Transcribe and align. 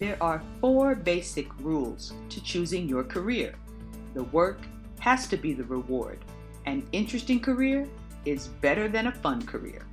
There 0.00 0.20
are 0.20 0.42
four 0.60 0.96
basic 0.96 1.46
rules 1.60 2.14
to 2.28 2.42
choosing 2.42 2.88
your 2.88 3.04
career. 3.04 3.54
The 4.14 4.24
work 4.24 4.58
has 4.98 5.28
to 5.28 5.36
be 5.36 5.52
the 5.52 5.62
reward. 5.62 6.18
An 6.66 6.84
interesting 6.90 7.38
career 7.38 7.86
is 8.24 8.48
better 8.48 8.88
than 8.88 9.06
a 9.06 9.12
fun 9.12 9.46
career. 9.46 9.86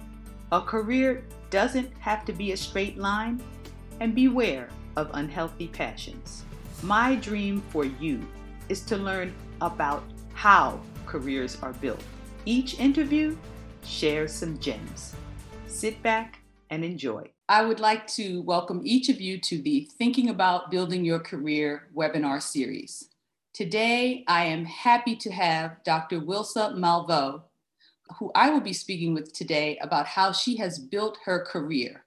A 0.52 0.60
career 0.60 1.24
doesn't 1.52 1.96
have 2.00 2.26
to 2.26 2.34
be 2.34 2.52
a 2.52 2.58
straight 2.58 2.98
line, 2.98 3.40
and 4.00 4.16
beware 4.16 4.70
of 4.96 5.12
unhealthy 5.14 5.68
passions. 5.68 6.46
My 6.82 7.14
dream 7.14 7.62
for 7.70 7.86
you 7.86 8.26
is 8.70 8.82
to 8.86 8.98
learn 8.98 9.32
about 9.62 10.04
how 10.34 10.80
careers 11.06 11.60
are 11.62 11.74
built. 11.74 12.04
Each 12.46 12.80
interview 12.80 13.38
shares 13.84 14.34
some 14.34 14.58
gems. 14.58 15.16
Sit 15.68 16.02
back 16.02 16.40
and 16.72 16.84
enjoy. 16.84 17.30
I 17.52 17.64
would 17.64 17.82
like 17.82 18.08
to 18.16 18.42
welcome 18.44 18.80
each 18.86 19.10
of 19.10 19.20
you 19.20 19.38
to 19.40 19.62
the 19.62 19.86
Thinking 19.98 20.30
About 20.30 20.72
Building 20.72 21.04
Your 21.04 21.20
Career 21.20 21.90
webinar 21.94 22.42
series. 22.42 23.10
Today, 23.54 24.24
I 24.26 24.46
am 24.46 24.64
happy 24.64 25.18
to 25.18 25.30
have 25.34 25.84
Dr. 25.84 26.22
Wilsa 26.22 26.74
Malveaux, 26.78 27.42
who 28.18 28.32
I 28.36 28.52
will 28.52 28.62
be 28.62 28.72
speaking 28.72 29.14
with 29.14 29.34
today 29.34 29.78
about 29.82 30.06
how 30.06 30.32
she 30.32 30.56
has 30.60 30.80
built 30.80 31.18
her 31.26 31.44
career. 31.44 32.06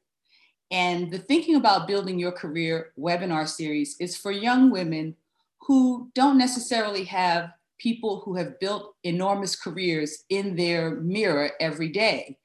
And 0.70 1.10
the 1.10 1.18
Thinking 1.18 1.56
About 1.56 1.86
Building 1.86 2.18
Your 2.18 2.32
Career 2.32 2.92
webinar 2.98 3.46
series 3.46 3.96
is 4.00 4.16
for 4.16 4.32
young 4.32 4.70
women 4.70 5.14
who 5.60 6.10
don't 6.14 6.38
necessarily 6.38 7.04
have 7.04 7.50
people 7.76 8.22
who 8.24 8.34
have 8.36 8.58
built 8.60 8.94
enormous 9.04 9.56
careers 9.56 10.24
in 10.30 10.56
their 10.56 10.92
mirror 10.92 11.50
every 11.60 11.90
day 11.90 12.38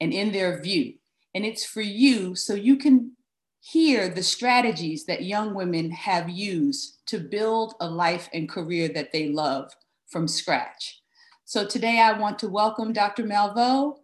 and 0.00 0.14
in 0.14 0.32
their 0.32 0.62
view. 0.62 0.94
And 1.36 1.44
it's 1.44 1.66
for 1.66 1.82
you 1.82 2.34
so 2.34 2.54
you 2.54 2.76
can 2.76 3.12
hear 3.60 4.08
the 4.08 4.22
strategies 4.22 5.04
that 5.04 5.24
young 5.24 5.52
women 5.52 5.90
have 5.90 6.30
used 6.30 7.02
to 7.08 7.18
build 7.18 7.74
a 7.78 7.86
life 7.86 8.30
and 8.32 8.48
career 8.48 8.88
that 8.94 9.12
they 9.12 9.28
love 9.28 9.70
from 10.08 10.26
scratch. 10.26 11.02
So 11.44 11.66
today 11.66 12.00
I 12.00 12.18
want 12.18 12.38
to 12.38 12.48
welcome 12.48 12.94
Dr. 12.94 13.24
Malveaux. 13.24 13.96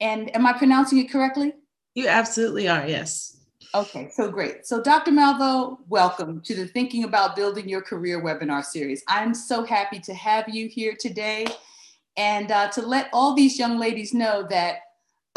And 0.00 0.34
am 0.34 0.46
I 0.46 0.54
pronouncing 0.54 0.96
it 0.96 1.12
correctly? 1.12 1.52
You 1.94 2.08
absolutely 2.08 2.68
are, 2.68 2.88
yes. 2.88 3.36
Okay, 3.74 4.08
so 4.10 4.30
great. 4.30 4.66
So, 4.66 4.82
Dr. 4.82 5.10
Malveaux, 5.10 5.76
welcome 5.88 6.40
to 6.40 6.54
the 6.54 6.66
Thinking 6.68 7.04
About 7.04 7.36
Building 7.36 7.68
Your 7.68 7.82
Career 7.82 8.22
webinar 8.22 8.64
series. 8.64 9.02
I'm 9.08 9.34
so 9.34 9.62
happy 9.62 9.98
to 10.00 10.14
have 10.14 10.48
you 10.48 10.68
here 10.68 10.96
today 10.98 11.44
and 12.16 12.50
uh, 12.50 12.68
to 12.68 12.80
let 12.80 13.10
all 13.12 13.34
these 13.34 13.58
young 13.58 13.78
ladies 13.78 14.14
know 14.14 14.46
that 14.48 14.78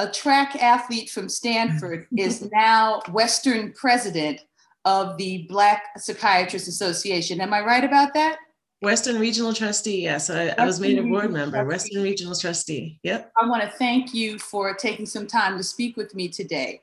a 0.01 0.11
track 0.11 0.55
athlete 0.61 1.09
from 1.09 1.29
Stanford 1.29 2.07
is 2.17 2.49
now 2.51 3.01
Western 3.11 3.71
president 3.73 4.41
of 4.83 5.15
the 5.17 5.45
Black 5.47 5.83
Psychiatrists 5.97 6.67
Association. 6.67 7.39
Am 7.39 7.53
I 7.53 7.61
right 7.61 7.83
about 7.83 8.13
that? 8.15 8.37
Western 8.81 9.19
Regional 9.19 9.53
Trustee, 9.53 10.01
yes. 10.01 10.31
I, 10.31 10.47
I 10.57 10.65
was 10.65 10.79
made 10.79 10.97
a 10.97 11.03
board 11.03 11.31
member, 11.31 11.63
trustee. 11.63 11.67
Western 11.67 12.01
Regional 12.03 12.35
Trustee. 12.35 12.99
Yep. 13.03 13.31
I 13.39 13.45
want 13.47 13.61
to 13.61 13.69
thank 13.69 14.11
you 14.11 14.39
for 14.39 14.73
taking 14.73 15.05
some 15.05 15.27
time 15.27 15.55
to 15.57 15.63
speak 15.63 15.97
with 15.97 16.15
me 16.15 16.27
today 16.29 16.81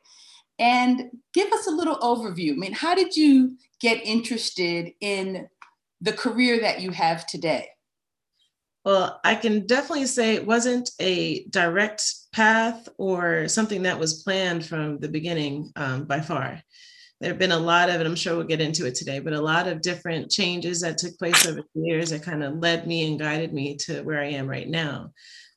and 0.60 1.10
give 1.34 1.52
us 1.52 1.66
a 1.66 1.72
little 1.72 1.96
overview. 1.96 2.52
I 2.52 2.56
mean, 2.56 2.72
how 2.72 2.94
did 2.94 3.16
you 3.16 3.56
get 3.80 4.00
interested 4.06 4.92
in 5.00 5.48
the 6.00 6.12
career 6.12 6.60
that 6.60 6.80
you 6.80 6.92
have 6.92 7.26
today? 7.26 7.68
Well, 8.88 9.20
I 9.22 9.34
can 9.34 9.66
definitely 9.66 10.06
say 10.06 10.32
it 10.32 10.46
wasn't 10.46 10.92
a 10.98 11.44
direct 11.50 12.10
path 12.32 12.88
or 12.96 13.46
something 13.46 13.82
that 13.82 13.98
was 13.98 14.22
planned 14.22 14.64
from 14.64 14.98
the 14.98 15.10
beginning 15.10 15.72
um, 15.76 16.06
by 16.06 16.22
far. 16.22 16.62
There 17.20 17.28
have 17.28 17.38
been 17.38 17.52
a 17.52 17.58
lot 17.58 17.90
of, 17.90 17.96
and 17.96 18.06
I'm 18.08 18.16
sure 18.16 18.34
we'll 18.34 18.46
get 18.46 18.62
into 18.62 18.86
it 18.86 18.94
today, 18.94 19.18
but 19.18 19.34
a 19.34 19.40
lot 19.42 19.68
of 19.68 19.82
different 19.82 20.30
changes 20.30 20.80
that 20.80 20.96
took 20.96 21.18
place 21.18 21.46
over 21.46 21.60
the 21.74 21.80
years 21.82 22.08
that 22.08 22.22
kind 22.22 22.42
of 22.42 22.60
led 22.60 22.86
me 22.86 23.06
and 23.06 23.18
guided 23.18 23.52
me 23.52 23.76
to 23.88 24.00
where 24.04 24.22
I 24.22 24.30
am 24.30 24.48
right 24.48 24.66
now. 24.66 25.10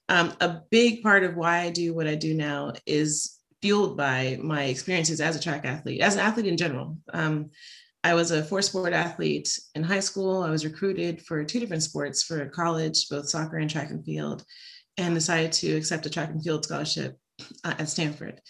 Um, 0.09 0.34
a 0.42 0.59
big 0.70 1.02
part 1.02 1.24
of 1.24 1.38
why 1.38 1.59
I 1.59 1.69
do 1.69 1.94
what 1.94 2.08
I 2.08 2.16
do 2.16 2.34
now 2.34 2.74
is 2.86 3.40
fueled 3.62 3.96
by 3.96 4.40
my 4.42 4.66
experiences 4.66 5.22
as 5.22 5.38
a 5.38 5.42
track 5.42 5.63
athlete, 5.63 6.02
as 6.02 6.16
an 6.16 6.19
athlete 6.19 6.48
in 6.48 6.58
general. 6.58 6.98
Um, 7.13 7.52
I 8.03 8.13
was 8.16 8.31
a 8.31 8.44
four 8.44 8.62
sport 8.62 8.94
athlete 8.94 9.59
in 9.75 9.84
high 9.84 10.00
school. 10.00 10.41
I 10.41 10.50
was 10.50 10.66
recruited 10.66 11.22
for 11.22 11.44
two 11.44 11.59
different 11.59 11.84
sports 11.84 12.23
for 12.23 12.50
college, 12.50 13.07
both 13.09 13.29
soccer 13.29 13.57
and 13.57 13.69
track 13.69 13.91
and 13.91 14.03
field, 14.03 14.44
and 14.97 15.13
decided 15.13 15.51
to 15.53 15.75
accept 15.75 16.06
a 16.06 16.09
track 16.09 16.29
and 16.29 16.44
field 16.44 16.63
scholarship 16.63 17.17
uh, 17.63 17.75
at 17.78 17.89
Stanford. 17.89 18.41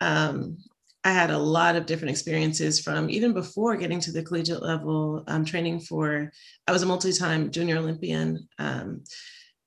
Um, 0.00 0.58
I 1.02 1.10
had 1.10 1.30
a 1.30 1.38
lot 1.38 1.76
of 1.76 1.86
different 1.86 2.10
experiences 2.10 2.80
from 2.80 3.10
even 3.10 3.32
before 3.32 3.76
getting 3.76 4.00
to 4.00 4.12
the 4.12 4.22
collegiate 4.22 4.62
level, 4.62 5.24
um, 5.28 5.44
training 5.44 5.80
for, 5.80 6.32
I 6.66 6.72
was 6.72 6.82
a 6.82 6.86
multi 6.86 7.12
time 7.12 7.50
junior 7.50 7.78
Olympian. 7.78 8.48
Um, 8.58 9.02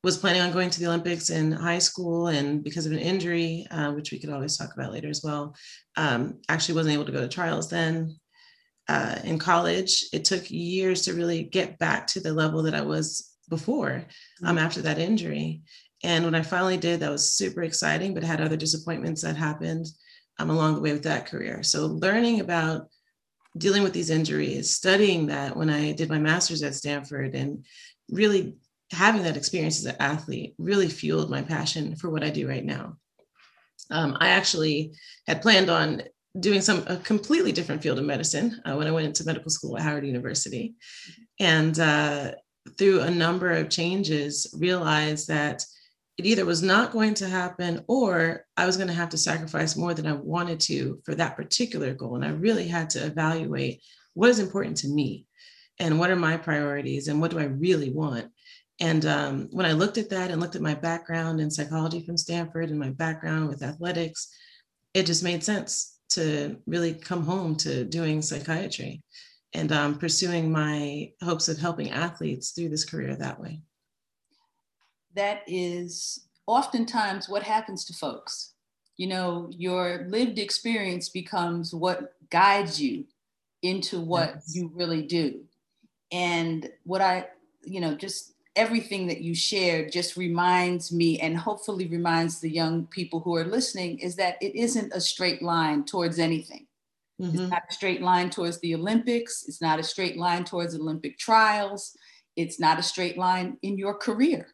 was 0.01 0.18
planning 0.18 0.41
on 0.41 0.53
going 0.53 0.69
to 0.69 0.80
the 0.80 0.88
Olympics 0.88 1.30
in 1.30 1.51
high 1.51 1.80
school, 1.80 2.28
and 2.28 2.63
because 2.63 2.86
of 2.86 2.94
an 2.94 3.00
injury, 3.00 3.68
uh, 3.69 3.91
which 3.91 4.12
we 4.12 4.19
could 4.19 4.30
always 4.30 4.56
talk 4.56 4.74
about 4.74 4.94
later 4.94 5.09
as 5.09 5.22
well, 5.24 5.53
um, 5.97 6.40
actually 6.47 6.75
wasn't 6.75 6.94
able 6.94 7.03
to 7.03 7.12
go 7.12 7.19
to 7.19 7.28
trials 7.28 7.69
then. 7.69 8.16
Uh, 8.90 9.20
in 9.24 9.38
college, 9.38 10.06
it 10.12 10.26
took 10.26 10.50
years 10.50 11.04
to 11.04 11.14
really 11.14 11.44
get 11.44 11.78
back 11.78 12.08
to 12.08 12.20
the 12.20 12.34
level 12.34 12.64
that 12.64 12.74
I 12.74 12.82
was 12.82 13.30
before 13.48 14.04
um, 14.44 14.58
mm. 14.58 14.62
after 14.62 14.82
that 14.82 14.98
injury. 14.98 15.62
And 16.04 16.26
when 16.26 16.34
I 16.34 16.42
finally 16.42 16.78
did, 16.78 17.00
that 17.00 17.12
was 17.12 17.32
super 17.32 17.62
exciting, 17.62 18.16
but 18.16 18.24
had 18.24 18.42
other 18.42 18.58
disappointments 18.58 19.22
that 19.22 19.36
happened 19.36 19.86
um, 20.40 20.50
along 20.50 20.74
the 20.74 20.82
way 20.82 20.92
with 20.92 21.04
that 21.04 21.28
career. 21.28 21.62
So 21.62 21.86
learning 21.86 22.40
about 22.40 22.88
dealing 23.56 23.84
with 23.84 23.94
these 23.94 24.10
injuries, 24.10 24.72
studying 24.72 25.28
that 25.28 25.56
when 25.56 25.70
I 25.70 25.92
did 25.92 26.10
my 26.10 26.18
master's 26.18 26.64
at 26.64 26.74
Stanford, 26.74 27.36
and 27.36 27.66
really 28.10 28.58
having 28.92 29.22
that 29.22 29.38
experience 29.38 29.78
as 29.80 29.86
an 29.86 29.98
athlete 30.00 30.56
really 30.58 30.88
fueled 30.88 31.30
my 31.30 31.44
passion 31.44 31.96
for 31.96 32.10
what 32.10 32.24
I 32.24 32.32
do 32.32 32.50
right 32.50 32.66
now. 32.66 32.98
Um, 33.92 34.18
I 34.20 34.30
actually 34.30 34.94
had 35.28 35.44
planned 35.44 35.70
on 35.70 36.02
doing 36.40 36.62
some 36.62 36.84
a 36.88 36.98
completely 36.98 37.52
different 37.52 37.82
field 37.82 38.00
of 38.00 38.06
medicine 38.06 38.62
uh, 38.66 38.76
when 38.76 38.88
I 38.88 38.92
went 38.92 39.08
into 39.08 39.26
medical 39.26 39.50
school 39.50 39.78
at 39.78 39.84
Howard 39.84 40.06
University, 40.06 40.76
and 41.40 41.78
uh, 41.80 42.32
through 42.78 43.02
a 43.02 43.12
number 43.12 43.52
of 43.52 43.70
changes, 43.70 44.54
realized 44.58 45.28
that 45.28 45.66
it 46.18 46.26
either 46.26 46.46
was 46.46 46.62
not 46.62 46.92
going 46.92 47.14
to 47.16 47.30
happen 47.30 47.84
or 47.88 48.46
I 48.58 48.66
was 48.66 48.76
going 48.76 48.90
to 48.90 48.94
have 48.94 49.10
to 49.10 49.18
sacrifice 49.18 49.78
more 49.78 49.94
than 49.94 50.06
I 50.06 50.14
wanted 50.14 50.60
to 50.62 51.02
for 51.06 51.16
that 51.16 51.38
particular 51.38 51.94
goal. 51.94 52.16
And 52.16 52.26
I 52.26 52.32
really 52.32 52.68
had 52.68 52.90
to 52.92 53.06
evaluate 53.06 53.82
what 54.16 54.30
is 54.30 54.40
important 54.40 54.76
to 54.78 54.90
me 54.90 55.26
and 55.80 55.98
what 55.98 56.10
are 56.10 56.18
my 56.18 56.36
priorities 56.36 57.08
and 57.08 57.22
what 57.22 57.32
do 57.32 57.40
I 57.40 57.46
really 57.46 57.90
want. 57.90 58.28
And 58.82 59.06
um, 59.06 59.48
when 59.52 59.66
I 59.66 59.72
looked 59.72 59.98
at 59.98 60.10
that 60.10 60.30
and 60.30 60.42
looked 60.42 60.58
at 60.58 60.62
my 60.62 60.76
background 60.76 61.40
in 61.40 61.50
psychology 61.50 62.06
from 62.06 62.18
Stanford 62.18 62.70
and 62.70 62.80
my 62.80 62.90
background 62.90 63.48
with 63.48 63.64
athletics, 63.64 64.30
it 64.94 65.06
just 65.06 65.24
made 65.24 65.44
sense 65.44 65.99
to 66.09 66.58
really 66.66 66.94
come 66.94 67.24
home 67.24 67.56
to 67.58 67.84
doing 67.86 68.22
psychiatry 68.22 69.03
and 69.53 69.72
um, 69.72 69.97
pursuing 69.97 70.52
my 70.52 71.12
hopes 71.24 71.47
of 71.50 71.58
helping 71.58 71.92
athletes 71.92 72.52
through 72.52 72.70
this 72.70 72.86
career 72.86 73.16
that 73.16 73.40
way. 73.40 73.62
That 75.16 75.42
is 75.48 76.28
oftentimes 76.46 77.28
what 77.28 77.44
happens 77.44 77.86
to 77.86 77.94
folks. 77.94 78.53
You 78.98 79.08
know, 79.08 79.50
your 79.52 80.06
lived 80.09 80.40
experience 80.40 81.09
becomes 81.09 81.74
what 81.74 82.14
guides 82.30 82.81
you 82.81 83.06
into 83.62 84.00
what 84.00 84.34
yes. 84.36 84.56
you 84.56 84.72
really 84.74 85.03
do. 85.03 85.42
And 86.12 86.69
what 86.84 87.02
I, 87.02 87.28
you 87.64 87.81
know, 87.81 87.96
just 87.96 88.34
everything 88.56 89.08
that 89.08 89.22
you 89.22 89.36
shared 89.36 89.92
just 89.92 90.18
reminds 90.18 90.92
me 90.92 91.20
and 91.20 91.38
hopefully 91.38 91.88
reminds 91.88 92.40
the 92.40 92.50
young 92.50 92.86
people 92.88 93.20
who 93.20 93.36
are 93.36 93.46
listening 93.46 94.00
is 94.00 94.16
that 94.16 94.38
it 94.42 94.56
isn't 94.56 94.94
a 94.94 95.02
straight 95.02 95.42
line 95.42 95.86
towards 95.86 96.20
anything. 96.20 96.68
Mm-hmm. 97.22 97.40
It's 97.40 97.52
not 97.52 97.64
a 97.70 97.74
straight 97.74 98.02
line 98.02 98.30
towards 98.30 98.60
the 98.60 98.76
Olympics. 98.76 99.46
It's 99.48 99.62
not 99.62 99.80
a 99.80 99.84
straight 99.84 100.18
line 100.18 100.44
towards 100.44 100.75
Olympic 100.75 101.18
trials. 101.18 101.96
It's 102.36 102.60
not 102.60 102.80
a 102.80 102.84
straight 102.84 103.18
line 103.18 103.57
in 103.62 103.78
your 103.78 103.94
career. 103.94 104.48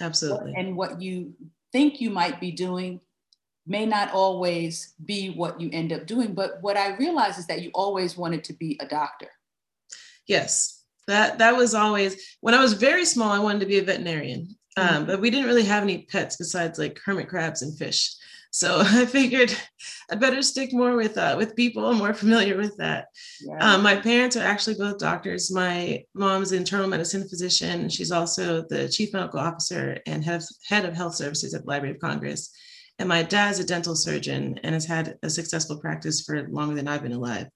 Absolutely. 0.00 0.54
And 0.56 0.76
what 0.76 1.00
you 1.00 1.32
think 1.72 2.00
you 2.00 2.10
might 2.10 2.40
be 2.40 2.52
doing 2.52 3.00
may 3.66 3.86
not 3.86 4.12
always 4.12 4.94
be 5.04 5.30
what 5.30 5.60
you 5.60 5.70
end 5.72 5.92
up 5.92 6.06
doing. 6.06 6.34
But 6.34 6.58
what 6.60 6.76
I 6.76 6.96
realize 6.96 7.38
is 7.38 7.46
that 7.46 7.62
you 7.62 7.70
always 7.74 8.16
wanted 8.16 8.44
to 8.44 8.52
be 8.52 8.78
a 8.80 8.86
doctor. 8.86 9.28
Yes, 10.26 10.81
that 11.08 11.38
that 11.38 11.56
was 11.56 11.74
always 11.74 12.36
when 12.40 12.54
I 12.54 12.60
was 12.60 12.74
very 12.74 13.04
small. 13.04 13.30
I 13.30 13.38
wanted 13.38 13.60
to 13.60 13.66
be 13.66 13.78
a 13.78 13.84
veterinarian, 13.84 14.48
um, 14.76 14.88
mm-hmm. 14.88 15.06
but 15.06 15.20
we 15.20 15.30
didn't 15.30 15.46
really 15.46 15.64
have 15.64 15.82
any 15.82 16.06
pets 16.10 16.36
besides 16.36 16.78
like 16.78 17.00
hermit 17.04 17.28
crabs 17.28 17.62
and 17.62 17.76
fish. 17.76 18.14
So 18.52 18.80
I 18.84 19.06
figured 19.06 19.56
I'd 20.10 20.20
better 20.20 20.42
stick 20.42 20.72
more 20.72 20.94
with 20.94 21.16
uh, 21.18 21.34
with 21.36 21.56
people. 21.56 21.86
I'm 21.86 21.98
more 21.98 22.14
familiar 22.24 22.56
with 22.56 22.76
that. 22.76 23.08
Yeah. 23.40 23.74
Um, 23.74 23.82
my 23.82 23.96
parents 23.96 24.36
are 24.36 24.44
actually 24.44 24.76
both 24.76 24.98
doctors. 24.98 25.50
My 25.50 26.04
mom's 26.14 26.52
an 26.52 26.58
internal 26.58 26.88
medicine 26.88 27.28
physician. 27.28 27.88
She's 27.88 28.12
also 28.12 28.64
the 28.68 28.88
chief 28.88 29.12
medical 29.12 29.40
officer 29.40 29.98
and 30.06 30.22
head 30.22 30.42
of, 30.42 30.48
head 30.68 30.84
of 30.84 30.94
health 30.94 31.14
services 31.14 31.54
at 31.54 31.62
the 31.62 31.68
Library 31.68 31.94
of 31.94 32.00
Congress. 32.00 32.50
And 32.98 33.08
my 33.08 33.22
dad's 33.22 33.58
a 33.58 33.64
dental 33.64 33.96
surgeon 33.96 34.60
and 34.62 34.74
has 34.74 34.84
had 34.84 35.16
a 35.22 35.30
successful 35.30 35.80
practice 35.80 36.20
for 36.20 36.46
longer 36.48 36.74
than 36.74 36.86
I've 36.86 37.02
been 37.02 37.12
alive. 37.12 37.48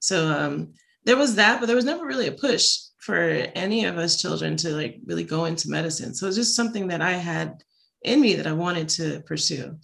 So 0.00 0.28
um, 0.28 0.74
there 1.04 1.16
was 1.16 1.34
that, 1.36 1.60
but 1.60 1.66
there 1.66 1.76
was 1.76 1.84
never 1.84 2.06
really 2.06 2.28
a 2.28 2.32
push 2.32 2.78
for 2.98 3.18
any 3.18 3.84
of 3.84 3.98
us 3.98 4.20
children 4.20 4.56
to 4.56 4.70
like 4.70 5.00
really 5.04 5.24
go 5.24 5.46
into 5.46 5.68
medicine. 5.68 6.14
So 6.14 6.26
it's 6.26 6.36
just 6.36 6.54
something 6.54 6.86
that 6.88 7.00
I 7.02 7.12
had 7.12 7.62
in 8.02 8.20
me 8.20 8.34
that 8.34 8.46
I 8.46 8.52
wanted 8.52 8.88
to 8.90 9.20
pursue. 9.22 9.76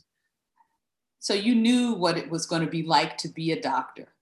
So 1.19 1.35
you 1.35 1.55
knew 1.55 1.95
what 1.95 2.17
it 2.17 2.31
was 2.31 2.47
going 2.47 2.63
to 2.63 2.71
be 2.71 2.85
like 2.85 3.17
to 3.19 3.29
be 3.29 3.53
a 3.53 3.61
doctor. 3.61 4.15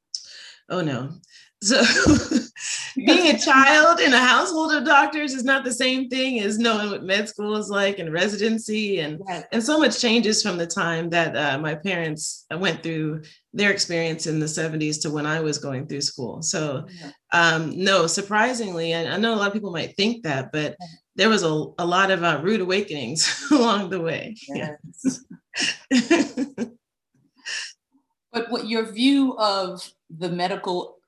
Oh 0.70 0.80
no. 0.80 1.12
So 1.62 1.82
being 2.96 3.34
a 3.34 3.38
child 3.38 4.00
in 4.00 4.12
a 4.12 4.18
household 4.18 4.72
of 4.72 4.84
doctors 4.84 5.34
is 5.34 5.44
not 5.44 5.64
the 5.64 5.72
same 5.72 6.08
thing 6.08 6.40
as 6.40 6.58
knowing 6.58 6.90
what 6.90 7.04
med 7.04 7.28
school 7.28 7.56
is 7.56 7.68
like 7.68 7.98
and 7.98 8.12
residency 8.12 9.00
and 9.00 9.20
and 9.52 9.62
so 9.62 9.78
much 9.78 10.00
changes 10.00 10.42
from 10.42 10.56
the 10.56 10.66
time 10.66 11.10
that 11.10 11.36
uh, 11.36 11.58
my 11.58 11.74
parents 11.74 12.46
went 12.50 12.82
through 12.82 13.22
their 13.52 13.70
experience 13.70 14.26
in 14.26 14.38
the 14.38 14.46
70s 14.46 15.00
to 15.02 15.10
when 15.10 15.26
I 15.26 15.40
was 15.40 15.58
going 15.58 15.86
through 15.86 16.02
school. 16.02 16.42
So 16.42 16.86
um, 17.32 17.72
no, 17.74 18.06
surprisingly, 18.06 18.94
I, 18.94 19.14
I 19.14 19.16
know 19.16 19.34
a 19.34 19.36
lot 19.36 19.48
of 19.48 19.52
people 19.52 19.72
might 19.72 19.96
think 19.96 20.24
that, 20.24 20.52
but 20.52 20.76
there 21.14 21.30
was 21.30 21.42
a, 21.42 21.48
a 21.78 21.86
lot 21.86 22.10
of 22.10 22.22
uh, 22.22 22.40
rude 22.42 22.60
awakenings 22.60 23.46
along 23.50 23.90
the 23.90 24.00
way. 24.00 24.36
Yes. 24.48 25.24
but 28.32 28.50
what 28.50 28.66
your 28.68 28.92
view 28.92 29.36
of 29.38 29.90
the 30.10 30.28
medical 30.28 30.98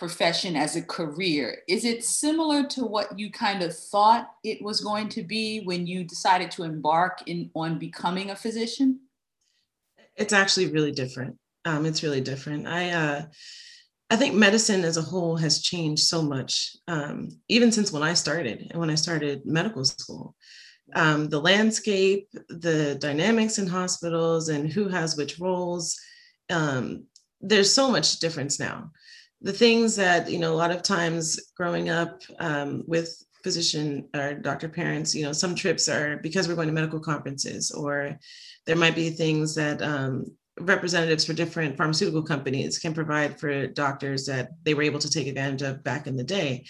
profession 0.00 0.56
as 0.56 0.74
a 0.74 0.82
career? 0.82 1.58
Is 1.68 1.84
it 1.84 2.02
similar 2.02 2.66
to 2.68 2.84
what 2.84 3.16
you 3.18 3.30
kind 3.30 3.62
of 3.62 3.76
thought 3.76 4.32
it 4.42 4.60
was 4.62 4.80
going 4.80 5.10
to 5.10 5.22
be 5.22 5.60
when 5.60 5.86
you 5.86 6.02
decided 6.02 6.50
to 6.52 6.64
embark 6.64 7.22
in 7.28 7.50
on 7.54 7.78
becoming 7.78 8.30
a 8.30 8.36
physician? 8.36 9.00
It's 10.16 10.32
actually 10.32 10.68
really 10.68 10.90
different. 10.90 11.36
Um, 11.66 11.84
it's 11.84 12.02
really 12.02 12.22
different. 12.22 12.66
I 12.66 12.90
uh, 12.90 13.22
i 14.12 14.16
think 14.16 14.34
medicine 14.34 14.82
as 14.84 14.96
a 14.96 15.08
whole 15.10 15.36
has 15.36 15.62
changed 15.62 16.02
so 16.02 16.20
much 16.20 16.76
um, 16.88 17.28
even 17.48 17.70
since 17.70 17.92
when 17.92 18.02
i 18.02 18.12
started 18.12 18.66
and 18.70 18.80
when 18.80 18.90
i 18.90 18.96
started 18.96 19.46
medical 19.46 19.84
school. 19.84 20.34
Um, 21.02 21.28
the 21.28 21.40
landscape 21.40 22.26
the 22.48 22.96
dynamics 23.00 23.58
in 23.58 23.68
hospitals 23.68 24.48
and 24.48 24.72
who 24.72 24.88
has 24.88 25.16
which 25.16 25.38
roles 25.38 25.96
um, 26.58 27.04
there's 27.40 27.72
so 27.72 27.92
much 27.92 28.18
difference 28.18 28.58
now 28.58 28.90
the 29.42 29.52
things 29.52 29.96
that 29.96 30.30
you 30.30 30.38
know 30.38 30.52
a 30.52 30.62
lot 30.62 30.70
of 30.70 30.82
times 30.82 31.38
growing 31.56 31.88
up 31.88 32.22
um, 32.38 32.84
with 32.86 33.22
physician 33.42 34.06
or 34.14 34.34
doctor 34.34 34.68
parents 34.68 35.14
you 35.14 35.22
know 35.22 35.32
some 35.32 35.54
trips 35.54 35.88
are 35.88 36.18
because 36.18 36.46
we're 36.46 36.54
going 36.54 36.68
to 36.68 36.74
medical 36.74 37.00
conferences 37.00 37.70
or 37.70 38.18
there 38.66 38.76
might 38.76 38.94
be 38.94 39.10
things 39.10 39.54
that 39.54 39.80
um, 39.80 40.26
representatives 40.60 41.24
for 41.24 41.32
different 41.32 41.76
pharmaceutical 41.76 42.22
companies 42.22 42.78
can 42.78 42.94
provide 42.94 43.38
for 43.38 43.66
doctors 43.66 44.26
that 44.26 44.50
they 44.64 44.74
were 44.74 44.82
able 44.82 44.98
to 44.98 45.10
take 45.10 45.26
advantage 45.26 45.62
of 45.62 45.82
back 45.82 46.06
in 46.06 46.16
the 46.16 46.24
day. 46.24 46.64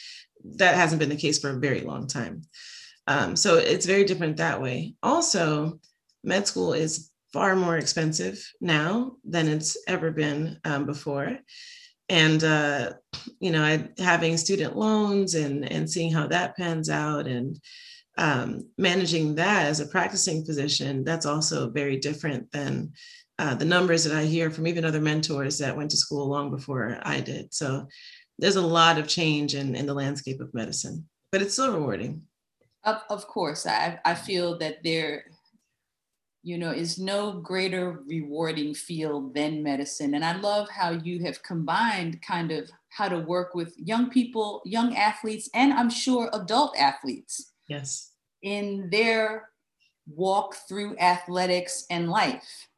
That 0.56 0.74
hasn't 0.74 1.00
been 1.00 1.08
the 1.08 1.16
case 1.16 1.38
for 1.38 1.50
a 1.50 1.58
very 1.58 1.80
long 1.80 2.06
time. 2.06 2.42
Um, 3.06 3.36
so 3.36 3.56
it's 3.56 3.86
very 3.86 4.04
different 4.04 4.36
that 4.36 4.62
way. 4.62 4.94
Also 5.02 5.80
med 6.22 6.46
school 6.46 6.72
is 6.72 7.10
far 7.32 7.56
more 7.56 7.76
expensive 7.76 8.44
now 8.60 9.16
than 9.24 9.48
it's 9.48 9.76
ever 9.86 10.10
been 10.10 10.58
um, 10.64 10.86
before 10.86 11.38
and 12.10 12.44
uh, 12.44 12.92
you 13.38 13.50
know 13.50 13.62
I, 13.62 13.88
having 14.02 14.36
student 14.36 14.76
loans 14.76 15.34
and 15.34 15.70
and 15.70 15.88
seeing 15.88 16.12
how 16.12 16.26
that 16.26 16.56
pans 16.56 16.90
out 16.90 17.26
and 17.26 17.58
um, 18.18 18.68
managing 18.76 19.36
that 19.36 19.66
as 19.66 19.80
a 19.80 19.86
practicing 19.86 20.44
physician 20.44 21.04
that's 21.04 21.24
also 21.24 21.70
very 21.70 21.96
different 21.96 22.50
than 22.52 22.92
uh, 23.38 23.54
the 23.54 23.64
numbers 23.64 24.04
that 24.04 24.14
i 24.14 24.24
hear 24.24 24.50
from 24.50 24.66
even 24.66 24.84
other 24.84 25.00
mentors 25.00 25.56
that 25.58 25.76
went 25.76 25.90
to 25.92 25.96
school 25.96 26.28
long 26.28 26.50
before 26.50 26.98
i 27.02 27.20
did. 27.20 27.54
So 27.54 27.86
there's 28.38 28.56
a 28.56 28.62
lot 28.62 28.98
of 28.98 29.06
change 29.06 29.54
in, 29.54 29.74
in 29.74 29.86
the 29.86 29.94
landscape 29.94 30.40
of 30.40 30.52
medicine 30.52 31.08
but 31.32 31.42
it's 31.42 31.52
still 31.54 31.72
rewarding. 31.72 32.22
Of, 32.82 33.02
of 33.08 33.26
course 33.28 33.66
I, 33.66 34.00
I 34.04 34.14
feel 34.14 34.58
that 34.58 34.82
there 34.82 35.26
you 36.42 36.56
know, 36.56 36.70
is 36.70 36.98
no 36.98 37.32
greater 37.32 38.00
rewarding 38.06 38.74
field 38.74 39.34
than 39.34 39.62
medicine. 39.62 40.14
And 40.14 40.24
I 40.24 40.36
love 40.36 40.68
how 40.70 40.90
you 40.90 41.22
have 41.24 41.42
combined 41.42 42.22
kind 42.22 42.50
of 42.50 42.70
how 42.88 43.08
to 43.08 43.18
work 43.18 43.54
with 43.54 43.74
young 43.78 44.10
people, 44.10 44.62
young 44.64 44.96
athletes, 44.96 45.50
and 45.54 45.72
I'm 45.72 45.90
sure 45.90 46.30
adult 46.32 46.76
athletes. 46.78 47.52
Yes. 47.68 48.12
In 48.42 48.88
their 48.90 49.50
walk 50.08 50.56
through 50.66 50.96
athletics 50.98 51.84
and 51.90 52.10
life, 52.10 52.68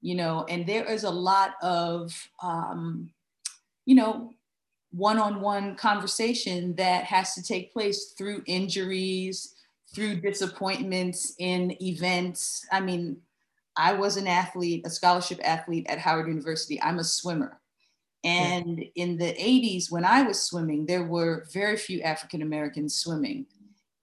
you 0.00 0.14
know, 0.14 0.46
and 0.48 0.66
there 0.66 0.86
is 0.86 1.04
a 1.04 1.10
lot 1.10 1.54
of, 1.62 2.12
um, 2.42 3.10
you 3.84 3.94
know, 3.94 4.32
one 4.92 5.18
on 5.18 5.40
one 5.40 5.76
conversation 5.76 6.74
that 6.76 7.04
has 7.04 7.34
to 7.34 7.42
take 7.42 7.72
place 7.72 8.14
through 8.16 8.42
injuries, 8.46 9.54
through 9.94 10.20
disappointments 10.20 11.34
in 11.38 11.76
events. 11.82 12.66
I 12.70 12.80
mean, 12.80 13.18
I 13.76 13.94
was 13.94 14.16
an 14.16 14.26
athlete, 14.26 14.86
a 14.86 14.90
scholarship 14.90 15.40
athlete 15.42 15.86
at 15.88 15.98
Howard 15.98 16.28
University. 16.28 16.80
I'm 16.82 16.98
a 16.98 17.04
swimmer. 17.04 17.60
And 18.22 18.84
in 18.96 19.16
the 19.16 19.32
80s, 19.32 19.90
when 19.90 20.04
I 20.04 20.22
was 20.22 20.42
swimming, 20.42 20.84
there 20.84 21.04
were 21.04 21.46
very 21.52 21.76
few 21.76 22.02
African 22.02 22.42
Americans 22.42 22.94
swimming. 22.94 23.46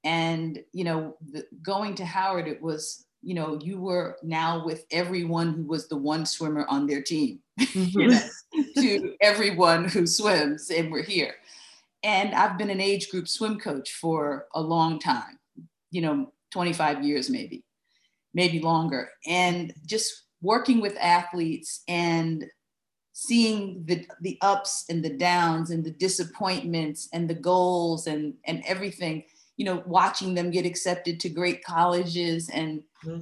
And, 0.03 0.63
you 0.73 0.83
know, 0.83 1.17
the, 1.31 1.45
going 1.61 1.93
to 1.95 2.05
Howard, 2.05 2.47
it 2.47 2.61
was, 2.61 3.05
you 3.21 3.35
know, 3.35 3.59
you 3.61 3.79
were 3.79 4.17
now 4.23 4.65
with 4.65 4.85
everyone 4.89 5.53
who 5.53 5.63
was 5.63 5.87
the 5.87 5.97
one 5.97 6.25
swimmer 6.25 6.65
on 6.67 6.87
their 6.87 7.01
team, 7.01 7.39
mm-hmm. 7.59 7.99
you 7.99 8.07
know, 8.07 8.19
to 8.81 9.15
everyone 9.21 9.85
who 9.85 10.07
swims, 10.07 10.71
and 10.71 10.91
we're 10.91 11.03
here. 11.03 11.35
And 12.03 12.33
I've 12.33 12.57
been 12.57 12.69
an 12.69 12.81
age 12.81 13.09
group 13.09 13.27
swim 13.27 13.59
coach 13.59 13.93
for 13.93 14.47
a 14.55 14.61
long 14.61 14.97
time 14.97 15.37
you 15.91 16.01
know, 16.01 16.31
25 16.51 17.03
years 17.03 17.29
maybe, 17.29 17.63
maybe 18.33 18.59
longer. 18.59 19.09
And 19.25 19.73
just 19.85 20.23
working 20.41 20.81
with 20.81 20.95
athletes 20.99 21.83
and 21.87 22.45
seeing 23.13 23.83
the 23.85 24.05
the 24.21 24.37
ups 24.41 24.85
and 24.89 25.03
the 25.03 25.09
downs 25.09 25.71
and 25.71 25.83
the 25.83 25.91
disappointments 25.91 27.09
and 27.13 27.27
the 27.27 27.33
goals 27.33 28.05
and 28.05 28.35
and 28.45 28.61
everything 28.67 29.23
you 29.55 29.65
know 29.65 29.81
watching 29.87 30.35
them 30.35 30.51
get 30.51 30.67
accepted 30.67 31.19
to 31.19 31.27
great 31.27 31.63
colleges 31.63 32.47
and 32.49 32.83
mm-hmm. 33.03 33.21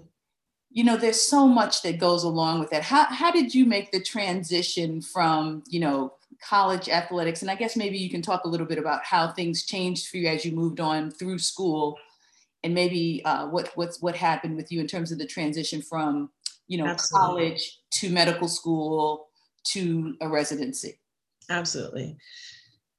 you 0.70 0.84
know 0.84 0.98
there's 0.98 1.22
so 1.22 1.48
much 1.48 1.82
that 1.82 1.98
goes 1.98 2.26
along 2.26 2.60
with 2.60 2.70
that 2.72 2.84
how, 2.84 3.06
how 3.06 3.32
did 3.32 3.56
you 3.56 3.66
make 3.66 3.90
the 3.94 4.02
transition 4.02 5.02
from 5.02 5.64
you 5.70 5.80
know 5.80 6.14
college 6.44 6.90
athletics 6.90 7.42
and 7.42 7.50
i 7.50 7.56
guess 7.56 7.78
maybe 7.78 7.98
you 7.98 8.10
can 8.10 8.22
talk 8.22 8.44
a 8.44 8.50
little 8.50 8.68
bit 8.68 8.78
about 8.78 9.02
how 9.06 9.32
things 9.32 9.64
changed 9.64 10.10
for 10.10 10.18
you 10.18 10.28
as 10.28 10.44
you 10.44 10.52
moved 10.52 10.82
on 10.82 11.10
through 11.10 11.40
school 11.40 11.98
and 12.66 12.74
maybe 12.74 13.22
uh, 13.24 13.46
what 13.48 13.72
what's 13.76 14.02
what 14.02 14.16
happened 14.16 14.58
with 14.58 14.72
you 14.72 14.82
in 14.82 14.88
terms 14.88 15.12
of 15.12 15.20
the 15.20 15.26
transition 15.26 15.82
from 15.82 16.32
you 16.68 16.78
know 16.80 16.88
Absolutely. 16.88 17.28
college 17.28 17.80
to 17.92 18.10
medical 18.10 18.50
school 18.50 19.28
to 19.64 20.16
a 20.20 20.28
residency. 20.28 21.00
Absolutely. 21.50 22.18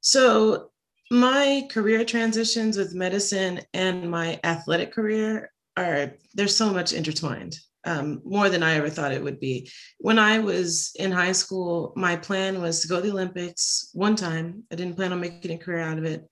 So 0.00 0.70
my 1.10 1.66
career 1.70 2.04
transitions 2.04 2.76
with 2.76 2.94
medicine 2.94 3.60
and 3.74 4.10
my 4.10 4.40
athletic 4.44 4.92
career 4.92 5.52
are 5.76 6.12
they're 6.34 6.48
so 6.48 6.72
much 6.72 6.92
intertwined. 6.92 7.58
Um, 7.84 8.20
more 8.24 8.48
than 8.48 8.64
I 8.64 8.74
ever 8.74 8.90
thought 8.90 9.12
it 9.12 9.22
would 9.22 9.38
be. 9.38 9.70
When 9.98 10.18
I 10.18 10.40
was 10.40 10.90
in 10.98 11.12
high 11.12 11.30
school, 11.30 11.92
my 11.94 12.16
plan 12.16 12.60
was 12.60 12.80
to 12.80 12.88
go 12.88 12.96
to 12.96 13.02
the 13.02 13.12
Olympics 13.12 13.90
one 13.92 14.16
time. 14.16 14.64
I 14.72 14.74
didn't 14.74 14.96
plan 14.96 15.12
on 15.12 15.20
making 15.20 15.52
a 15.52 15.58
career 15.58 15.82
out 15.82 15.98
of 15.98 16.04
it. 16.04 16.28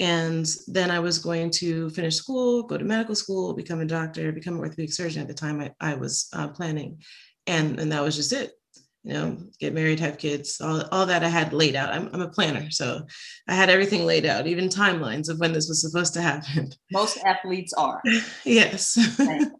And 0.00 0.46
then 0.66 0.90
I 0.90 0.98
was 0.98 1.18
going 1.18 1.50
to 1.52 1.90
finish 1.90 2.16
school, 2.16 2.64
go 2.64 2.76
to 2.76 2.84
medical 2.84 3.14
school, 3.14 3.54
become 3.54 3.80
a 3.80 3.86
doctor, 3.86 4.32
become 4.32 4.54
an 4.54 4.60
orthopedic 4.60 4.92
surgeon 4.92 5.22
at 5.22 5.28
the 5.28 5.34
time 5.34 5.60
I, 5.60 5.70
I 5.80 5.94
was 5.94 6.28
uh, 6.32 6.48
planning. 6.48 7.02
And, 7.46 7.78
and 7.78 7.92
that 7.92 8.02
was 8.02 8.16
just 8.16 8.32
it. 8.32 8.52
You 9.04 9.14
know, 9.14 9.36
get 9.58 9.74
married, 9.74 9.98
have 9.98 10.16
kids, 10.16 10.60
all, 10.60 10.84
all 10.92 11.06
that 11.06 11.24
I 11.24 11.28
had 11.28 11.52
laid 11.52 11.74
out. 11.74 11.92
I'm, 11.92 12.08
I'm 12.12 12.20
a 12.20 12.28
planner. 12.28 12.70
So 12.70 13.04
I 13.48 13.54
had 13.54 13.68
everything 13.68 14.06
laid 14.06 14.26
out, 14.26 14.46
even 14.46 14.68
timelines 14.68 15.28
of 15.28 15.40
when 15.40 15.52
this 15.52 15.68
was 15.68 15.80
supposed 15.80 16.14
to 16.14 16.22
happen. 16.22 16.70
Most 16.92 17.18
athletes 17.24 17.72
are. 17.72 18.00
yes. 18.44 18.96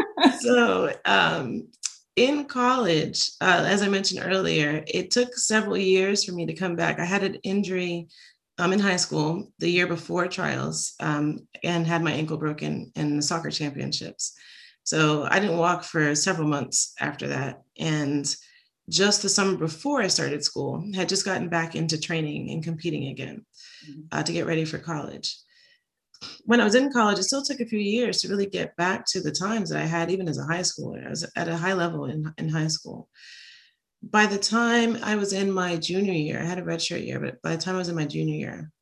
so 0.40 0.92
um, 1.06 1.68
in 2.16 2.44
college, 2.44 3.30
uh, 3.40 3.64
as 3.66 3.82
I 3.82 3.88
mentioned 3.88 4.22
earlier, 4.24 4.84
it 4.86 5.10
took 5.10 5.34
several 5.34 5.78
years 5.78 6.24
for 6.24 6.32
me 6.32 6.44
to 6.46 6.52
come 6.52 6.76
back. 6.76 6.98
I 6.98 7.04
had 7.04 7.22
an 7.22 7.36
injury 7.36 8.08
um, 8.62 8.72
in 8.72 8.78
high 8.78 8.96
school 8.96 9.50
the 9.58 9.68
year 9.68 9.88
before 9.88 10.28
trials 10.28 10.94
um, 11.00 11.40
and 11.64 11.84
had 11.84 12.02
my 12.02 12.12
ankle 12.12 12.36
broken 12.36 12.92
in 12.94 13.16
the 13.16 13.22
soccer 13.22 13.50
championships. 13.50 14.34
So 14.84 15.26
I 15.28 15.40
didn't 15.40 15.58
walk 15.58 15.82
for 15.82 16.14
several 16.14 16.46
months 16.46 16.94
after 17.00 17.26
that. 17.28 17.62
And 17.78 18.24
just 18.88 19.22
the 19.22 19.28
summer 19.28 19.56
before 19.56 20.00
I 20.00 20.06
started 20.06 20.44
school, 20.44 20.84
had 20.94 21.08
just 21.08 21.24
gotten 21.24 21.48
back 21.48 21.74
into 21.74 22.00
training 22.00 22.50
and 22.50 22.62
competing 22.62 23.08
again 23.08 23.44
mm-hmm. 23.84 24.00
uh, 24.12 24.22
to 24.22 24.32
get 24.32 24.46
ready 24.46 24.64
for 24.64 24.78
college. 24.78 25.36
When 26.44 26.60
I 26.60 26.64
was 26.64 26.76
in 26.76 26.92
college, 26.92 27.18
it 27.18 27.24
still 27.24 27.42
took 27.42 27.58
a 27.58 27.66
few 27.66 27.80
years 27.80 28.20
to 28.20 28.28
really 28.28 28.46
get 28.46 28.76
back 28.76 29.06
to 29.06 29.20
the 29.20 29.32
times 29.32 29.70
that 29.70 29.82
I 29.82 29.86
had 29.86 30.08
even 30.08 30.28
as 30.28 30.38
a 30.38 30.44
high 30.44 30.60
schooler. 30.60 31.04
I 31.04 31.10
was 31.10 31.28
at 31.34 31.48
a 31.48 31.56
high 31.56 31.72
level 31.72 32.04
in, 32.04 32.32
in 32.38 32.48
high 32.48 32.68
school. 32.68 33.08
By 34.02 34.26
the 34.26 34.38
time 34.38 34.98
I 35.02 35.16
was 35.16 35.32
in 35.32 35.50
my 35.50 35.76
junior 35.76 36.12
year, 36.12 36.40
I 36.40 36.44
had 36.44 36.58
a 36.58 36.62
redshirt 36.62 37.06
year, 37.06 37.20
but 37.20 37.40
by 37.42 37.54
the 37.54 37.62
time 37.62 37.76
I 37.76 37.78
was 37.78 37.88
in 37.88 37.94
my 37.94 38.06
junior 38.06 38.34
year, 38.34 38.72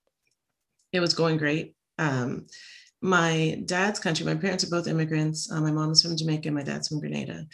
it 0.93 1.01
was 1.01 1.15
going 1.15 1.37
great. 1.37 1.75
Um, 1.99 2.47
my 3.03 3.63
dad's 3.67 3.99
country, 3.99 4.25
my 4.27 4.35
parents 4.35 4.65
are 4.65 4.71
both 4.71 4.87
immigrants. 4.87 5.51
Uh, 5.51 5.61
my 5.61 5.71
mom 5.71 5.93
is 5.93 6.03
from 6.03 6.17
Jamaica, 6.17 6.51
my 6.51 6.63
dad's 6.63 6.89
from 6.89 7.01
Grenada. 7.01 7.47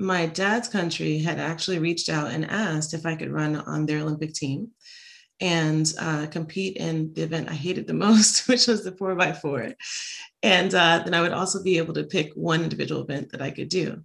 My 0.00 0.26
dad's 0.26 0.68
country 0.68 1.18
had 1.18 1.40
actually 1.40 1.80
reached 1.80 2.08
out 2.08 2.30
and 2.30 2.48
asked 2.48 2.94
if 2.94 3.04
I 3.04 3.16
could 3.16 3.32
run 3.32 3.56
on 3.56 3.84
their 3.84 3.98
Olympic 3.98 4.32
team 4.32 4.70
and 5.40 5.92
uh, 6.00 6.26
compete 6.26 6.76
in 6.76 7.12
the 7.14 7.22
event 7.22 7.48
I 7.48 7.54
hated 7.54 7.86
the 7.86 7.94
most, 8.06 8.48
which 8.48 8.66
was 8.66 8.84
the 8.84 8.92
four 8.92 9.14
by 9.16 9.32
four. 9.32 9.72
And 10.42 10.72
uh, 10.72 11.02
then 11.04 11.14
I 11.14 11.20
would 11.20 11.32
also 11.32 11.62
be 11.62 11.78
able 11.78 11.94
to 11.94 12.04
pick 12.04 12.32
one 12.34 12.62
individual 12.62 13.02
event 13.02 13.32
that 13.32 13.42
I 13.42 13.50
could 13.50 13.68
do. 13.68 14.04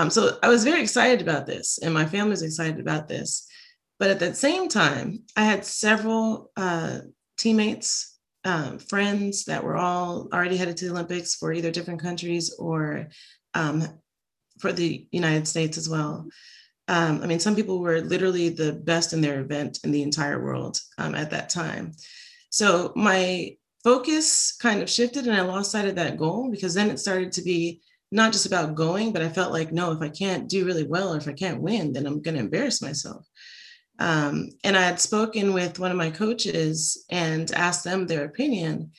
Um, 0.00 0.08
so 0.08 0.38
I 0.42 0.48
was 0.48 0.64
very 0.64 0.80
excited 0.80 1.20
about 1.20 1.44
this, 1.44 1.78
and 1.82 1.92
my 1.92 2.06
family 2.06 2.30
was 2.30 2.42
excited 2.42 2.80
about 2.80 3.06
this. 3.06 3.46
But 3.98 4.08
at 4.08 4.18
the 4.18 4.34
same 4.34 4.66
time, 4.66 5.24
I 5.36 5.44
had 5.44 5.66
several 5.66 6.50
uh, 6.56 7.00
teammates, 7.36 8.18
um, 8.46 8.78
friends 8.78 9.44
that 9.44 9.62
were 9.62 9.76
all 9.76 10.30
already 10.32 10.56
headed 10.56 10.78
to 10.78 10.86
the 10.86 10.92
Olympics 10.92 11.34
for 11.34 11.52
either 11.52 11.70
different 11.70 12.00
countries 12.00 12.54
or 12.58 13.08
um, 13.52 13.86
for 14.58 14.72
the 14.72 15.06
United 15.10 15.46
States 15.46 15.76
as 15.76 15.86
well. 15.86 16.26
Um, 16.88 17.20
I 17.22 17.26
mean, 17.26 17.38
some 17.38 17.54
people 17.54 17.80
were 17.80 18.00
literally 18.00 18.48
the 18.48 18.72
best 18.72 19.12
in 19.12 19.20
their 19.20 19.40
event 19.40 19.80
in 19.84 19.90
the 19.90 20.02
entire 20.02 20.42
world 20.42 20.80
um, 20.96 21.14
at 21.14 21.30
that 21.32 21.50
time. 21.50 21.92
So 22.48 22.94
my 22.96 23.54
focus 23.84 24.56
kind 24.62 24.80
of 24.80 24.88
shifted 24.88 25.26
and 25.26 25.36
I 25.36 25.42
lost 25.42 25.72
sight 25.72 25.88
of 25.88 25.96
that 25.96 26.16
goal 26.16 26.50
because 26.50 26.72
then 26.72 26.88
it 26.88 26.98
started 26.98 27.32
to 27.32 27.42
be 27.42 27.82
not 28.12 28.32
just 28.32 28.46
about 28.46 28.74
going, 28.74 29.12
but 29.12 29.22
I 29.22 29.28
felt 29.28 29.52
like, 29.52 29.72
no, 29.72 29.92
if 29.92 30.00
I 30.00 30.08
can't 30.08 30.48
do 30.48 30.64
really 30.64 30.86
well 30.86 31.14
or 31.14 31.16
if 31.16 31.28
I 31.28 31.32
can't 31.32 31.62
win, 31.62 31.92
then 31.92 32.06
I'm 32.06 32.22
going 32.22 32.34
to 32.34 32.40
embarrass 32.40 32.82
myself. 32.82 33.26
Um, 34.00 34.48
and 34.64 34.76
I 34.76 34.82
had 34.82 34.98
spoken 34.98 35.52
with 35.52 35.78
one 35.78 35.90
of 35.90 35.96
my 35.96 36.10
coaches 36.10 37.04
and 37.10 37.50
asked 37.52 37.84
them 37.84 38.06
their 38.06 38.24
opinion. 38.24 38.92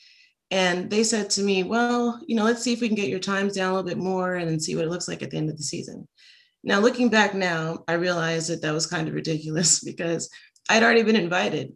And 0.51 0.89
they 0.89 1.03
said 1.03 1.30
to 1.32 1.41
me, 1.41 1.63
well, 1.63 2.22
you 2.27 2.36
know, 2.36 2.44
let's 2.44 2.62
see 2.62 2.74
if 2.74 2.82
we 2.82 2.88
can 2.88 2.96
get 2.96 3.10
your 3.10 3.20
times 3.20 3.56
down 3.56 3.72
a 3.72 3.75
little 3.75 3.89
bit 3.89 3.98
more 3.98 4.36
and 4.36 4.62
see 4.62 4.75
what 4.75 4.86
it 4.86 4.91
looks 4.91 5.08
like 5.08 5.24
at 5.24 5.32
the 5.32 5.38
end 5.38 5.50
of 5.50 5.58
the 5.58 5.63
season. 5.63 6.08
Now, 6.63 6.80
looking 6.80 7.10
back 7.10 7.34
now, 7.34 7.84
I 7.88 7.94
realized 7.94 8.50
that 8.50 8.62
that 8.62 8.74
was 8.74 8.86
kind 8.86 9.08
of 9.08 9.15
ridiculous 9.15 9.80
because 9.84 10.30
I'd 10.70 10.84
already 10.84 11.03
been 11.03 11.15
invited. 11.15 11.74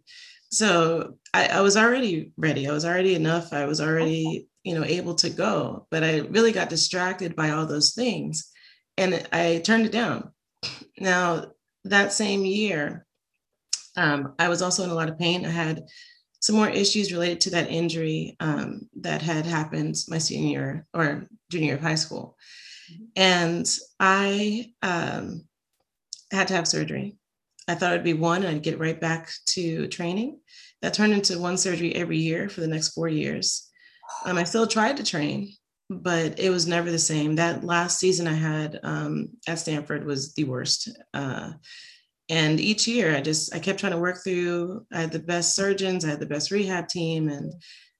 So 0.51 1.15
I, 1.33 1.47
I 1.47 1.61
was 1.61 1.75
already 1.75 2.31
ready. 2.37 2.67
I 2.67 2.71
was 2.71 2.85
already 2.85 3.15
enough. 3.15 3.51
I 3.51 3.65
was 3.65 3.81
already, 3.81 4.47
you 4.65 4.73
know, 4.73 4.83
able 4.83 5.13
to 5.13 5.29
go. 5.29 5.87
But 5.91 6.03
I 6.03 6.17
really 6.19 6.51
got 6.51 6.69
distracted 6.69 7.35
by 7.35 7.51
all 7.51 7.67
those 7.67 7.93
things 7.93 8.51
and 8.97 9.25
I 9.31 9.61
turned 9.63 9.85
it 9.85 9.91
down. 9.91 10.31
Now, 10.97 11.47
that 11.83 12.13
same 12.13 12.45
year, 12.45 13.05
um, 13.97 14.33
I 14.39 14.47
was 14.47 14.61
also 14.61 14.83
in 14.85 14.89
a 14.89 14.93
lot 14.93 15.09
of 15.09 15.19
pain. 15.19 15.45
I 15.45 15.49
had 15.49 15.83
some 16.39 16.55
more 16.55 16.69
issues 16.69 17.11
related 17.11 17.41
to 17.41 17.49
that 17.51 17.69
injury 17.69 18.37
um, 18.39 18.89
that 19.01 19.21
had 19.21 19.45
happened 19.45 19.97
my 20.07 20.17
senior 20.17 20.87
or 20.93 21.27
junior 21.51 21.65
year 21.65 21.75
of 21.75 21.81
high 21.81 21.95
school. 21.95 22.37
And 23.17 23.67
I 23.99 24.71
um, 24.81 25.43
had 26.31 26.47
to 26.47 26.53
have 26.53 26.67
surgery. 26.67 27.17
I 27.67 27.75
thought 27.75 27.91
it'd 27.91 28.03
be 28.03 28.13
one 28.13 28.43
and 28.43 28.55
I'd 28.55 28.63
get 28.63 28.79
right 28.79 28.99
back 28.99 29.31
to 29.47 29.87
training. 29.87 30.39
That 30.81 30.93
turned 30.93 31.13
into 31.13 31.39
one 31.39 31.57
surgery 31.57 31.93
every 31.93 32.17
year 32.17 32.47
for 32.47 32.61
the 32.61 32.67
next 32.67 32.93
four 32.93 33.09
years. 33.09 33.64
Um, 34.25 34.37
I 34.37 34.43
still 34.43 34.67
tried 34.67 34.97
to 34.97 35.03
train, 35.03 35.53
but 35.89 36.39
it 36.39 36.49
was 36.49 36.67
never 36.67 36.91
the 36.91 36.99
same. 36.99 37.35
That 37.35 37.63
last 37.63 37.99
season 37.99 38.27
I 38.27 38.33
had 38.33 38.79
um, 38.83 39.29
at 39.47 39.59
Stanford 39.59 40.05
was 40.05 40.33
the 40.33 40.45
worst. 40.45 40.89
Uh, 41.13 41.51
and 42.29 42.59
each 42.59 42.87
year 42.87 43.15
I 43.15 43.21
just 43.21 43.53
I 43.53 43.59
kept 43.59 43.79
trying 43.79 43.91
to 43.91 43.99
work 43.99 44.23
through. 44.23 44.85
I 44.91 45.01
had 45.01 45.11
the 45.11 45.19
best 45.19 45.55
surgeons, 45.55 46.03
I 46.03 46.09
had 46.09 46.19
the 46.19 46.25
best 46.25 46.49
rehab 46.49 46.87
team, 46.87 47.29
and 47.29 47.53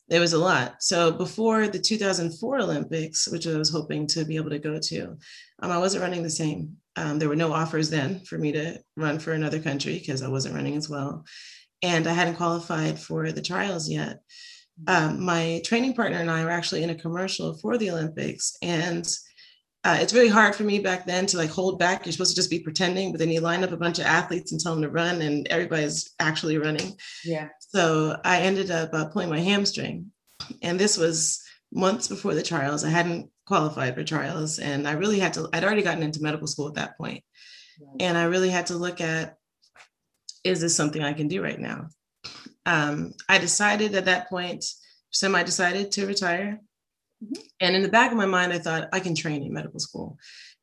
there 0.07 0.21
was 0.21 0.33
a 0.33 0.39
lot. 0.39 0.81
So 0.81 1.11
before 1.11 1.67
the 1.67 1.79
2004 1.79 2.59
Olympics, 2.59 3.27
which 3.27 3.47
I 3.47 3.57
was 3.57 3.71
hoping 3.71 4.07
to 4.07 4.25
be 4.25 4.35
able 4.35 4.51
to 4.51 4.59
go 4.59 4.79
to, 4.79 5.17
um, 5.61 5.71
I 5.71 5.77
wasn't 5.77 6.03
running 6.03 6.23
the 6.23 6.29
same. 6.29 6.77
Um, 6.95 7.19
there 7.19 7.29
were 7.29 7.35
no 7.35 7.53
offers 7.53 7.89
then 7.89 8.21
for 8.21 8.37
me 8.37 8.51
to 8.53 8.79
run 8.95 9.19
for 9.19 9.33
another 9.33 9.59
country 9.59 9.97
because 9.99 10.21
I 10.21 10.27
wasn't 10.27 10.55
running 10.55 10.75
as 10.75 10.89
well. 10.89 11.25
And 11.81 12.07
I 12.07 12.13
hadn't 12.13 12.35
qualified 12.35 12.99
for 12.99 13.31
the 13.31 13.41
trials 13.41 13.89
yet. 13.89 14.19
Um, 14.87 15.23
my 15.23 15.61
training 15.63 15.93
partner 15.93 16.17
and 16.17 16.29
I 16.29 16.43
were 16.43 16.51
actually 16.51 16.83
in 16.83 16.89
a 16.89 16.95
commercial 16.95 17.53
for 17.57 17.77
the 17.77 17.91
Olympics. 17.91 18.57
And 18.61 19.07
uh, 19.85 19.99
it's 20.01 20.15
really 20.15 20.29
hard 20.29 20.55
for 20.55 20.63
me 20.63 20.79
back 20.79 21.05
then 21.05 21.27
to 21.27 21.37
like 21.37 21.51
hold 21.51 21.77
back. 21.77 22.05
You're 22.05 22.11
supposed 22.11 22.31
to 22.31 22.35
just 22.35 22.49
be 22.49 22.59
pretending, 22.59 23.11
but 23.11 23.19
then 23.19 23.29
you 23.29 23.39
line 23.39 23.63
up 23.63 23.71
a 23.71 23.77
bunch 23.77 23.99
of 23.99 24.05
athletes 24.05 24.51
and 24.51 24.59
tell 24.59 24.73
them 24.73 24.81
to 24.81 24.89
run, 24.89 25.21
and 25.21 25.47
everybody's 25.49 26.11
actually 26.19 26.57
running. 26.57 26.97
Yeah. 27.23 27.49
So 27.59 28.19
I 28.25 28.41
ended 28.41 28.71
up 28.71 28.89
uh, 28.93 29.05
pulling 29.09 29.29
my 29.29 29.39
hamstring, 29.39 30.11
and 30.63 30.79
this 30.79 30.97
was 30.97 31.39
months 31.71 32.07
before 32.07 32.33
the 32.33 32.41
trials. 32.41 32.83
I 32.83 32.89
hadn't 32.89 33.29
qualified 33.45 33.93
for 33.93 34.03
trials, 34.03 34.57
and 34.57 34.87
I 34.87 34.93
really 34.93 35.19
had 35.19 35.33
to. 35.33 35.49
I'd 35.53 35.63
already 35.63 35.83
gotten 35.83 36.01
into 36.01 36.23
medical 36.23 36.47
school 36.47 36.67
at 36.67 36.73
that 36.75 36.97
point, 36.97 37.23
right. 37.79 37.97
and 37.99 38.17
I 38.17 38.23
really 38.23 38.49
had 38.49 38.65
to 38.67 38.77
look 38.77 39.01
at: 39.01 39.35
is 40.43 40.61
this 40.61 40.75
something 40.75 41.03
I 41.03 41.13
can 41.13 41.27
do 41.27 41.43
right 41.43 41.59
now? 41.59 41.89
Um, 42.65 43.13
I 43.29 43.37
decided 43.37 43.95
at 43.95 44.05
that 44.05 44.29
point, 44.29 44.65
semi 45.11 45.43
decided 45.43 45.91
to 45.93 46.07
retire 46.07 46.59
Mm-hmm. 47.23 47.41
And 47.61 47.75
in 47.75 47.81
the 47.81 47.89
back 47.89 48.11
of 48.11 48.17
my 48.17 48.25
mind, 48.25 48.53
I 48.53 48.59
thought 48.59 48.89
I 48.91 48.99
can 48.99 49.15
train 49.15 49.43
in 49.43 49.53
medical 49.53 49.79
school. 49.79 50.17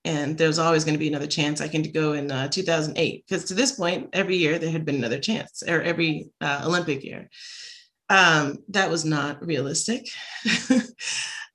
And 0.04 0.36
there's 0.36 0.58
always 0.58 0.84
going 0.84 0.94
to 0.94 0.98
be 0.98 1.08
another 1.08 1.28
chance. 1.28 1.60
I 1.60 1.68
can 1.68 1.82
go 1.92 2.12
in 2.12 2.30
uh, 2.30 2.48
2008 2.48 3.24
because 3.26 3.44
to 3.44 3.54
this 3.54 3.72
point, 3.72 4.10
every 4.12 4.36
year 4.36 4.58
there 4.58 4.70
had 4.70 4.84
been 4.84 4.96
another 4.96 5.20
chance, 5.20 5.62
or 5.66 5.80
every 5.80 6.30
uh, 6.40 6.62
Olympic 6.64 7.04
year. 7.04 7.30
Um, 8.10 8.58
that 8.68 8.90
was 8.90 9.04
not 9.04 9.44
realistic. 9.46 10.08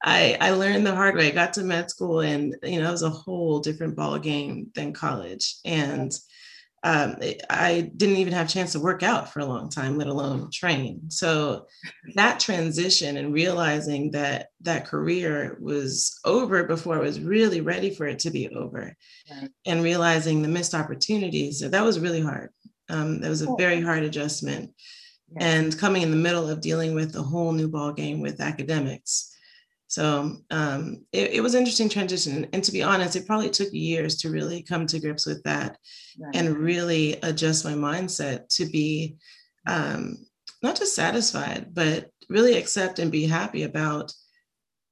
I, 0.04 0.38
I 0.40 0.52
learned 0.52 0.86
the 0.86 0.96
hard 0.96 1.16
way. 1.16 1.28
I 1.28 1.32
got 1.32 1.54
to 1.54 1.64
med 1.64 1.90
school, 1.90 2.22
and 2.22 2.56
you 2.64 2.80
know 2.80 2.88
it 2.88 2.92
was 2.92 3.04
a 3.04 3.10
whole 3.10 3.60
different 3.60 3.98
ball 3.98 4.18
game 4.18 4.72
than 4.76 4.94
college. 4.94 5.56
And 5.66 6.14
um, 6.84 7.16
I 7.50 7.92
didn't 7.98 8.18
even 8.18 8.34
have 8.34 8.48
a 8.48 8.50
chance 8.50 8.72
to 8.74 8.80
work 8.80 9.02
out 9.02 9.34
for 9.34 9.40
a 9.40 9.46
long 9.46 9.70
time, 9.70 9.98
let 9.98 10.08
alone 10.08 10.50
train. 10.52 11.10
So 11.10 11.66
that 12.16 12.40
transition 12.40 13.18
and 13.18 13.34
realizing 13.34 14.12
that 14.12 14.50
that 14.62 14.86
career 14.86 15.58
was 15.60 16.20
over 16.24 16.64
before 16.64 16.96
I 16.96 17.02
was 17.02 17.20
really 17.20 17.62
ready 17.62 17.94
for 17.94 18.08
it 18.08 18.20
to 18.20 18.30
be 18.30 18.50
over, 18.50 18.96
right. 19.32 19.50
and 19.66 19.84
realizing 19.84 20.42
the 20.42 20.48
missed 20.48 20.76
opportunities, 20.76 21.60
that 21.60 21.84
was 21.84 22.00
really 22.00 22.22
hard. 22.22 22.52
Um, 22.90 23.22
that 23.22 23.30
was 23.30 23.42
a 23.42 23.56
very 23.58 23.82
hard 23.82 24.04
adjustment, 24.04 24.72
yeah. 25.32 25.46
and 25.46 25.78
coming 25.78 26.04
in 26.04 26.12
the 26.12 26.16
middle 26.16 26.48
of 26.48 26.62
dealing 26.62 26.96
with 26.96 27.16
a 27.16 27.24
whole 27.24 27.52
new 27.52 27.68
ball 27.68 27.92
game 27.92 28.22
with 28.22 28.40
academics. 28.40 29.36
So 29.88 30.38
um, 30.52 31.06
it, 31.14 31.32
it, 31.32 31.42
was 31.42 31.54
an 31.54 31.60
interesting 31.60 31.88
transition. 31.88 32.48
And 32.52 32.64
to 32.64 32.74
be 32.74 32.84
honest, 32.84 33.16
it 33.16 33.26
probably 33.26 33.50
took 33.50 33.72
years 33.72 34.18
to 34.18 34.30
really 34.30 34.62
come 34.62 34.86
to 34.86 35.00
grips 35.00 35.26
with 35.26 35.42
that 35.44 35.78
right. 36.20 36.36
and 36.36 36.58
really 36.58 37.18
adjust 37.24 37.64
my 37.64 37.72
mindset 37.72 38.50
to 38.58 38.66
be 38.66 39.16
um, 39.66 40.18
not 40.62 40.76
just 40.76 40.94
satisfied, 40.94 41.74
but 41.74 42.10
really 42.30 42.58
accept 42.58 43.00
and 43.00 43.12
be 43.12 43.26
happy 43.26 43.64
about 43.64 44.12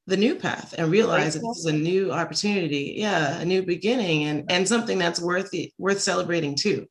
the 0.08 0.18
new 0.18 0.36
path 0.36 0.76
and 0.78 0.92
realize 0.92 1.34
that 1.34 1.42
this 1.42 1.58
is 1.60 1.66
a 1.66 1.74
new 1.74 2.12
opportunity. 2.12 2.94
Yeah, 2.98 3.40
a 3.40 3.46
new 3.46 3.64
beginning 3.64 4.26
and, 4.26 4.50
and 4.50 4.68
something 4.68 5.00
that's 5.00 5.20
worth 5.20 5.50
worth 5.78 6.00
celebrating 6.00 6.56
too. 6.56 6.86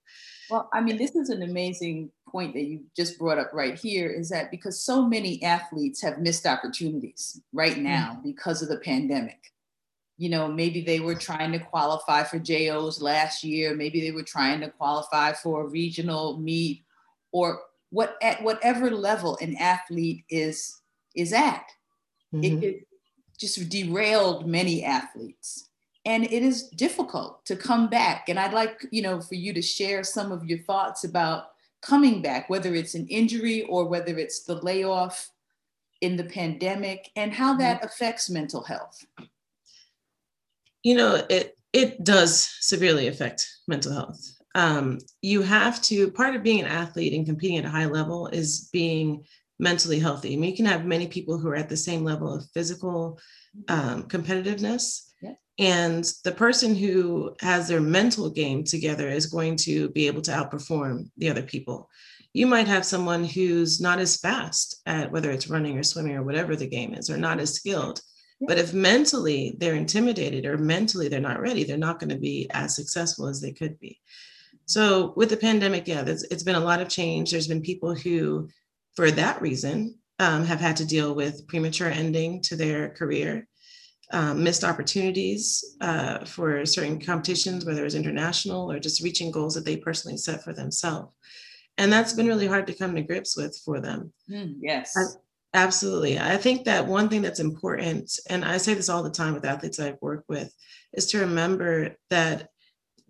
Well, 0.50 0.68
I 0.74 0.80
mean, 0.80 0.98
this 0.98 1.14
is 1.14 1.30
an 1.30 1.42
amazing 1.42 2.10
point 2.34 2.52
that 2.52 2.64
you 2.64 2.80
just 2.96 3.16
brought 3.16 3.38
up 3.38 3.50
right 3.52 3.78
here 3.78 4.08
is 4.08 4.28
that 4.28 4.50
because 4.50 4.82
so 4.82 5.06
many 5.06 5.40
athletes 5.44 6.02
have 6.02 6.18
missed 6.18 6.46
opportunities 6.46 7.40
right 7.52 7.76
mm. 7.76 7.82
now 7.82 8.18
because 8.24 8.60
of 8.60 8.68
the 8.68 8.78
pandemic. 8.78 9.52
You 10.18 10.30
know, 10.30 10.48
maybe 10.48 10.80
they 10.80 10.98
were 10.98 11.14
trying 11.14 11.52
to 11.52 11.60
qualify 11.60 12.24
for 12.24 12.40
JOs 12.40 13.00
last 13.00 13.44
year, 13.44 13.76
maybe 13.76 14.00
they 14.00 14.10
were 14.10 14.24
trying 14.24 14.60
to 14.62 14.70
qualify 14.70 15.32
for 15.32 15.62
a 15.62 15.68
regional 15.68 16.36
meet 16.38 16.84
or 17.30 17.60
what 17.90 18.16
at 18.20 18.42
whatever 18.42 18.90
level 18.90 19.38
an 19.40 19.56
athlete 19.56 20.24
is 20.28 20.80
is 21.14 21.32
at. 21.32 21.66
Mm-hmm. 22.34 22.44
It, 22.44 22.64
it 22.64 22.86
just 23.38 23.68
derailed 23.68 24.48
many 24.48 24.82
athletes 24.82 25.68
and 26.04 26.24
it 26.24 26.42
is 26.42 26.68
difficult 26.68 27.44
to 27.46 27.56
come 27.56 27.88
back 27.88 28.28
and 28.28 28.38
i'd 28.38 28.52
like 28.52 28.86
you 28.92 29.02
know 29.02 29.20
for 29.20 29.34
you 29.34 29.52
to 29.52 29.60
share 29.60 30.04
some 30.04 30.30
of 30.30 30.44
your 30.44 30.58
thoughts 30.60 31.02
about 31.02 31.53
coming 31.84 32.22
back, 32.22 32.48
whether 32.48 32.74
it's 32.74 32.94
an 32.94 33.06
injury 33.08 33.62
or 33.62 33.86
whether 33.86 34.18
it's 34.18 34.44
the 34.44 34.56
layoff 34.56 35.30
in 36.00 36.16
the 36.16 36.24
pandemic, 36.24 37.10
and 37.16 37.32
how 37.32 37.52
mm-hmm. 37.52 37.60
that 37.60 37.84
affects 37.84 38.30
mental 38.30 38.62
health? 38.62 39.04
You 40.82 40.96
know, 40.96 41.24
it 41.30 41.56
it 41.72 42.04
does 42.04 42.48
severely 42.60 43.08
affect 43.08 43.48
mental 43.66 43.92
health. 43.92 44.20
Um, 44.54 44.98
you 45.22 45.42
have 45.42 45.82
to 45.82 46.10
part 46.10 46.36
of 46.36 46.42
being 46.42 46.60
an 46.60 46.66
athlete 46.66 47.12
and 47.12 47.26
competing 47.26 47.58
at 47.58 47.64
a 47.64 47.70
high 47.70 47.86
level 47.86 48.28
is 48.28 48.68
being 48.72 49.24
mentally 49.58 49.98
healthy. 49.98 50.34
I 50.34 50.36
mean, 50.36 50.50
you 50.50 50.56
can 50.56 50.66
have 50.66 50.84
many 50.84 51.06
people 51.06 51.38
who 51.38 51.48
are 51.48 51.56
at 51.56 51.68
the 51.68 51.76
same 51.76 52.04
level 52.04 52.32
of 52.32 52.48
physical 52.54 53.18
mm-hmm. 53.56 53.88
um, 53.90 54.02
competitiveness, 54.04 55.10
Yeah. 55.24 55.34
And 55.58 56.04
the 56.24 56.32
person 56.32 56.74
who 56.74 57.34
has 57.40 57.68
their 57.68 57.80
mental 57.80 58.28
game 58.28 58.64
together 58.64 59.08
is 59.08 59.26
going 59.26 59.56
to 59.58 59.88
be 59.90 60.06
able 60.06 60.22
to 60.22 60.32
outperform 60.32 61.10
the 61.16 61.30
other 61.30 61.42
people. 61.42 61.88
You 62.32 62.46
might 62.46 62.66
have 62.66 62.84
someone 62.84 63.24
who's 63.24 63.80
not 63.80 64.00
as 64.00 64.16
fast 64.16 64.82
at 64.86 65.12
whether 65.12 65.30
it's 65.30 65.48
running 65.48 65.78
or 65.78 65.84
swimming 65.84 66.16
or 66.16 66.24
whatever 66.24 66.56
the 66.56 66.66
game 66.66 66.92
is, 66.94 67.08
or 67.08 67.16
not 67.16 67.38
as 67.38 67.54
skilled. 67.54 68.00
But 68.40 68.58
if 68.58 68.74
mentally 68.74 69.56
they're 69.58 69.76
intimidated 69.76 70.44
or 70.44 70.58
mentally 70.58 71.08
they're 71.08 71.20
not 71.20 71.40
ready, 71.40 71.62
they're 71.62 71.76
not 71.78 72.00
going 72.00 72.10
to 72.10 72.18
be 72.18 72.50
as 72.50 72.74
successful 72.74 73.28
as 73.28 73.40
they 73.40 73.52
could 73.52 73.78
be. 73.78 74.00
So 74.66 75.12
with 75.16 75.30
the 75.30 75.36
pandemic, 75.36 75.86
yeah, 75.86 76.04
it's 76.06 76.42
been 76.42 76.56
a 76.56 76.60
lot 76.60 76.80
of 76.80 76.88
change. 76.88 77.30
There's 77.30 77.48
been 77.48 77.62
people 77.62 77.94
who, 77.94 78.48
for 78.96 79.10
that 79.12 79.40
reason, 79.40 79.98
um, 80.18 80.44
have 80.44 80.60
had 80.60 80.76
to 80.78 80.86
deal 80.86 81.14
with 81.14 81.46
premature 81.46 81.88
ending 81.88 82.42
to 82.42 82.56
their 82.56 82.90
career, 82.90 83.46
um, 84.14 84.44
missed 84.44 84.62
opportunities 84.62 85.76
uh, 85.80 86.24
for 86.24 86.64
certain 86.64 87.00
competitions, 87.00 87.64
whether 87.64 87.80
it 87.80 87.84
was 87.84 87.96
international 87.96 88.70
or 88.70 88.78
just 88.78 89.02
reaching 89.02 89.32
goals 89.32 89.54
that 89.54 89.64
they 89.64 89.76
personally 89.76 90.16
set 90.16 90.44
for 90.44 90.52
themselves. 90.52 91.12
And 91.78 91.92
that's 91.92 92.12
been 92.12 92.28
really 92.28 92.46
hard 92.46 92.68
to 92.68 92.74
come 92.74 92.94
to 92.94 93.02
grips 93.02 93.36
with 93.36 93.60
for 93.64 93.80
them. 93.80 94.12
Mm, 94.30 94.54
yes. 94.60 94.94
I, 94.96 95.02
absolutely. 95.58 96.20
I 96.20 96.36
think 96.36 96.64
that 96.64 96.86
one 96.86 97.08
thing 97.08 97.22
that's 97.22 97.40
important, 97.40 98.16
and 98.30 98.44
I 98.44 98.58
say 98.58 98.74
this 98.74 98.88
all 98.88 99.02
the 99.02 99.10
time 99.10 99.34
with 99.34 99.44
athletes 99.44 99.80
I've 99.80 100.00
worked 100.00 100.28
with, 100.28 100.54
is 100.92 101.06
to 101.06 101.18
remember 101.18 101.96
that 102.10 102.50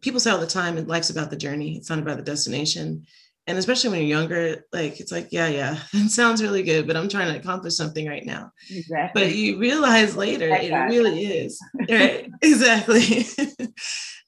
people 0.01 0.21
say 0.21 0.31
all 0.31 0.39
the 0.39 0.47
time, 0.47 0.83
life's 0.87 1.11
about 1.11 1.29
the 1.29 1.37
journey, 1.37 1.77
it's 1.77 1.91
not 1.91 1.99
about 1.99 2.17
the 2.17 2.23
destination 2.23 3.05
and 3.47 3.59
especially 3.59 3.91
when 3.91 4.01
you're 4.01 4.19
younger 4.19 4.65
like 4.73 5.01
it's 5.01 5.13
like 5.13 5.29
yeah 5.31 5.49
yeah 5.49 5.79
it 5.93 6.11
sounds 6.11 6.43
really 6.43 6.63
good 6.63 6.87
but 6.87 6.97
i'm 6.97 7.09
trying 7.09 7.33
to 7.33 7.39
accomplish 7.39 7.77
something 7.77 8.07
right 8.07 8.25
now. 8.25 8.51
Exactly. 8.71 9.23
but 9.23 9.35
you 9.35 9.59
realize 9.59 10.17
later 10.17 10.49
it 10.49 10.73
really 10.73 11.27
is 11.27 11.61
right? 11.91 12.31
Exactly. 12.43 13.27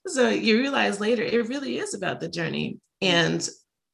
So 0.09 0.29
you 0.29 0.59
realize 0.59 1.01
later 1.01 1.23
it 1.23 1.49
really 1.49 1.79
is 1.79 1.93
about 1.95 2.21
the 2.21 2.29
journey. 2.29 2.79
And 3.03 3.47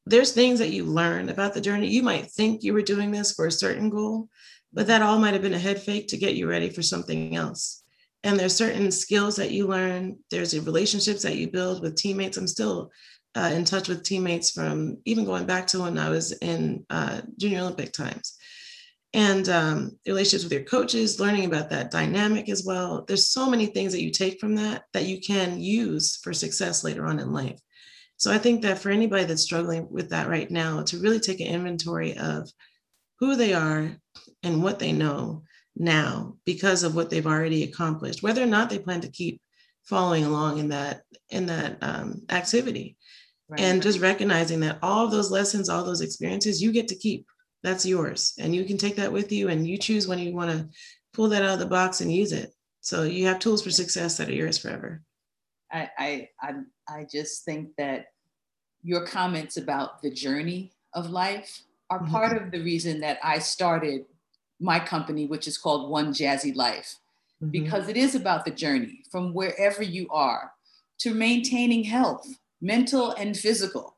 there's 0.05 0.33
things 0.33 0.59
that 0.59 0.69
you 0.69 0.85
learn 0.85 1.31
about 1.31 1.55
the 1.55 1.61
journey. 1.61 1.89
You 1.89 2.03
might 2.03 2.31
think 2.31 2.63
you 2.63 2.75
were 2.75 2.83
doing 2.83 3.11
this 3.11 3.33
for 3.33 3.47
a 3.47 3.53
certain 3.53 3.89
goal 3.89 4.29
but 4.73 4.87
that 4.87 5.03
all 5.03 5.19
might 5.19 5.35
have 5.35 5.43
been 5.43 5.55
a 5.55 5.59
head 5.59 5.81
fake 5.81 6.09
to 6.09 6.17
get 6.17 6.35
you 6.35 6.49
ready 6.49 6.71
for 6.71 6.83
something 6.83 7.37
else. 7.37 7.83
And 8.25 8.39
there's 8.39 8.55
certain 8.55 8.91
skills 8.91 9.37
that 9.37 9.51
you 9.51 9.67
learn. 9.67 10.19
There's 10.31 10.59
relationships 10.59 11.23
that 11.23 11.37
you 11.37 11.51
build 11.51 11.83
with 11.83 11.97
teammates. 11.97 12.37
I'm 12.37 12.47
still 12.47 12.91
uh, 13.35 13.51
in 13.53 13.65
touch 13.65 13.89
with 13.89 14.05
teammates 14.05 14.51
from 14.51 14.99
even 15.05 15.25
going 15.25 15.47
back 15.47 15.67
to 15.69 15.83
when 15.83 15.99
I 15.99 16.11
was 16.11 16.33
in 16.33 16.85
uh, 16.91 17.23
junior 17.39 17.61
Olympic 17.61 17.93
times. 17.93 18.37
And 19.15 19.49
um, 19.49 19.99
relationships 20.07 20.45
with 20.45 20.53
your 20.53 20.65
coaches, 20.65 21.21
learning 21.21 21.45
about 21.45 21.69
that 21.71 21.91
dynamic 21.91 22.49
as 22.49 22.65
well. 22.65 23.05
There's 23.07 23.29
so 23.29 23.49
many 23.49 23.67
things 23.67 23.93
that 23.93 24.03
you 24.03 24.11
take 24.11 24.41
from 24.41 24.55
that 24.55 24.85
that 24.95 25.05
you 25.05 25.21
can 25.21 25.61
use 25.61 26.17
for 26.17 26.33
success 26.33 26.83
later 26.83 27.07
on 27.07 27.19
in 27.19 27.33
life. 27.33 27.61
So 28.17 28.33
I 28.33 28.39
think 28.39 28.63
that 28.63 28.79
for 28.79 28.91
anybody 28.91 29.25
that's 29.25 29.43
struggling 29.43 29.87
with 29.91 30.11
that 30.11 30.29
right 30.29 30.51
now, 30.51 30.83
to 30.85 30.99
really 30.99 31.21
take 31.21 31.41
an 31.41 31.49
inventory 31.49 32.17
of 32.17 32.49
who 33.19 33.37
they 33.37 33.53
are 33.53 33.91
and 34.43 34.63
what 34.63 34.79
they 34.79 34.93
know 34.93 35.43
now 35.77 36.37
because 36.45 36.83
of 36.83 36.95
what 36.95 37.11
they've 37.11 37.27
already 37.27 37.65
accomplished, 37.65 38.23
whether 38.23 38.43
or 38.43 38.47
not 38.47 38.71
they 38.71 38.79
plan 38.79 39.01
to 39.03 39.11
keep 39.11 39.41
following 39.85 40.25
along 40.25 40.59
in 40.59 40.69
that 40.69 41.03
in 41.31 41.47
that 41.47 41.77
um, 41.83 42.23
activity 42.31 42.97
Right. 43.53 43.61
And 43.61 43.83
just 43.83 44.01
recognizing 44.01 44.61
that 44.61 44.79
all 44.81 45.05
of 45.05 45.11
those 45.11 45.31
lessons, 45.31 45.69
all 45.69 45.85
those 45.85 46.01
experiences, 46.01 46.63
you 46.63 46.73
get 46.73 46.89
to 46.89 46.95
keep. 46.95 47.27
That's 47.63 47.85
yours. 47.85 48.33
And 48.39 48.55
you 48.55 48.65
can 48.65 48.79
take 48.79 48.97
that 48.97 49.13
with 49.13 49.31
you 49.31 49.51
and 49.51 49.69
you 49.69 49.77
choose 49.77 50.09
when 50.09 50.19
you 50.19 50.35
want 50.35 50.51
to 50.51 50.69
pull 51.13 51.29
that 51.29 51.43
out 51.43 51.53
of 51.53 51.59
the 51.59 51.67
box 51.67 52.01
and 52.01 52.11
use 52.11 52.33
it. 52.33 52.55
So 52.81 53.03
you 53.03 53.27
have 53.27 53.39
tools 53.39 53.63
for 53.63 53.71
success 53.71 54.17
that 54.17 54.31
are 54.31 54.33
yours 54.33 54.57
forever. 54.57 55.03
I, 55.71 55.91
I, 55.99 56.29
I, 56.41 56.53
I 56.89 57.07
just 57.13 57.45
think 57.45 57.77
that 57.77 58.07
your 58.83 59.07
comments 59.07 59.59
about 59.59 60.01
the 60.01 60.11
journey 60.11 60.73
of 60.95 61.11
life 61.11 61.61
are 61.91 62.01
mm-hmm. 62.01 62.11
part 62.11 62.41
of 62.41 62.53
the 62.53 62.63
reason 62.63 63.01
that 63.01 63.19
I 63.23 63.39
started 63.39 64.07
my 64.61 64.81
company, 64.81 65.27
which 65.27 65.47
is 65.47 65.59
called 65.59 65.91
One 65.91 66.15
Jazzy 66.15 66.57
Life, 66.57 66.97
mm-hmm. 67.43 67.51
because 67.51 67.91
it 67.91 67.99
is 67.99 68.15
about 68.15 68.47
the 68.47 68.51
journey 68.51 69.03
from 69.11 69.35
wherever 69.35 69.83
you 69.83 70.09
are 70.09 70.53
to 71.01 71.13
maintaining 71.13 71.85
health 71.85 72.27
mental 72.63 73.11
and 73.13 73.37
physical. 73.37 73.97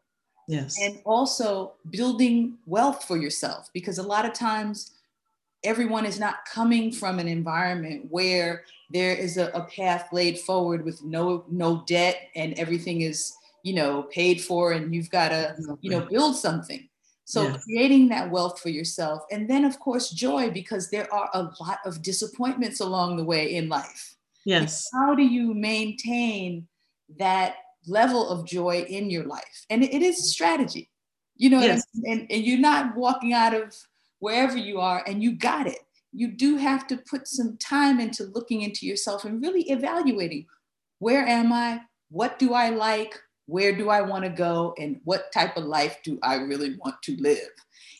Yes. 0.49 0.77
And 0.83 1.01
also 1.05 1.75
building 1.91 2.59
wealth 2.67 3.05
for 3.05 3.17
yourself 3.17 3.71
because 3.73 3.99
a 3.99 4.03
lot 4.03 4.27
of 4.27 4.33
times 4.33 4.91
everyone 5.63 6.05
is 6.05 6.21
not 6.21 6.45
coming 6.45 6.93
from 6.93 7.19
an 7.19 7.29
environment 7.29 8.07
where 8.11 8.65
there 8.91 9.15
is 9.15 9.39
a, 9.39 9.47
a 9.55 9.63
path 9.63 10.09
laid 10.13 10.39
forward 10.39 10.85
with 10.85 11.03
no 11.03 11.45
no 11.51 11.83
debt 11.87 12.29
and 12.37 12.53
everything 12.59 13.01
is 13.01 13.35
you 13.63 13.75
know 13.75 14.03
paid 14.05 14.41
for 14.43 14.73
and 14.73 14.95
you've 14.95 15.11
got 15.11 15.31
to 15.31 15.57
you 15.81 15.91
know 15.91 16.01
build 16.01 16.37
something 16.37 16.87
so 17.25 17.45
yes. 17.45 17.65
creating 17.65 18.09
that 18.11 18.31
wealth 18.31 18.61
for 18.61 18.69
yourself 18.69 19.23
and 19.33 19.49
then 19.49 19.65
of 19.65 19.81
course 19.81 20.11
joy 20.11 20.51
because 20.51 20.91
there 20.91 21.13
are 21.13 21.31
a 21.33 21.43
lot 21.61 21.79
of 21.87 22.03
disappointments 22.03 22.81
along 22.81 23.17
the 23.17 23.25
way 23.25 23.55
in 23.55 23.69
life 23.71 24.17
yes 24.45 24.87
how 24.93 25.15
do 25.15 25.23
you 25.23 25.55
maintain 25.55 26.67
that 27.19 27.57
level 27.87 28.29
of 28.29 28.47
joy 28.47 28.85
in 28.89 29.11
your 29.11 29.25
life. 29.25 29.67
And 29.71 29.83
it, 29.83 30.03
is 30.03 30.19
a 30.19 30.23
strategy, 30.23 30.91
you 31.37 31.51
know, 31.51 31.61
yes. 31.61 31.85
and, 32.05 32.27
and 32.31 32.45
you're 32.45 32.59
not 32.59 32.97
walking 32.97 33.33
out 33.33 33.55
of 33.55 33.75
wherever 34.19 34.57
you 34.57 34.81
are 34.81 35.03
and 35.07 35.23
you 35.23 35.33
got 35.33 35.67
it. 35.67 35.81
You 36.13 36.29
do 36.29 36.57
have 36.57 36.87
to 36.89 36.97
put 36.97 37.27
some 37.27 37.57
time 37.59 38.01
into 38.01 38.25
looking 38.25 38.63
into 38.63 38.87
yourself 38.87 39.25
and 39.25 39.43
really 39.43 39.63
evaluating 39.71 40.47
where 41.01 41.27
am 41.27 41.53
I? 41.53 41.81
What 42.11 42.39
do 42.39 42.55
I 42.55 42.71
like? 42.71 43.19
Where 43.47 43.77
do 43.77 43.91
I 43.91 44.01
want 44.01 44.25
to 44.25 44.31
go? 44.31 44.75
And 44.79 45.01
what 45.05 45.33
type 45.33 45.57
of 45.57 45.65
life 45.65 45.99
do 46.03 46.19
I 46.23 46.37
really 46.37 46.77
want 46.77 47.03
to 47.03 47.17
live? 47.21 47.51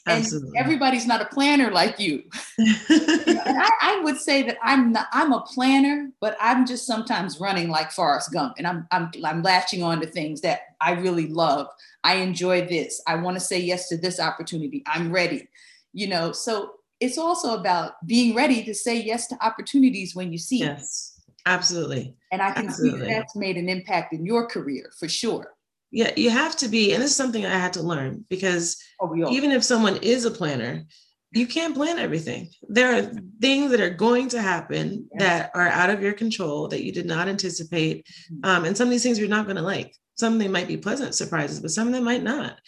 Absolutely. 0.07 0.49
and 0.49 0.59
everybody's 0.59 1.07
not 1.07 1.23
a 1.23 1.27
planner 1.27 1.71
like 1.71 1.99
you. 1.99 2.23
and 2.59 2.69
I, 2.89 3.71
I, 3.81 4.01
would 4.03 4.19
say 4.19 4.43
that 4.43 4.59
I'm 4.63 4.93
not, 4.93 5.07
I'm 5.13 5.33
a 5.33 5.41
planner, 5.41 6.11
but 6.21 6.37
I'm 6.41 6.67
just 6.67 6.87
sometimes 6.87 7.41
running 7.41 7.71
like 7.71 7.91
Forrest 7.91 8.33
Gump, 8.33 8.55
and 8.59 8.67
I'm 8.67 8.87
I'm 8.91 9.11
I'm 9.25 9.43
latching 9.43 9.83
on 9.83 10.01
to 10.01 10.07
things 10.07 10.43
that 10.43 10.61
I 10.81 10.93
really 10.93 11.29
love. 11.29 11.69
I 12.03 12.17
enjoy 12.17 12.67
this. 12.67 13.01
I 13.07 13.15
want 13.17 13.37
to 13.37 13.41
say 13.41 13.59
yes 13.59 13.89
to 13.89 13.97
this 13.97 14.21
opportunity. 14.21 14.83
I'm 14.87 15.11
ready. 15.11 15.49
You 15.95 16.09
know, 16.09 16.33
so 16.33 16.73
it's 17.01 17.19
also 17.19 17.55
about 17.55 17.95
being 18.07 18.35
ready 18.35 18.63
to 18.65 18.75
say 18.75 19.01
yes 19.01 19.27
to 19.29 19.47
opportunities 19.47 20.15
when 20.15 20.33
you 20.33 20.39
see 20.39 20.59
yes, 20.59 21.19
absolutely. 21.47 22.15
And 22.31 22.43
I 22.43 22.53
can 22.53 22.69
absolutely. 22.69 23.01
see 23.01 23.07
that 23.07 23.11
that's 23.11 23.37
made 23.37 23.57
an 23.57 23.71
impact 23.71 24.13
in 24.13 24.27
your 24.27 24.47
career 24.49 24.93
for 24.99 25.09
sure 25.09 25.54
yeah 25.95 26.11
you 26.17 26.29
have 26.29 26.57
to 26.57 26.69
be 26.69 26.93
and 26.93 27.01
this 27.01 27.11
is 27.13 27.17
something 27.17 27.47
i 27.47 27.57
had 27.57 27.73
to 27.73 27.83
learn 27.83 28.25
because 28.29 28.83
oh, 29.01 29.15
even 29.31 29.53
if 29.53 29.63
someone 29.63 29.97
is 29.99 30.25
a 30.25 30.31
planner 30.31 30.85
you 31.31 31.47
can't 31.47 31.75
plan 31.75 31.99
everything 31.99 32.51
there 32.69 32.97
are 32.97 33.13
things 33.41 33.71
that 33.71 33.81
are 33.81 33.91
going 33.91 34.29
to 34.29 34.43
happen 34.43 35.09
yes. 35.13 35.23
that 35.23 35.51
are 35.55 35.69
out 35.69 35.91
of 35.91 36.03
your 36.03 36.13
control 36.13 36.67
that 36.69 36.83
you 36.83 36.93
did 36.93 37.07
not 37.07 37.29
anticipate 37.29 38.05
mm-hmm. 38.33 38.51
um, 38.51 38.65
and 38.65 38.77
some 38.77 38.89
of 38.89 38.91
these 38.91 39.05
things 39.05 39.19
you're 39.19 39.29
not 39.29 39.47
going 39.47 39.57
to 39.57 39.63
like 39.63 39.95
some 40.17 40.35
of 40.35 40.39
them 40.41 40.51
might 40.51 40.69
be 40.69 40.77
pleasant 40.77 41.15
surprises 41.15 41.61
but 41.61 41.71
some 41.71 41.87
of 41.87 41.95
them 41.95 42.05
might 42.05 42.25
not 42.25 42.59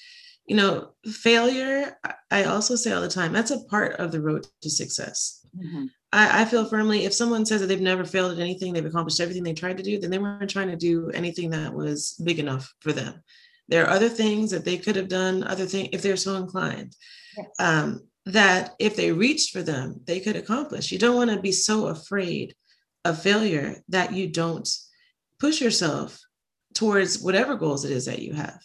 you 0.47 0.55
know 0.55 0.93
failure 1.05 1.99
i 2.31 2.45
also 2.45 2.77
say 2.77 2.93
all 2.93 3.01
the 3.01 3.09
time 3.09 3.33
that's 3.33 3.51
a 3.51 3.65
part 3.65 3.97
of 3.97 4.13
the 4.13 4.21
road 4.21 4.47
to 4.63 4.71
success 4.71 5.45
mm-hmm. 5.57 5.87
I, 6.17 6.43
I, 6.43 6.45
feel 6.47 6.65
firmly 6.65 7.05
if 7.05 7.13
someone 7.13 7.45
says 7.45 7.61
that 7.61 7.67
they've 7.67 7.81
never 7.81 8.05
failed 8.05 8.33
at 8.33 8.39
anything, 8.39 8.73
they've 8.73 8.85
accomplished 8.85 9.21
everything 9.21 9.43
they 9.43 9.53
tried 9.53 9.77
to 9.77 9.83
do, 9.83 9.99
then 9.99 10.11
they 10.11 10.19
weren't 10.19 10.49
trying 10.49 10.71
to 10.71 10.77
do 10.77 11.11
anything 11.11 11.51
that 11.51 11.73
was 11.73 12.15
big 12.25 12.39
enough 12.39 12.73
for 12.81 12.93
them. 12.93 13.23
There 13.69 13.85
are 13.85 13.91
other 13.91 14.09
things 14.09 14.51
that 14.51 14.65
they 14.65 14.79
could 14.79 14.97
have 14.97 15.09
done, 15.09 15.45
other 15.45 15.67
things 15.67 15.91
if 15.93 16.01
they're 16.01 16.17
so 16.17 16.37
inclined. 16.37 16.97
Yes. 17.37 17.47
Um, 17.59 18.01
that 18.27 18.75
if 18.79 18.97
they 18.97 19.13
reached 19.13 19.53
for 19.53 19.63
them, 19.63 20.01
they 20.05 20.21
could 20.21 20.37
accomplish. 20.37 20.91
You 20.91 20.99
don't 20.99 21.17
want 21.17 21.31
to 21.31 21.41
be 21.41 21.53
so 21.53 21.89
afraid 21.89 22.55
of 23.05 23.21
failure 23.23 23.77
that 23.91 24.13
you 24.13 24.27
don't 24.27 24.69
push 25.39 25.61
yourself 25.61 26.19
towards 26.75 27.21
whatever 27.21 27.57
goals 27.57 27.85
it 27.85 27.93
is 27.93 28.07
that 28.07 28.23
you 28.23 28.33
have. 28.33 28.59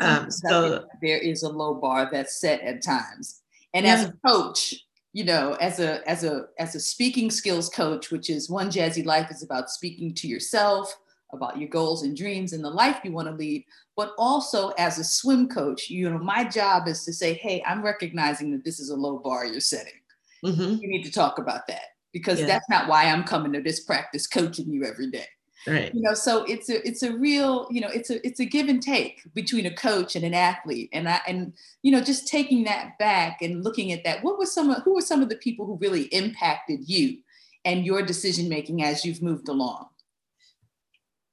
um, 0.00 0.30
so 0.30 0.84
there 1.02 1.18
is 1.18 1.42
a 1.42 1.48
low 1.48 1.74
bar 1.74 2.08
that's 2.12 2.40
set 2.40 2.60
at 2.60 2.82
times. 2.82 3.40
And 3.74 3.84
yeah. 3.84 3.94
as 3.94 4.04
a 4.04 4.14
coach, 4.26 4.74
you 5.12 5.24
know 5.24 5.54
as 5.54 5.80
a 5.80 6.08
as 6.08 6.24
a 6.24 6.46
as 6.58 6.74
a 6.74 6.80
speaking 6.80 7.30
skills 7.30 7.68
coach 7.68 8.10
which 8.10 8.28
is 8.28 8.50
one 8.50 8.70
jazzy 8.70 9.04
life 9.04 9.30
is 9.30 9.42
about 9.42 9.70
speaking 9.70 10.14
to 10.14 10.28
yourself 10.28 10.96
about 11.32 11.58
your 11.58 11.68
goals 11.68 12.02
and 12.02 12.16
dreams 12.16 12.52
and 12.52 12.64
the 12.64 12.70
life 12.70 13.00
you 13.04 13.12
want 13.12 13.28
to 13.28 13.34
lead 13.34 13.64
but 13.96 14.12
also 14.18 14.70
as 14.78 14.98
a 14.98 15.04
swim 15.04 15.48
coach 15.48 15.88
you 15.88 16.08
know 16.08 16.18
my 16.18 16.44
job 16.44 16.86
is 16.88 17.04
to 17.04 17.12
say 17.12 17.34
hey 17.34 17.62
i'm 17.66 17.82
recognizing 17.82 18.50
that 18.50 18.64
this 18.64 18.80
is 18.80 18.90
a 18.90 18.96
low 18.96 19.18
bar 19.18 19.46
you're 19.46 19.60
setting 19.60 20.00
mm-hmm. 20.44 20.80
you 20.80 20.88
need 20.88 21.04
to 21.04 21.12
talk 21.12 21.38
about 21.38 21.66
that 21.66 21.86
because 22.12 22.40
yeah. 22.40 22.46
that's 22.46 22.68
not 22.68 22.88
why 22.88 23.04
i'm 23.04 23.24
coming 23.24 23.52
to 23.52 23.62
this 23.62 23.80
practice 23.80 24.26
coaching 24.26 24.70
you 24.70 24.84
every 24.84 25.10
day 25.10 25.26
right 25.66 25.94
you 25.94 26.00
know 26.00 26.14
so 26.14 26.44
it's 26.44 26.68
a 26.68 26.86
it's 26.86 27.02
a 27.02 27.12
real 27.16 27.66
you 27.70 27.80
know 27.80 27.88
it's 27.88 28.10
a 28.10 28.24
it's 28.26 28.40
a 28.40 28.44
give 28.44 28.68
and 28.68 28.82
take 28.82 29.22
between 29.34 29.66
a 29.66 29.74
coach 29.74 30.14
and 30.14 30.24
an 30.24 30.34
athlete 30.34 30.88
and 30.92 31.08
i 31.08 31.20
and 31.26 31.52
you 31.82 31.90
know 31.90 32.00
just 32.00 32.28
taking 32.28 32.64
that 32.64 32.96
back 32.98 33.42
and 33.42 33.64
looking 33.64 33.92
at 33.92 34.04
that 34.04 34.22
what 34.22 34.38
was 34.38 34.52
some 34.52 34.70
of 34.70 34.82
who 34.82 34.94
were 34.94 35.00
some 35.00 35.22
of 35.22 35.28
the 35.28 35.36
people 35.36 35.66
who 35.66 35.76
really 35.78 36.02
impacted 36.04 36.88
you 36.88 37.18
and 37.64 37.84
your 37.84 38.02
decision 38.02 38.48
making 38.48 38.82
as 38.82 39.04
you've 39.04 39.22
moved 39.22 39.48
along? 39.48 39.88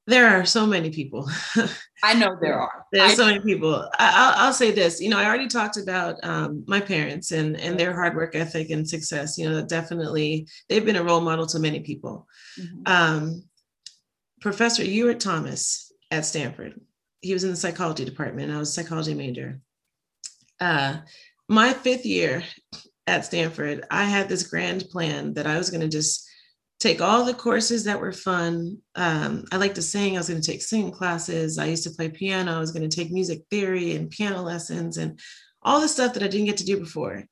There 0.07 0.27
are 0.27 0.45
so 0.45 0.67
many 0.67 0.91
people. 0.91 1.27
I 2.03 2.13
know 2.13 2.37
there 2.39 2.59
are. 2.59 2.85
There's 2.91 3.13
I, 3.13 3.15
so 3.15 3.25
many 3.25 3.39
people. 3.39 3.89
I, 3.97 4.45
will 4.45 4.53
say 4.53 4.69
this. 4.69 5.01
You 5.01 5.09
know, 5.09 5.17
I 5.17 5.25
already 5.25 5.47
talked 5.47 5.77
about 5.77 6.17
um, 6.23 6.63
my 6.67 6.79
parents 6.79 7.31
and 7.31 7.59
and 7.59 7.79
their 7.79 7.91
hard 7.91 8.15
work 8.15 8.35
ethic 8.35 8.69
and 8.69 8.87
success. 8.87 9.35
You 9.35 9.49
know, 9.49 9.65
definitely 9.65 10.47
they've 10.69 10.85
been 10.85 10.97
a 10.97 11.03
role 11.03 11.21
model 11.21 11.47
to 11.47 11.59
many 11.59 11.79
people. 11.79 12.27
Mm-hmm. 12.59 12.81
Um, 12.85 13.43
Professor 14.45 14.83
Ewart 14.83 15.19
Thomas 15.19 15.91
at 16.11 16.23
Stanford. 16.23 16.79
He 17.21 17.33
was 17.33 17.43
in 17.43 17.49
the 17.49 17.55
psychology 17.55 18.05
department. 18.05 18.51
I 18.51 18.59
was 18.59 18.69
a 18.69 18.73
psychology 18.73 19.15
major. 19.15 19.59
Uh, 20.59 20.97
my 21.49 21.73
fifth 21.73 22.05
year 22.05 22.43
at 23.07 23.25
Stanford, 23.25 23.85
I 23.89 24.03
had 24.03 24.29
this 24.29 24.43
grand 24.43 24.85
plan 24.91 25.33
that 25.33 25.47
I 25.47 25.57
was 25.57 25.71
going 25.71 25.81
to 25.81 25.87
just 25.87 26.29
take 26.79 27.01
all 27.01 27.25
the 27.25 27.33
courses 27.33 27.85
that 27.85 27.99
were 27.99 28.11
fun. 28.11 28.77
Um, 28.93 29.45
I 29.51 29.57
liked 29.57 29.75
to 29.75 29.81
sing. 29.81 30.15
I 30.15 30.19
was 30.19 30.29
going 30.29 30.41
to 30.41 30.51
take 30.51 30.61
singing 30.61 30.91
classes. 30.91 31.57
I 31.57 31.65
used 31.65 31.85
to 31.85 31.95
play 31.95 32.09
piano. 32.09 32.55
I 32.55 32.59
was 32.59 32.69
going 32.69 32.87
to 32.87 32.95
take 32.95 33.11
music 33.11 33.45
theory 33.49 33.95
and 33.95 34.11
piano 34.11 34.43
lessons 34.43 34.97
and 34.97 35.19
all 35.63 35.81
the 35.81 35.87
stuff 35.87 36.13
that 36.13 36.21
I 36.21 36.27
didn't 36.27 36.45
get 36.45 36.57
to 36.57 36.65
do 36.65 36.79
before, 36.79 37.23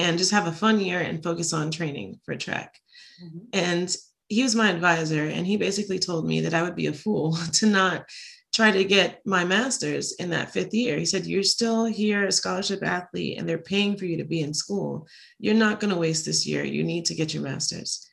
and 0.00 0.18
just 0.18 0.32
have 0.32 0.48
a 0.48 0.52
fun 0.52 0.80
year 0.80 0.98
and 0.98 1.22
focus 1.22 1.52
on 1.52 1.70
training 1.70 2.18
for 2.24 2.34
track. 2.34 2.74
Mm-hmm. 3.22 3.38
And 3.52 3.96
he 4.28 4.42
was 4.42 4.54
my 4.54 4.70
advisor, 4.70 5.24
and 5.24 5.46
he 5.46 5.56
basically 5.56 5.98
told 5.98 6.26
me 6.26 6.40
that 6.40 6.54
I 6.54 6.62
would 6.62 6.76
be 6.76 6.86
a 6.86 6.92
fool 6.92 7.32
to 7.54 7.66
not 7.66 8.06
try 8.52 8.70
to 8.70 8.84
get 8.84 9.20
my 9.26 9.44
master's 9.44 10.12
in 10.14 10.30
that 10.30 10.50
fifth 10.50 10.72
year. 10.72 10.98
He 10.98 11.04
said, 11.04 11.26
You're 11.26 11.42
still 11.42 11.84
here, 11.84 12.26
a 12.26 12.32
scholarship 12.32 12.82
athlete, 12.82 13.38
and 13.38 13.48
they're 13.48 13.58
paying 13.58 13.96
for 13.96 14.06
you 14.06 14.16
to 14.16 14.24
be 14.24 14.40
in 14.40 14.54
school. 14.54 15.06
You're 15.38 15.54
not 15.54 15.80
going 15.80 15.92
to 15.92 16.00
waste 16.00 16.24
this 16.24 16.46
year. 16.46 16.64
You 16.64 16.82
need 16.82 17.04
to 17.06 17.14
get 17.14 17.34
your 17.34 17.42
master's. 17.42 18.08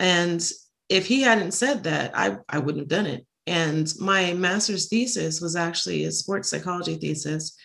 And 0.00 0.42
if 0.88 1.06
he 1.06 1.22
hadn't 1.22 1.52
said 1.52 1.84
that, 1.84 2.12
I, 2.14 2.38
I 2.48 2.58
wouldn't 2.58 2.82
have 2.82 2.88
done 2.88 3.06
it. 3.06 3.26
And 3.46 3.92
my 4.00 4.32
master's 4.32 4.88
thesis 4.88 5.40
was 5.40 5.54
actually 5.54 6.04
a 6.04 6.12
sports 6.12 6.48
psychology 6.48 6.96
thesis. 6.96 7.56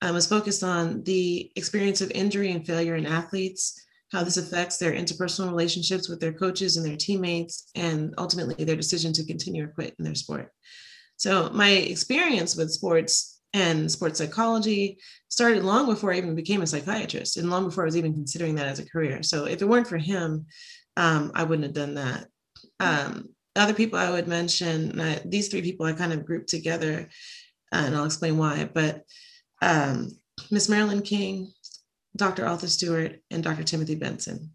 I 0.00 0.10
was 0.10 0.26
focused 0.26 0.62
on 0.62 1.02
the 1.04 1.50
experience 1.56 2.00
of 2.00 2.10
injury 2.10 2.52
and 2.52 2.66
failure 2.66 2.96
in 2.96 3.06
athletes, 3.06 3.85
how 4.12 4.22
this 4.22 4.36
affects 4.36 4.76
their 4.76 4.92
interpersonal 4.92 5.48
relationships 5.48 6.08
with 6.08 6.20
their 6.20 6.32
coaches 6.32 6.76
and 6.76 6.86
their 6.86 6.96
teammates, 6.96 7.70
and 7.74 8.14
ultimately 8.18 8.64
their 8.64 8.76
decision 8.76 9.12
to 9.12 9.26
continue 9.26 9.64
or 9.64 9.68
quit 9.68 9.94
in 9.98 10.04
their 10.04 10.14
sport. 10.14 10.50
So 11.16 11.50
my 11.50 11.70
experience 11.70 12.56
with 12.56 12.70
sports 12.70 13.40
and 13.52 13.90
sports 13.90 14.18
psychology 14.18 14.98
started 15.28 15.64
long 15.64 15.86
before 15.86 16.12
I 16.12 16.18
even 16.18 16.34
became 16.34 16.62
a 16.62 16.66
psychiatrist 16.66 17.36
and 17.36 17.50
long 17.50 17.64
before 17.64 17.84
I 17.84 17.86
was 17.86 17.96
even 17.96 18.12
considering 18.12 18.54
that 18.56 18.66
as 18.66 18.78
a 18.78 18.88
career. 18.88 19.22
So 19.22 19.46
if 19.46 19.62
it 19.62 19.68
weren't 19.68 19.88
for 19.88 19.98
him, 19.98 20.46
um, 20.96 21.32
I 21.34 21.44
wouldn't 21.44 21.64
have 21.64 21.74
done 21.74 21.94
that. 21.94 22.26
Um, 22.80 23.30
other 23.56 23.72
people 23.72 23.98
I 23.98 24.10
would 24.10 24.28
mention, 24.28 25.00
uh, 25.00 25.20
these 25.24 25.48
three 25.48 25.62
people 25.62 25.86
I 25.86 25.92
kind 25.92 26.12
of 26.12 26.26
grouped 26.26 26.48
together, 26.48 27.08
uh, 27.72 27.82
and 27.86 27.96
I'll 27.96 28.04
explain 28.04 28.36
why. 28.36 28.68
But 28.72 29.02
um, 29.62 30.10
Miss 30.50 30.68
Marilyn 30.68 31.02
King, 31.02 31.50
Dr. 32.16 32.46
Altha 32.46 32.68
Stewart, 32.68 33.20
and 33.30 33.42
Dr. 33.42 33.62
Timothy 33.62 33.94
Benson. 33.94 34.50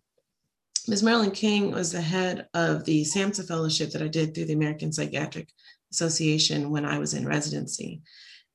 Ms. 0.87 1.03
Marilyn 1.03 1.31
King 1.31 1.71
was 1.71 1.91
the 1.91 2.01
head 2.01 2.47
of 2.53 2.83
the 2.85 3.03
SAMHSA 3.03 3.47
fellowship 3.47 3.91
that 3.91 4.01
I 4.01 4.07
did 4.07 4.33
through 4.33 4.45
the 4.45 4.53
American 4.53 4.91
Psychiatric 4.91 5.49
Association 5.91 6.71
when 6.71 6.85
I 6.85 6.97
was 6.97 7.13
in 7.13 7.27
residency. 7.27 8.01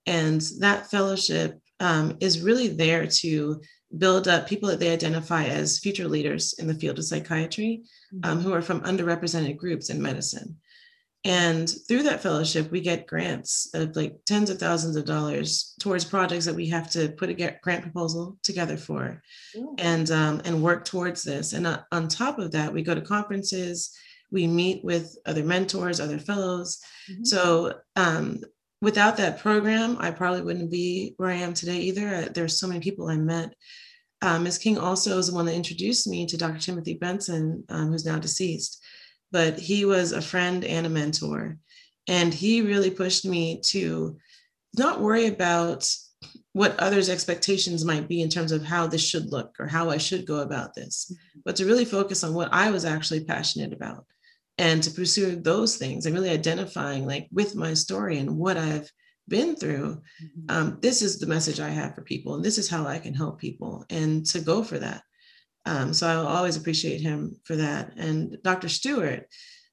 And 0.06 0.40
that 0.58 0.90
fellowship 0.90 1.60
um, 1.78 2.16
is 2.20 2.40
really 2.40 2.68
there 2.68 3.06
to 3.06 3.60
build 3.98 4.26
up 4.26 4.48
people 4.48 4.68
that 4.68 4.80
they 4.80 4.92
identify 4.92 5.44
as 5.44 5.78
future 5.78 6.08
leaders 6.08 6.54
in 6.58 6.66
the 6.66 6.74
field 6.74 6.98
of 6.98 7.04
psychiatry 7.04 7.82
um, 8.24 8.40
who 8.40 8.52
are 8.52 8.62
from 8.62 8.80
underrepresented 8.80 9.56
groups 9.56 9.90
in 9.90 10.02
medicine. 10.02 10.56
And 11.26 11.68
through 11.88 12.04
that 12.04 12.22
fellowship, 12.22 12.70
we 12.70 12.80
get 12.80 13.08
grants 13.08 13.68
of 13.74 13.96
like 13.96 14.16
tens 14.26 14.48
of 14.48 14.60
thousands 14.60 14.94
of 14.94 15.06
dollars 15.06 15.74
towards 15.80 16.04
projects 16.04 16.44
that 16.44 16.54
we 16.54 16.68
have 16.68 16.88
to 16.90 17.08
put 17.08 17.30
a 17.30 17.34
grant 17.34 17.82
proposal 17.82 18.38
together 18.44 18.76
for, 18.76 19.20
and 19.78 20.08
um, 20.12 20.40
and 20.44 20.62
work 20.62 20.84
towards 20.84 21.24
this. 21.24 21.52
And 21.52 21.66
uh, 21.66 21.80
on 21.90 22.06
top 22.06 22.38
of 22.38 22.52
that, 22.52 22.72
we 22.72 22.82
go 22.82 22.94
to 22.94 23.00
conferences, 23.00 23.92
we 24.30 24.46
meet 24.46 24.84
with 24.84 25.16
other 25.26 25.42
mentors, 25.42 25.98
other 25.98 26.18
fellows. 26.18 26.78
Mm-hmm. 27.10 27.24
So 27.24 27.74
um, 27.96 28.38
without 28.80 29.16
that 29.16 29.40
program, 29.40 29.96
I 29.98 30.12
probably 30.12 30.42
wouldn't 30.42 30.70
be 30.70 31.14
where 31.16 31.30
I 31.30 31.36
am 31.36 31.54
today 31.54 31.78
either. 31.78 32.26
There's 32.26 32.60
so 32.60 32.68
many 32.68 32.78
people 32.78 33.08
I 33.08 33.16
met. 33.16 33.52
Um, 34.22 34.44
Ms. 34.44 34.58
King 34.58 34.78
also 34.78 35.18
is 35.18 35.26
the 35.26 35.34
one 35.34 35.46
that 35.46 35.54
introduced 35.54 36.06
me 36.06 36.24
to 36.26 36.36
Dr. 36.36 36.58
Timothy 36.58 36.94
Benson, 36.94 37.64
um, 37.68 37.90
who's 37.90 38.06
now 38.06 38.18
deceased, 38.18 38.82
but 39.32 39.58
he 39.58 39.84
was 39.84 40.12
a 40.12 40.22
friend 40.22 40.64
and 40.64 40.86
a 40.86 40.90
mentor. 40.90 41.58
And 42.08 42.32
he 42.32 42.62
really 42.62 42.90
pushed 42.90 43.24
me 43.24 43.60
to 43.66 44.16
not 44.78 45.00
worry 45.00 45.26
about 45.26 45.90
what 46.52 46.78
others' 46.80 47.10
expectations 47.10 47.84
might 47.84 48.08
be 48.08 48.22
in 48.22 48.30
terms 48.30 48.50
of 48.50 48.64
how 48.64 48.86
this 48.86 49.06
should 49.06 49.30
look 49.30 49.54
or 49.58 49.66
how 49.66 49.90
I 49.90 49.98
should 49.98 50.26
go 50.26 50.40
about 50.40 50.74
this, 50.74 51.12
mm-hmm. 51.12 51.40
but 51.44 51.56
to 51.56 51.66
really 51.66 51.84
focus 51.84 52.24
on 52.24 52.32
what 52.32 52.48
I 52.52 52.70
was 52.70 52.84
actually 52.84 53.24
passionate 53.24 53.74
about 53.74 54.06
and 54.56 54.82
to 54.82 54.90
pursue 54.90 55.36
those 55.36 55.76
things 55.76 56.06
and 56.06 56.14
really 56.14 56.30
identifying 56.30 57.06
like 57.06 57.28
with 57.30 57.54
my 57.54 57.74
story 57.74 58.18
and 58.18 58.38
what 58.38 58.56
I've 58.56 58.90
been 59.28 59.56
through, 59.56 60.00
mm-hmm. 60.22 60.40
um, 60.48 60.78
this 60.80 61.02
is 61.02 61.18
the 61.18 61.26
message 61.26 61.60
I 61.60 61.68
have 61.68 61.94
for 61.94 62.02
people, 62.02 62.36
and 62.36 62.44
this 62.44 62.58
is 62.58 62.70
how 62.70 62.86
I 62.86 62.98
can 62.98 63.12
help 63.12 63.38
people, 63.38 63.84
and 63.90 64.24
to 64.26 64.40
go 64.40 64.62
for 64.62 64.78
that. 64.78 65.02
Um, 65.66 65.92
so 65.92 66.06
I'll 66.06 66.26
always 66.26 66.56
appreciate 66.56 67.00
him 67.00 67.36
for 67.44 67.56
that. 67.56 67.92
And 67.96 68.38
Dr. 68.42 68.68
Stewart, 68.68 69.26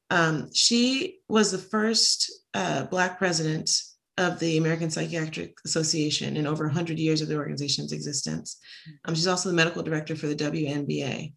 um, 0.09 0.49
she 0.53 1.19
was 1.29 1.51
the 1.51 1.57
first 1.57 2.31
uh, 2.53 2.85
Black 2.85 3.17
president 3.17 3.69
of 4.17 4.39
the 4.39 4.57
American 4.57 4.89
Psychiatric 4.89 5.55
Association 5.65 6.35
in 6.37 6.45
over 6.45 6.65
100 6.65 6.99
years 6.99 7.21
of 7.21 7.27
the 7.27 7.37
organization's 7.37 7.91
existence. 7.91 8.59
Mm-hmm. 8.87 9.09
Um, 9.09 9.15
she's 9.15 9.27
also 9.27 9.49
the 9.49 9.55
medical 9.55 9.83
director 9.83 10.15
for 10.15 10.27
the 10.27 10.35
WNBA. 10.35 11.33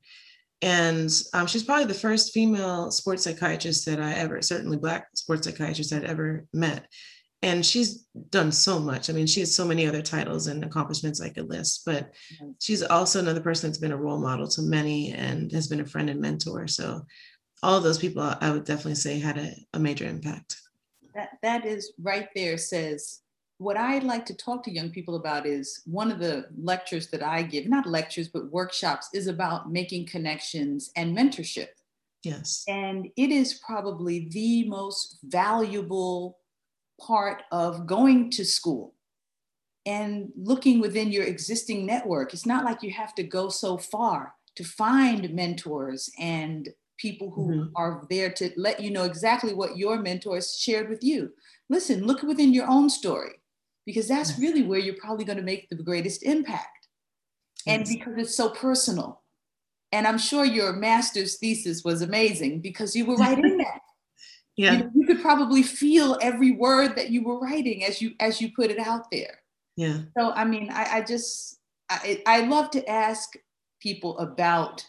And 0.63 1.11
um, 1.35 1.47
she's 1.47 1.63
probably 1.63 1.85
the 1.85 1.95
first 1.95 2.33
female 2.33 2.91
sports 2.91 3.25
psychiatrist 3.25 3.85
that 3.87 4.01
I 4.01 4.15
ever, 4.15 4.41
certainly 4.41 4.79
Black 4.79 5.09
sports 5.15 5.47
psychiatrist 5.47 5.93
I'd 5.93 6.05
ever 6.05 6.47
met. 6.53 6.87
And 7.47 7.65
she's 7.65 8.07
done 8.31 8.51
so 8.51 8.81
much. 8.81 9.09
I 9.09 9.13
mean, 9.13 9.29
she 9.29 9.39
has 9.39 9.55
so 9.55 9.65
many 9.65 9.87
other 9.87 10.03
titles 10.03 10.49
and 10.49 10.65
accomplishments 10.65 11.21
I 11.21 11.29
could 11.29 11.49
list, 11.49 11.83
but 11.87 12.13
mm-hmm. 12.35 12.51
she's 12.61 12.83
also 12.83 13.21
another 13.21 13.41
person 13.41 13.71
that's 13.71 13.79
been 13.79 13.93
a 13.93 13.97
role 13.97 14.19
model 14.19 14.49
to 14.49 14.63
many 14.63 15.13
and 15.13 15.53
has 15.53 15.69
been 15.69 15.81
a 15.81 15.87
friend 15.87 16.11
and 16.11 16.21
mentor. 16.21 16.67
So, 16.67 17.07
all 17.63 17.81
those 17.81 17.99
people 17.99 18.21
I 18.23 18.51
would 18.51 18.65
definitely 18.65 18.97
say 18.97 19.21
had 19.21 19.39
a, 19.39 19.55
a 19.75 19.79
major 19.79 20.07
impact. 20.07 20.57
That, 21.15 21.39
that 21.43 21.65
is 21.65 21.93
right 21.99 22.29
there 22.35 22.59
says 22.59 23.21
what 23.59 23.77
I 23.77 24.01
like 24.01 24.27
to 24.27 24.35
talk 24.35 24.65
to 24.65 24.71
young 24.73 24.91
people 24.91 25.15
about 25.15 25.47
is 25.47 25.83
one 25.87 26.11
of 26.11 26.19
the 26.19 26.47
lectures 26.61 27.09
that 27.09 27.23
I 27.23 27.43
give, 27.43 27.69
not 27.69 27.87
lectures, 27.87 28.29
but 28.29 28.51
workshops, 28.51 29.09
is 29.15 29.29
about 29.29 29.71
making 29.71 30.07
connections 30.07 30.91
and 30.97 31.17
mentorship. 31.17 31.69
Yes. 32.23 32.65
And 32.69 33.09
it 33.17 33.31
is 33.31 33.61
probably 33.65 34.29
the 34.31 34.69
most 34.69 35.19
valuable 35.23 36.39
part 37.01 37.43
of 37.53 37.87
going 37.87 38.31
to 38.31 38.45
school 38.45 38.95
and 39.85 40.33
looking 40.37 40.81
within 40.81 41.13
your 41.13 41.25
existing 41.25 41.87
network. 41.87 42.33
It's 42.33 42.47
not 42.47 42.65
like 42.65 42.83
you 42.83 42.91
have 42.91 43.15
to 43.15 43.23
go 43.23 43.49
so 43.49 43.79
far 43.79 44.35
to 44.57 44.65
find 44.65 45.33
mentors 45.33 46.11
and 46.19 46.69
people 46.99 47.31
who 47.31 47.49
mm-hmm. 47.49 47.77
are 47.77 48.05
there 48.11 48.31
to 48.31 48.51
let 48.57 48.81
you 48.81 48.91
know 48.91 49.05
exactly 49.05 49.55
what 49.55 49.77
your 49.77 49.99
mentors 49.99 50.59
shared 50.59 50.89
with 50.89 51.05
you. 51.05 51.31
Listen, 51.69 52.07
look 52.07 52.23
within 52.23 52.53
your 52.53 52.67
own 52.69 52.91
story 52.91 53.43
because 53.85 54.09
that's 54.09 54.39
really 54.39 54.63
where 54.63 54.79
you're 54.79 54.97
probably 55.01 55.25
going 55.25 55.39
to 55.39 55.45
make 55.45 55.69
the 55.69 55.77
greatest 55.77 56.23
impact. 56.23 56.89
And 57.67 57.87
yes. 57.87 57.97
because 57.97 58.15
it's 58.17 58.37
so 58.37 58.51
personal. 58.51 59.23
And 59.93 60.07
I'm 60.07 60.19
sure 60.19 60.45
your 60.45 60.73
master's 60.73 61.37
thesis 61.37 61.85
was 61.85 62.03
amazing 62.03 62.61
because 62.61 62.97
you 62.97 63.07
were 63.07 63.17
right 63.17 63.39
in 63.39 63.57
that. 63.59 63.81
Yeah. 64.57 64.73
You, 64.73 64.91
you, 64.95 65.07
could 65.07 65.21
probably 65.21 65.63
feel 65.63 66.17
every 66.23 66.53
word 66.53 66.97
that 66.97 67.11
you 67.11 67.23
were 67.23 67.39
writing 67.39 67.85
as 67.85 68.01
you 68.01 68.15
as 68.21 68.41
you 68.41 68.53
put 68.53 68.71
it 68.71 68.79
out 68.79 69.11
there. 69.11 69.41
Yeah. 69.77 69.99
So 70.17 70.33
I 70.33 70.45
mean, 70.45 70.71
I, 70.73 70.99
I 70.99 71.01
just 71.03 71.59
I, 71.91 72.23
I 72.27 72.47
love 72.47 72.71
to 72.71 72.89
ask 72.89 73.35
people 73.81 74.19
about 74.19 74.85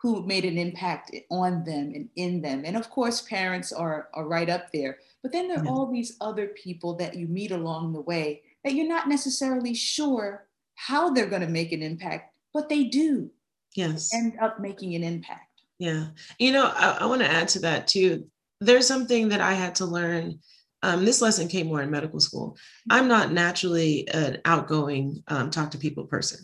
who 0.00 0.24
made 0.26 0.44
an 0.44 0.58
impact 0.58 1.14
on 1.30 1.64
them 1.64 1.92
and 1.94 2.08
in 2.16 2.40
them. 2.40 2.62
And 2.64 2.76
of 2.76 2.88
course, 2.88 3.22
parents 3.22 3.72
are, 3.72 4.08
are 4.14 4.28
right 4.28 4.48
up 4.48 4.70
there. 4.72 4.98
But 5.22 5.32
then 5.32 5.48
there 5.48 5.58
are 5.58 5.64
yeah. 5.64 5.70
all 5.70 5.90
these 5.90 6.16
other 6.20 6.48
people 6.48 6.94
that 6.96 7.16
you 7.16 7.26
meet 7.26 7.50
along 7.50 7.92
the 7.92 8.02
way 8.02 8.42
that 8.64 8.74
you're 8.74 8.86
not 8.86 9.08
necessarily 9.08 9.74
sure 9.74 10.46
how 10.76 11.10
they're 11.10 11.26
going 11.26 11.42
to 11.42 11.48
make 11.48 11.72
an 11.72 11.82
impact, 11.82 12.36
but 12.54 12.68
they 12.68 12.84
do. 12.84 13.30
Yes. 13.74 14.14
End 14.14 14.36
up 14.40 14.60
making 14.60 14.94
an 14.94 15.02
impact. 15.02 15.62
Yeah. 15.80 16.06
You 16.38 16.52
know, 16.52 16.72
I, 16.74 16.98
I 17.00 17.06
want 17.06 17.22
to 17.22 17.30
add 17.30 17.48
to 17.48 17.60
that 17.60 17.88
too. 17.88 18.28
There's 18.60 18.86
something 18.86 19.28
that 19.28 19.40
I 19.40 19.52
had 19.52 19.76
to 19.76 19.86
learn. 19.86 20.40
Um, 20.82 21.04
this 21.04 21.20
lesson 21.20 21.48
came 21.48 21.66
more 21.66 21.82
in 21.82 21.90
medical 21.90 22.20
school. 22.20 22.56
I'm 22.90 23.08
not 23.08 23.32
naturally 23.32 24.08
an 24.08 24.38
outgoing, 24.44 25.22
um, 25.28 25.50
talk 25.50 25.72
to 25.72 25.78
people 25.78 26.04
person. 26.04 26.40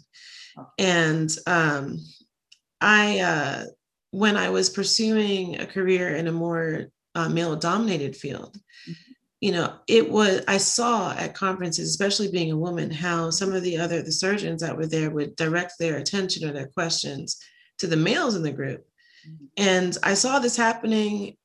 And 0.79 1.31
um, 1.47 1.99
I, 2.81 3.21
uh, 3.21 3.65
when 4.11 4.37
I 4.37 4.51
was 4.51 4.71
pursuing 4.71 5.61
a 5.61 5.67
career 5.67 6.15
in 6.15 6.29
a 6.29 6.33
more 6.33 6.87
uh, 7.15 7.29
male 7.29 7.57
dominated 7.57 8.17
field, 8.17 8.57
you 9.41 9.53
know, 9.53 9.75
it 9.89 10.09
was, 10.11 10.43
I 10.49 10.57
saw 10.57 11.13
at 11.13 11.35
conferences, 11.35 11.91
especially 11.91 12.31
being 12.31 12.51
a 12.51 12.57
woman, 12.57 12.91
how 12.91 13.31
some 13.31 13.53
of 13.53 13.63
the 13.63 13.77
other, 13.77 14.01
the 14.03 14.13
surgeons 14.13 14.63
that 14.63 14.77
were 14.77 14.87
there 14.87 15.11
would 15.11 15.37
direct 15.37 15.75
their 15.79 15.99
attention 15.99 16.49
or 16.49 16.53
their 16.53 16.69
questions 16.69 17.39
to 17.79 17.87
the 17.87 17.97
males 17.97 18.37
in 18.37 18.43
the 18.43 18.53
group. 18.53 18.87
Mm-hmm. 19.29 19.45
And 19.59 19.99
I 20.03 20.15
saw 20.15 20.39
this 20.39 20.57
happening. 20.57 21.37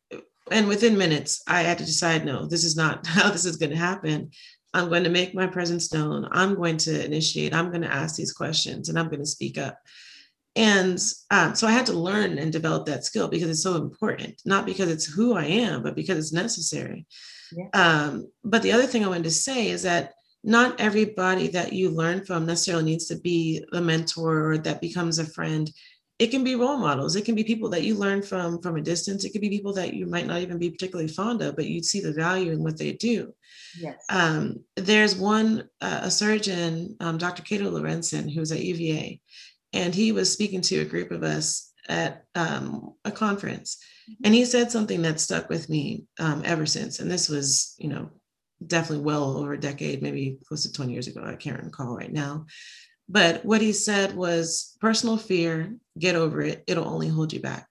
And 0.52 0.68
within 0.68 0.98
minutes, 0.98 1.42
I 1.48 1.62
had 1.62 1.78
to 1.80 1.86
decide 1.86 2.26
no, 2.26 2.46
this 2.46 2.64
is 2.64 2.76
not 2.76 3.06
how 3.08 3.30
this 3.30 3.46
is 3.46 3.58
going 3.58 3.72
to 3.72 3.78
happen. 3.78 4.32
I'm 4.74 4.90
going 4.90 5.04
to 5.04 5.10
make 5.10 5.34
my 5.34 5.48
presence 5.48 5.92
known. 5.94 6.28
I'm 6.32 6.56
going 6.56 6.78
to 6.78 7.06
initiate. 7.06 7.54
I'm 7.54 7.70
going 7.70 7.82
to 7.82 7.94
ask 7.94 8.16
these 8.16 8.34
questions 8.34 8.90
and 8.90 9.00
I'm 9.00 9.08
going 9.08 9.20
to 9.20 9.26
speak 9.26 9.58
up. 9.58 9.80
And 10.56 11.00
um, 11.32 11.56
so 11.56 11.68
I 11.68 11.72
had 11.72 11.86
to 11.88 11.94
learn 11.94 12.38
and 12.38 12.52
develop 12.52 12.86
that 12.86 13.06
skill 13.06 13.28
because 13.28 13.50
it's 13.50 13.64
so 13.64 13.76
important, 13.76 14.42
not 14.46 14.66
because 14.66 14.90
it's 14.90 15.06
who 15.06 15.34
I 15.34 15.46
am, 15.46 15.84
but 15.84 15.96
because 15.96 16.18
it's 16.18 16.34
necessary. 16.34 17.06
Yeah. 17.52 17.70
Um, 17.74 18.32
but 18.44 18.62
the 18.62 18.72
other 18.72 18.86
thing 18.86 19.04
I 19.04 19.08
wanted 19.08 19.24
to 19.26 19.32
say 19.32 19.70
is 19.70 19.84
that 19.84 20.14
not 20.44 20.80
everybody 20.80 21.48
that 21.50 21.74
you 21.74 21.90
learn 21.90 22.26
from 22.26 22.46
necessarily 22.46 22.86
needs 22.86 23.08
to 23.08 23.16
be 23.18 23.64
a 23.74 23.82
mentor 23.82 24.52
or 24.52 24.58
that 24.60 24.82
becomes 24.82 25.20
a 25.20 25.26
friend 25.26 25.70
it 26.20 26.32
can 26.32 26.44
be 26.44 26.56
role 26.56 26.78
models. 26.78 27.16
It 27.16 27.24
can 27.24 27.34
be 27.34 27.46
people 27.46 27.70
that 27.70 27.84
you 27.84 27.96
learn 27.96 28.22
from 28.22 28.62
from 28.62 28.76
a 28.76 28.82
distance. 28.82 29.24
It 29.24 29.32
could 29.32 29.42
be 29.42 29.50
people 29.50 29.74
that 29.74 29.94
you 29.94 30.06
might 30.06 30.28
not 30.28 30.42
even 30.42 30.60
be 30.60 30.70
particularly 30.70 31.08
fond 31.08 31.42
of 31.42 31.56
but 31.56 31.66
you'd 31.66 31.86
see 31.86 32.02
the 32.02 32.14
value 32.14 32.52
in 32.52 32.62
what 32.62 32.78
they 32.78 32.92
do. 32.92 33.34
Yes. 33.80 34.04
Um, 34.10 34.64
there's 34.76 35.16
one 35.16 35.70
uh, 35.80 36.02
a 36.04 36.12
surgeon 36.12 36.98
um, 37.00 37.18
dr 37.18 37.42
cato 37.44 37.72
laurencin 37.72 38.32
who's 38.32 38.52
at 38.52 38.64
uva 38.64 39.18
and 39.74 39.96
he 39.96 40.12
was 40.12 40.32
speaking 40.32 40.62
to 40.62 40.80
a 40.80 40.86
group 40.86 41.12
of 41.12 41.24
us 41.24 41.72
at 41.88 42.26
um, 42.36 42.94
a 43.06 43.12
conference. 43.12 43.78
Mm-hmm. 44.10 44.26
and 44.26 44.36
he 44.36 44.44
said 44.46 44.72
something 44.72 45.02
that 45.04 45.20
stuck 45.20 45.50
with 45.50 45.70
me 45.70 46.06
um, 46.20 46.42
ever 46.44 46.66
since. 46.66 47.00
And 47.00 47.10
this 47.10 47.30
was 47.30 47.76
you 47.80 47.88
know 47.88 48.10
definitely 48.68 49.06
well 49.06 49.38
over 49.38 49.54
a 49.54 49.60
decade 49.60 50.02
maybe 50.02 50.38
close 50.46 50.64
to 50.64 50.74
20 50.74 50.92
years 50.92 51.08
ago. 51.08 51.24
I 51.24 51.36
can't 51.36 51.64
recall 51.64 51.96
right 51.96 52.12
now 52.12 52.46
but 53.10 53.43
what 53.43 53.60
he 53.60 53.74
said 53.74 54.15
was 54.15 54.78
personal 54.80 55.17
fear, 55.17 55.76
get 55.98 56.15
over 56.15 56.41
it. 56.41 56.63
It'll 56.67 56.88
only 56.88 57.08
hold 57.08 57.34
you 57.34 57.41
back. 57.41 57.67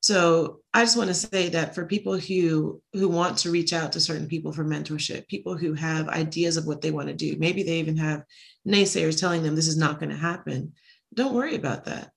So 0.00 0.60
I 0.72 0.82
just 0.82 0.96
want 0.96 1.08
to 1.08 1.14
say 1.14 1.48
that 1.50 1.74
for 1.74 1.84
people 1.84 2.16
who 2.16 2.80
who 2.92 3.08
want 3.08 3.38
to 3.38 3.50
reach 3.50 3.72
out 3.72 3.92
to 3.92 4.00
certain 4.00 4.28
people 4.28 4.52
for 4.52 4.64
mentorship, 4.64 5.26
people 5.26 5.56
who 5.56 5.74
have 5.74 6.08
ideas 6.08 6.56
of 6.56 6.66
what 6.66 6.80
they 6.80 6.92
want 6.92 7.08
to 7.08 7.14
do, 7.14 7.36
maybe 7.38 7.64
they 7.64 7.78
even 7.78 7.96
have 7.96 8.24
naysayers 8.66 9.18
telling 9.18 9.42
them 9.42 9.54
this 9.54 9.68
is 9.68 9.76
not 9.76 9.98
going 9.98 10.10
to 10.10 10.16
happen. 10.16 10.72
Don't 11.14 11.34
worry 11.34 11.56
about 11.56 11.84
that. 11.86 12.10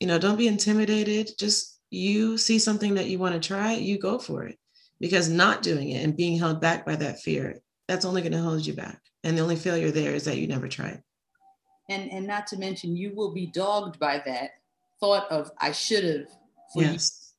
You 0.00 0.06
know, 0.06 0.18
don't 0.18 0.38
be 0.38 0.48
intimidated. 0.48 1.30
Just 1.38 1.78
you 1.90 2.38
see 2.38 2.58
something 2.58 2.94
that 2.94 3.06
you 3.06 3.18
want 3.18 3.34
to 3.34 3.46
try, 3.46 3.74
you 3.74 3.98
go 3.98 4.18
for 4.18 4.44
it. 4.44 4.58
Because 4.98 5.28
not 5.28 5.62
doing 5.62 5.90
it 5.90 6.04
and 6.04 6.16
being 6.16 6.38
held 6.38 6.60
back 6.60 6.86
by 6.86 6.96
that 6.96 7.20
fear, 7.20 7.58
that's 7.88 8.04
only 8.04 8.22
going 8.22 8.32
to 8.32 8.40
hold 8.40 8.64
you 8.64 8.72
back. 8.72 9.00
And 9.24 9.36
the 9.36 9.42
only 9.42 9.56
failure 9.56 9.90
there 9.90 10.14
is 10.14 10.24
that 10.24 10.38
you 10.38 10.46
never 10.46 10.68
tried 10.68 11.02
and 11.92 12.10
and 12.10 12.26
not 12.26 12.46
to 12.48 12.56
mention 12.56 12.96
you 12.96 13.14
will 13.14 13.32
be 13.32 13.46
dogged 13.46 13.98
by 13.98 14.22
that 14.26 14.50
thought 15.00 15.30
of 15.30 15.50
I 15.58 15.72
should 15.72 16.04
have. 16.04 16.28
Yes. 16.74 17.34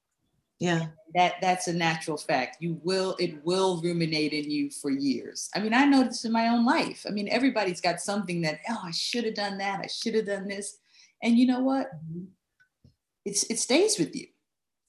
You. 0.60 0.68
Yeah. 0.68 0.88
That 1.16 1.36
that's 1.42 1.68
a 1.68 1.74
natural 1.74 2.18
fact. 2.18 2.58
You 2.60 2.80
will 2.84 3.16
it 3.20 3.44
will 3.44 3.82
ruminate 3.82 4.34
in 4.34 4.50
you 4.50 4.70
for 4.70 4.90
years. 4.92 5.50
I 5.56 5.60
mean, 5.60 5.74
I 5.74 5.86
know 5.86 6.04
this 6.04 6.26
in 6.26 6.32
my 6.32 6.48
own 6.48 6.66
life. 6.66 7.06
I 7.08 7.12
mean, 7.12 7.28
everybody's 7.30 7.82
got 7.82 8.00
something 8.00 8.42
that 8.42 8.60
oh, 8.70 8.82
I 8.84 8.92
should 8.92 9.26
have 9.26 9.36
done 9.36 9.58
that. 9.58 9.82
I 9.84 9.88
should 9.88 10.16
have 10.16 10.26
done 10.26 10.48
this. 10.48 10.78
And 11.22 11.38
you 11.38 11.48
know 11.48 11.62
what? 11.62 11.88
Mm-hmm. 11.88 12.26
It's 13.26 13.44
it 13.50 13.60
stays 13.60 14.00
with 14.00 14.16
you. 14.16 14.28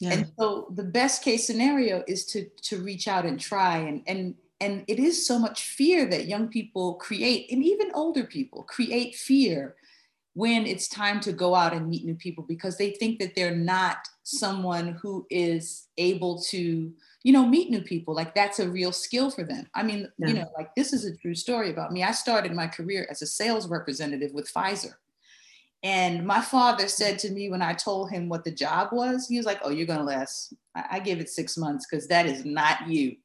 Yeah. 0.00 0.12
And 0.12 0.32
so 0.38 0.68
the 0.74 0.84
best 0.84 1.22
case 1.22 1.46
scenario 1.46 2.02
is 2.06 2.24
to 2.26 2.48
to 2.62 2.78
reach 2.82 3.06
out 3.08 3.24
and 3.24 3.38
try 3.38 3.78
and 3.78 4.02
and 4.06 4.34
and 4.60 4.84
it 4.86 4.98
is 4.98 5.26
so 5.26 5.38
much 5.38 5.62
fear 5.62 6.06
that 6.06 6.26
young 6.26 6.48
people 6.48 6.94
create 6.94 7.50
and 7.50 7.64
even 7.64 7.90
older 7.94 8.24
people 8.24 8.62
create 8.62 9.14
fear 9.14 9.74
when 10.34 10.66
it's 10.66 10.88
time 10.88 11.20
to 11.20 11.32
go 11.32 11.54
out 11.54 11.72
and 11.72 11.88
meet 11.88 12.04
new 12.04 12.14
people 12.14 12.44
because 12.46 12.76
they 12.76 12.90
think 12.90 13.20
that 13.20 13.34
they're 13.34 13.54
not 13.54 13.98
someone 14.24 14.98
who 15.00 15.26
is 15.30 15.86
able 15.96 16.40
to 16.40 16.92
you 17.22 17.32
know 17.32 17.46
meet 17.46 17.70
new 17.70 17.80
people. 17.80 18.14
Like 18.14 18.34
that's 18.34 18.58
a 18.58 18.68
real 18.68 18.92
skill 18.92 19.30
for 19.30 19.44
them. 19.44 19.66
I 19.74 19.82
mean 19.82 20.10
yeah. 20.18 20.28
you 20.28 20.34
know 20.34 20.50
like 20.56 20.74
this 20.74 20.92
is 20.92 21.04
a 21.04 21.16
true 21.16 21.34
story 21.34 21.70
about 21.70 21.92
me. 21.92 22.02
I 22.02 22.12
started 22.12 22.52
my 22.52 22.66
career 22.66 23.06
as 23.10 23.22
a 23.22 23.26
sales 23.26 23.68
representative 23.68 24.32
with 24.32 24.52
pfizer. 24.52 24.94
And 25.82 26.26
my 26.26 26.40
father 26.40 26.88
said 26.88 27.18
to 27.20 27.30
me 27.30 27.50
when 27.50 27.60
i 27.60 27.74
told 27.74 28.10
him 28.10 28.30
what 28.30 28.42
the 28.42 28.50
job 28.50 28.88
was 28.90 29.28
he 29.28 29.36
was 29.36 29.44
like 29.44 29.60
oh 29.62 29.68
you're 29.68 29.86
going 29.86 29.98
to 29.98 30.04
last 30.04 30.54
i, 30.74 30.84
I 30.92 30.98
give 31.00 31.20
it 31.20 31.28
six 31.28 31.58
months 31.58 31.86
because 31.86 32.08
that 32.08 32.24
is 32.24 32.46
not 32.46 32.88
you 32.88 33.16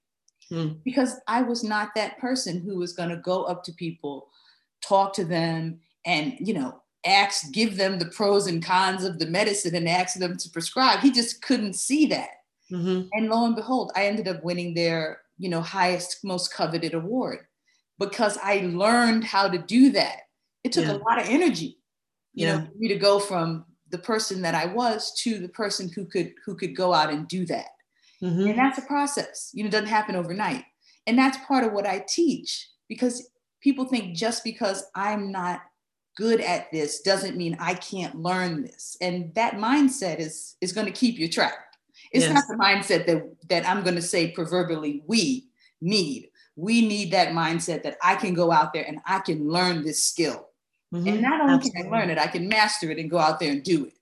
mm. 0.51 0.77
because 0.83 1.15
I 1.27 1.41
was 1.41 1.63
not 1.63 1.89
that 1.95 2.19
person 2.19 2.61
who 2.61 2.77
was 2.77 2.93
going 2.93 3.09
to 3.09 3.17
go 3.17 3.43
up 3.43 3.63
to 3.65 3.73
people, 3.73 4.29
talk 4.81 5.13
to 5.13 5.25
them, 5.25 5.79
and, 6.05 6.35
you 6.39 6.53
know, 6.53 6.81
ask, 7.05 7.51
give 7.51 7.77
them 7.77 7.99
the 7.99 8.07
pros 8.07 8.47
and 8.47 8.63
cons 8.63 9.03
of 9.03 9.19
the 9.19 9.25
medicine 9.25 9.75
and 9.75 9.87
ask 9.87 10.19
them 10.19 10.37
to 10.37 10.49
prescribe. 10.49 10.99
He 10.99 11.11
just 11.11 11.41
couldn't 11.41 11.73
see 11.73 12.05
that. 12.07 12.29
Mm-hmm. 12.71 13.07
And 13.13 13.29
lo 13.29 13.45
and 13.45 13.55
behold, 13.55 13.91
I 13.95 14.05
ended 14.05 14.27
up 14.27 14.43
winning 14.43 14.73
their, 14.73 15.21
you 15.37 15.49
know, 15.49 15.61
highest, 15.61 16.23
most 16.23 16.53
coveted 16.53 16.93
award 16.93 17.39
because 17.97 18.37
I 18.43 18.69
learned 18.73 19.23
how 19.23 19.47
to 19.47 19.57
do 19.57 19.91
that. 19.91 20.21
It 20.63 20.71
took 20.71 20.85
yeah. 20.85 20.93
a 20.93 20.97
lot 20.97 21.19
of 21.19 21.27
energy, 21.27 21.79
you 22.33 22.45
yeah. 22.45 22.57
know, 22.57 22.65
for 22.65 22.77
me 22.77 22.87
to 22.89 22.97
go 22.97 23.19
from 23.19 23.65
the 23.89 23.97
person 23.97 24.41
that 24.43 24.55
I 24.55 24.65
was 24.65 25.13
to 25.23 25.39
the 25.39 25.49
person 25.49 25.89
who 25.89 26.05
could 26.05 26.33
who 26.45 26.55
could 26.55 26.75
go 26.75 26.93
out 26.93 27.11
and 27.11 27.27
do 27.27 27.45
that. 27.47 27.67
Mm-hmm. 28.23 28.47
And 28.47 28.57
that's 28.57 28.77
a 28.77 28.83
process. 28.83 29.51
You 29.53 29.63
know, 29.63 29.67
it 29.67 29.71
doesn't 29.71 29.87
happen 29.87 30.15
overnight. 30.15 30.65
And 31.07 31.17
that's 31.17 31.37
part 31.45 31.63
of 31.63 31.73
what 31.73 31.87
I 31.87 32.03
teach 32.07 32.67
because 32.87 33.29
people 33.61 33.85
think 33.85 34.15
just 34.15 34.43
because 34.43 34.85
I'm 34.95 35.31
not 35.31 35.61
good 36.17 36.41
at 36.41 36.71
this 36.71 37.01
doesn't 37.01 37.37
mean 37.37 37.55
I 37.59 37.75
can't 37.75 38.15
learn 38.15 38.63
this. 38.63 38.97
And 38.99 39.33
that 39.35 39.53
mindset 39.53 40.19
is 40.19 40.55
is 40.61 40.73
going 40.73 40.85
to 40.85 40.91
keep 40.91 41.17
you 41.17 41.29
trapped. 41.29 41.77
It's 42.11 42.25
yes. 42.25 42.33
not 42.33 42.43
the 42.47 42.61
mindset 42.61 43.05
that 43.07 43.23
that 43.49 43.67
I'm 43.67 43.83
going 43.83 43.95
to 43.95 44.01
say 44.01 44.31
proverbially 44.31 45.03
we 45.07 45.47
need. 45.81 46.29
We 46.55 46.85
need 46.85 47.11
that 47.11 47.29
mindset 47.29 47.83
that 47.83 47.97
I 48.03 48.15
can 48.15 48.33
go 48.33 48.51
out 48.51 48.73
there 48.73 48.85
and 48.85 48.99
I 49.05 49.19
can 49.19 49.47
learn 49.47 49.83
this 49.83 50.03
skill. 50.03 50.49
Mm-hmm. 50.93 51.07
And 51.07 51.21
not 51.21 51.39
only 51.39 51.53
Absolutely. 51.53 51.83
can 51.83 51.93
I 51.93 51.97
learn 51.97 52.09
it, 52.09 52.17
I 52.17 52.27
can 52.27 52.49
master 52.49 52.91
it 52.91 52.97
and 52.97 53.09
go 53.09 53.17
out 53.17 53.39
there 53.39 53.51
and 53.51 53.63
do 53.63 53.85
it. 53.85 53.93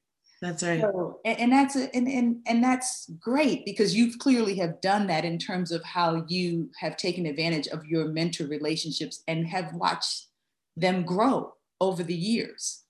That's 0.41 0.61
right. 0.61 0.81
So, 0.81 1.19
and, 1.25 1.39
and, 1.39 1.51
that's 1.51 1.75
a, 1.75 1.93
and, 1.95 2.07
and 2.07 2.37
and 2.45 2.63
that's 2.63 3.09
great 3.19 3.65
because 3.65 3.95
you 3.95 4.15
clearly 4.17 4.55
have 4.57 4.79
done 4.81 5.07
that 5.07 5.25
in 5.25 5.39
terms 5.39 5.71
of 5.71 5.83
how 5.83 6.25
you 6.27 6.69
have 6.79 6.95
taken 6.95 7.25
advantage 7.25 7.67
of 7.67 7.85
your 7.85 8.09
mentor 8.09 8.45
relationships 8.45 9.23
and 9.27 9.47
have 9.47 9.73
watched 9.73 10.27
them 10.75 11.03
grow 11.03 11.53
over 11.81 12.03
the 12.03 12.15
years. 12.15 12.83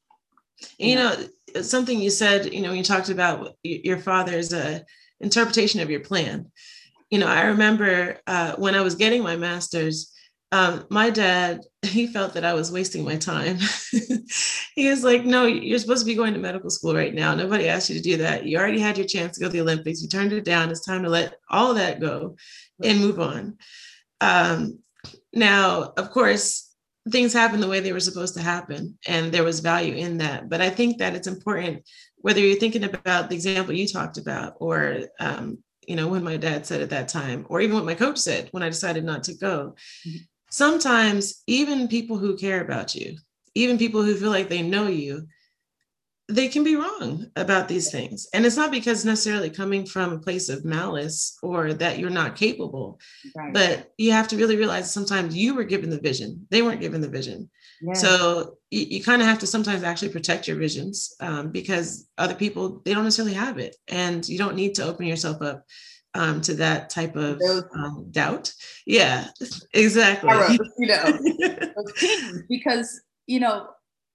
You 0.77 0.95
know, 0.95 1.15
something 1.62 1.99
you 2.01 2.10
said, 2.10 2.53
you 2.53 2.62
know, 2.62 2.69
when 2.69 2.77
you 2.77 2.83
talked 2.83 3.10
about 3.10 3.55
your 3.63 3.97
father's 3.97 4.53
uh, 4.53 4.79
interpretation 5.21 5.79
of 5.79 5.89
your 5.89 5.99
plan. 5.99 6.51
You 7.10 7.19
know, 7.19 7.27
I 7.27 7.43
remember 7.45 8.17
uh, 8.27 8.55
when 8.57 8.75
I 8.75 8.81
was 8.81 8.95
getting 8.95 9.23
my 9.23 9.38
master's, 9.38 10.12
um, 10.51 10.86
my 10.89 11.10
dad 11.10 11.62
he 11.83 12.07
felt 12.07 12.33
that 12.33 12.45
i 12.45 12.53
was 12.53 12.71
wasting 12.71 13.03
my 13.03 13.15
time. 13.15 13.57
He 14.75 14.89
was 14.89 15.03
like 15.03 15.25
no 15.25 15.45
you're 15.45 15.79
supposed 15.79 16.01
to 16.01 16.05
be 16.05 16.13
going 16.13 16.33
to 16.33 16.39
medical 16.39 16.69
school 16.69 16.93
right 16.93 17.13
now. 17.13 17.33
Nobody 17.33 17.67
asked 17.67 17.89
you 17.89 17.95
to 17.95 18.01
do 18.01 18.17
that. 18.17 18.45
You 18.45 18.60
already 18.60 18.79
had 18.79 18.95
your 18.95 19.07
chance 19.07 19.36
to 19.36 19.39
go 19.39 19.47
to 19.47 19.51
the 19.51 19.62
olympics. 19.62 20.03
You 20.03 20.07
turned 20.07 20.33
it 20.33 20.43
down. 20.43 20.69
It's 20.69 20.86
time 20.86 21.01
to 21.01 21.10
let 21.10 21.33
all 21.49 21.73
that 21.73 21.99
go 21.99 22.36
and 22.83 22.99
move 22.99 23.19
on. 23.19 23.57
Um, 24.21 24.79
now 25.33 25.93
of 25.97 26.12
course 26.12 26.71
things 27.12 27.33
happened 27.33 27.63
the 27.63 27.67
way 27.67 27.79
they 27.79 27.93
were 27.93 27.99
supposed 27.99 28.36
to 28.36 28.41
happen 28.43 28.99
and 29.07 29.31
there 29.31 29.43
was 29.43 29.62
value 29.62 29.95
in 29.95 30.19
that. 30.19 30.47
But 30.47 30.62
i 30.62 30.69
think 30.69 30.99
that 30.99 31.15
it's 31.15 31.27
important 31.27 31.83
whether 32.17 32.39
you're 32.39 32.60
thinking 32.60 32.83
about 32.83 33.29
the 33.29 33.36
example 33.36 33.73
you 33.73 33.88
talked 33.88 34.17
about 34.17 34.53
or 34.60 34.99
um, 35.19 35.57
you 35.88 35.95
know 35.95 36.07
when 36.07 36.23
my 36.23 36.38
dad 36.38 36.67
said 36.67 36.81
at 36.81 36.91
that 36.91 37.07
time 37.07 37.47
or 37.49 37.62
even 37.62 37.75
what 37.75 37.86
my 37.86 37.95
coach 37.95 38.19
said 38.19 38.49
when 38.51 38.62
i 38.62 38.69
decided 38.69 39.03
not 39.03 39.23
to 39.23 39.33
go 39.33 39.75
mm-hmm 40.05 40.17
sometimes 40.49 41.43
even 41.47 41.88
people 41.88 42.17
who 42.17 42.38
care 42.38 42.62
about 42.62 42.95
you, 42.95 43.17
even 43.55 43.77
people 43.77 44.03
who 44.03 44.15
feel 44.15 44.29
like 44.29 44.49
they 44.49 44.62
know 44.62 44.88
you, 44.88 45.27
they 46.29 46.49
can 46.49 46.63
be 46.63 46.75
wrong 46.75 47.25
about 47.38 47.69
these 47.69 47.89
things. 47.89 48.27
And 48.33 48.45
it's 48.45 48.57
not 48.57 48.69
because 48.69 49.05
necessarily 49.05 49.49
coming 49.49 49.86
from 49.86 50.12
a 50.12 50.19
place 50.19 50.49
of 50.49 50.65
malice 50.65 51.38
or 51.41 51.73
that 51.73 51.99
you're 51.99 52.10
not 52.10 52.36
capable, 52.36 52.99
right. 53.36 53.53
but 53.53 53.93
you 53.97 54.12
have 54.12 54.27
to 54.29 54.38
really 54.38 54.57
realize 54.57 54.91
sometimes 54.91 55.38
you 55.38 55.55
were 55.55 55.63
given 55.63 55.89
the 55.89 55.99
vision, 55.99 56.45
they 56.49 56.62
weren't 56.62 56.81
given 56.81 56.99
the 56.99 57.07
vision. 57.07 57.49
Yeah. 57.81 57.93
So 57.93 58.57
you, 58.71 58.81
you 58.89 59.03
kind 59.03 59.21
of 59.21 59.27
have 59.27 59.39
to 59.39 59.47
sometimes 59.47 59.83
actually 59.83 60.10
protect 60.10 60.47
your 60.49 60.57
visions 60.57 61.15
um, 61.21 61.51
because 61.51 62.10
other 62.17 62.36
people, 62.36 62.81
they 62.83 62.93
don't 62.93 63.05
necessarily 63.05 63.36
have 63.36 63.57
it. 63.57 63.77
And 63.88 64.27
you 64.27 64.38
don't 64.38 64.55
need 64.55 64.75
to 64.75 64.83
open 64.83 65.05
yourself 65.05 65.41
up 65.41 65.63
um, 66.13 66.41
to 66.41 66.54
that 66.56 66.89
type 66.89 67.15
of 67.15 67.41
um, 67.74 68.08
doubt. 68.12 68.54
Yeah, 68.86 69.28
exactly. 69.74 70.58
you 70.78 70.88
know, 70.88 71.20
because 72.50 73.02
you 73.26 73.39
know 73.39 73.67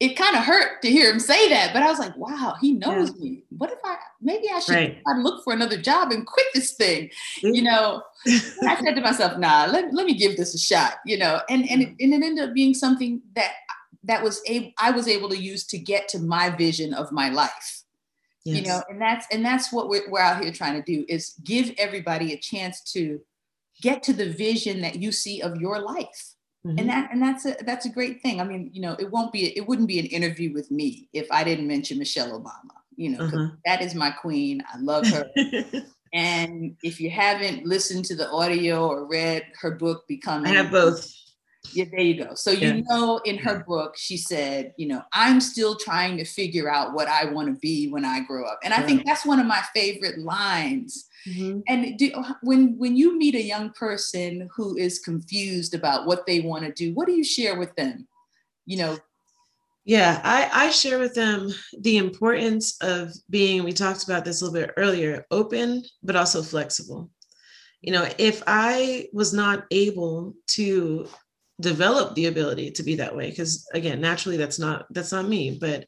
it 0.02 0.16
kind 0.16 0.34
of 0.36 0.42
hurt 0.42 0.82
to 0.82 0.90
hear 0.90 1.12
him 1.12 1.20
say 1.20 1.48
that, 1.50 1.72
but 1.72 1.80
I 1.80 1.88
was 1.88 2.00
like, 2.00 2.16
wow, 2.16 2.56
he 2.60 2.72
knows 2.72 3.12
yeah. 3.14 3.22
me. 3.22 3.44
What 3.56 3.70
if 3.70 3.78
I 3.84 3.96
maybe 4.20 4.48
I 4.52 4.58
should 4.58 4.74
right. 4.74 5.00
look 5.18 5.44
for 5.44 5.52
another 5.52 5.80
job 5.80 6.10
and 6.10 6.26
quit 6.26 6.46
this 6.54 6.72
thing? 6.72 7.08
You 7.40 7.62
know, 7.62 8.02
I 8.26 8.82
said 8.82 8.96
to 8.96 9.00
myself, 9.00 9.38
nah, 9.38 9.66
let, 9.66 9.94
let 9.94 10.04
me 10.04 10.14
give 10.14 10.36
this 10.36 10.56
a 10.56 10.58
shot, 10.58 10.94
you 11.06 11.18
know, 11.18 11.40
and 11.48 11.70
and 11.70 11.82
it, 11.82 11.88
and 12.00 12.12
it 12.12 12.20
ended 12.24 12.48
up 12.48 12.52
being 12.52 12.74
something 12.74 13.22
that 13.36 13.52
that 14.02 14.24
was 14.24 14.42
able 14.48 14.72
I 14.76 14.90
was 14.90 15.06
able 15.06 15.28
to 15.28 15.38
use 15.38 15.64
to 15.68 15.78
get 15.78 16.08
to 16.08 16.18
my 16.18 16.50
vision 16.50 16.94
of 16.94 17.12
my 17.12 17.28
life. 17.28 17.81
Yes. 18.44 18.56
You 18.56 18.68
know, 18.68 18.82
and 18.88 19.00
that's 19.00 19.26
and 19.32 19.44
that's 19.44 19.72
what 19.72 19.88
we're, 19.88 20.08
we're 20.10 20.20
out 20.20 20.42
here 20.42 20.52
trying 20.52 20.82
to 20.82 20.82
do 20.82 21.04
is 21.08 21.34
give 21.44 21.72
everybody 21.78 22.32
a 22.32 22.38
chance 22.38 22.80
to 22.92 23.20
get 23.80 24.02
to 24.04 24.12
the 24.12 24.30
vision 24.30 24.80
that 24.80 24.96
you 24.96 25.12
see 25.12 25.40
of 25.40 25.60
your 25.60 25.80
life 25.80 26.32
Mm-hmm. 26.66 26.78
And 26.78 26.88
that 26.88 27.10
and 27.10 27.20
that's 27.20 27.44
a 27.44 27.56
that's 27.64 27.86
a 27.86 27.90
great 27.90 28.22
thing. 28.22 28.40
I 28.40 28.44
mean, 28.44 28.70
you 28.72 28.82
know, 28.82 28.94
it 28.98 29.10
won't 29.10 29.32
be 29.32 29.56
it 29.56 29.66
wouldn't 29.66 29.88
be 29.88 29.98
an 29.98 30.06
interview 30.06 30.52
with 30.52 30.70
me 30.70 31.08
if 31.12 31.26
I 31.32 31.42
didn't 31.42 31.66
mention 31.66 31.98
Michelle 31.98 32.40
Obama. 32.40 32.76
You 32.94 33.10
know, 33.10 33.24
uh-huh. 33.24 33.48
that 33.64 33.82
is 33.82 33.94
my 33.96 34.10
queen. 34.10 34.62
I 34.72 34.78
love 34.78 35.06
her. 35.08 35.28
and 36.12 36.76
if 36.84 37.00
you 37.00 37.10
haven't 37.10 37.66
listened 37.66 38.04
to 38.06 38.14
the 38.14 38.30
audio 38.30 38.86
or 38.86 39.08
read 39.08 39.44
her 39.60 39.72
book, 39.72 40.06
Becoming, 40.06 40.52
I 40.52 40.54
have 40.54 40.70
both. 40.70 41.12
Yeah, 41.72 41.84
there 41.90 42.00
you 42.00 42.24
go. 42.24 42.34
So 42.34 42.50
yeah. 42.50 42.74
you 42.74 42.84
know, 42.88 43.18
in 43.24 43.38
her 43.38 43.64
book, 43.64 43.94
she 43.96 44.16
said, 44.16 44.74
you 44.76 44.88
know, 44.88 45.02
I'm 45.12 45.40
still 45.40 45.76
trying 45.76 46.16
to 46.18 46.24
figure 46.24 46.68
out 46.68 46.92
what 46.92 47.08
I 47.08 47.26
want 47.26 47.48
to 47.48 47.60
be 47.60 47.88
when 47.88 48.04
I 48.04 48.20
grow 48.20 48.44
up, 48.44 48.58
and 48.64 48.74
I 48.74 48.82
think 48.82 49.04
that's 49.06 49.24
one 49.24 49.38
of 49.38 49.46
my 49.46 49.62
favorite 49.74 50.18
lines 50.18 51.08
Mm-hmm. 51.26 51.60
And 51.68 51.98
do, 51.98 52.10
when 52.42 52.76
when 52.78 52.96
you 52.96 53.16
meet 53.16 53.34
a 53.34 53.42
young 53.42 53.70
person 53.70 54.48
who 54.54 54.76
is 54.76 54.98
confused 54.98 55.74
about 55.74 56.06
what 56.06 56.26
they 56.26 56.40
want 56.40 56.64
to 56.64 56.72
do, 56.72 56.94
what 56.94 57.06
do 57.06 57.12
you 57.12 57.24
share 57.24 57.58
with 57.58 57.74
them? 57.76 58.08
You 58.66 58.78
know. 58.78 58.98
Yeah, 59.84 60.20
I, 60.22 60.66
I 60.66 60.70
share 60.70 61.00
with 61.00 61.14
them 61.14 61.52
the 61.80 61.96
importance 61.96 62.80
of 62.82 63.10
being, 63.30 63.64
we 63.64 63.72
talked 63.72 64.04
about 64.04 64.24
this 64.24 64.40
a 64.40 64.44
little 64.44 64.60
bit 64.60 64.74
earlier, 64.76 65.26
open, 65.32 65.82
but 66.04 66.14
also 66.14 66.40
flexible. 66.40 67.10
You 67.80 67.90
know, 67.90 68.08
if 68.16 68.44
I 68.46 69.08
was 69.12 69.32
not 69.32 69.64
able 69.72 70.34
to 70.50 71.08
develop 71.62 72.14
the 72.14 72.26
ability 72.26 72.72
to 72.72 72.82
be 72.82 72.96
that 72.96 73.16
way, 73.16 73.30
because 73.30 73.66
again, 73.72 74.00
naturally 74.00 74.36
that's 74.36 74.58
not 74.58 74.86
that's 74.90 75.12
not 75.12 75.28
me, 75.28 75.58
but 75.60 75.86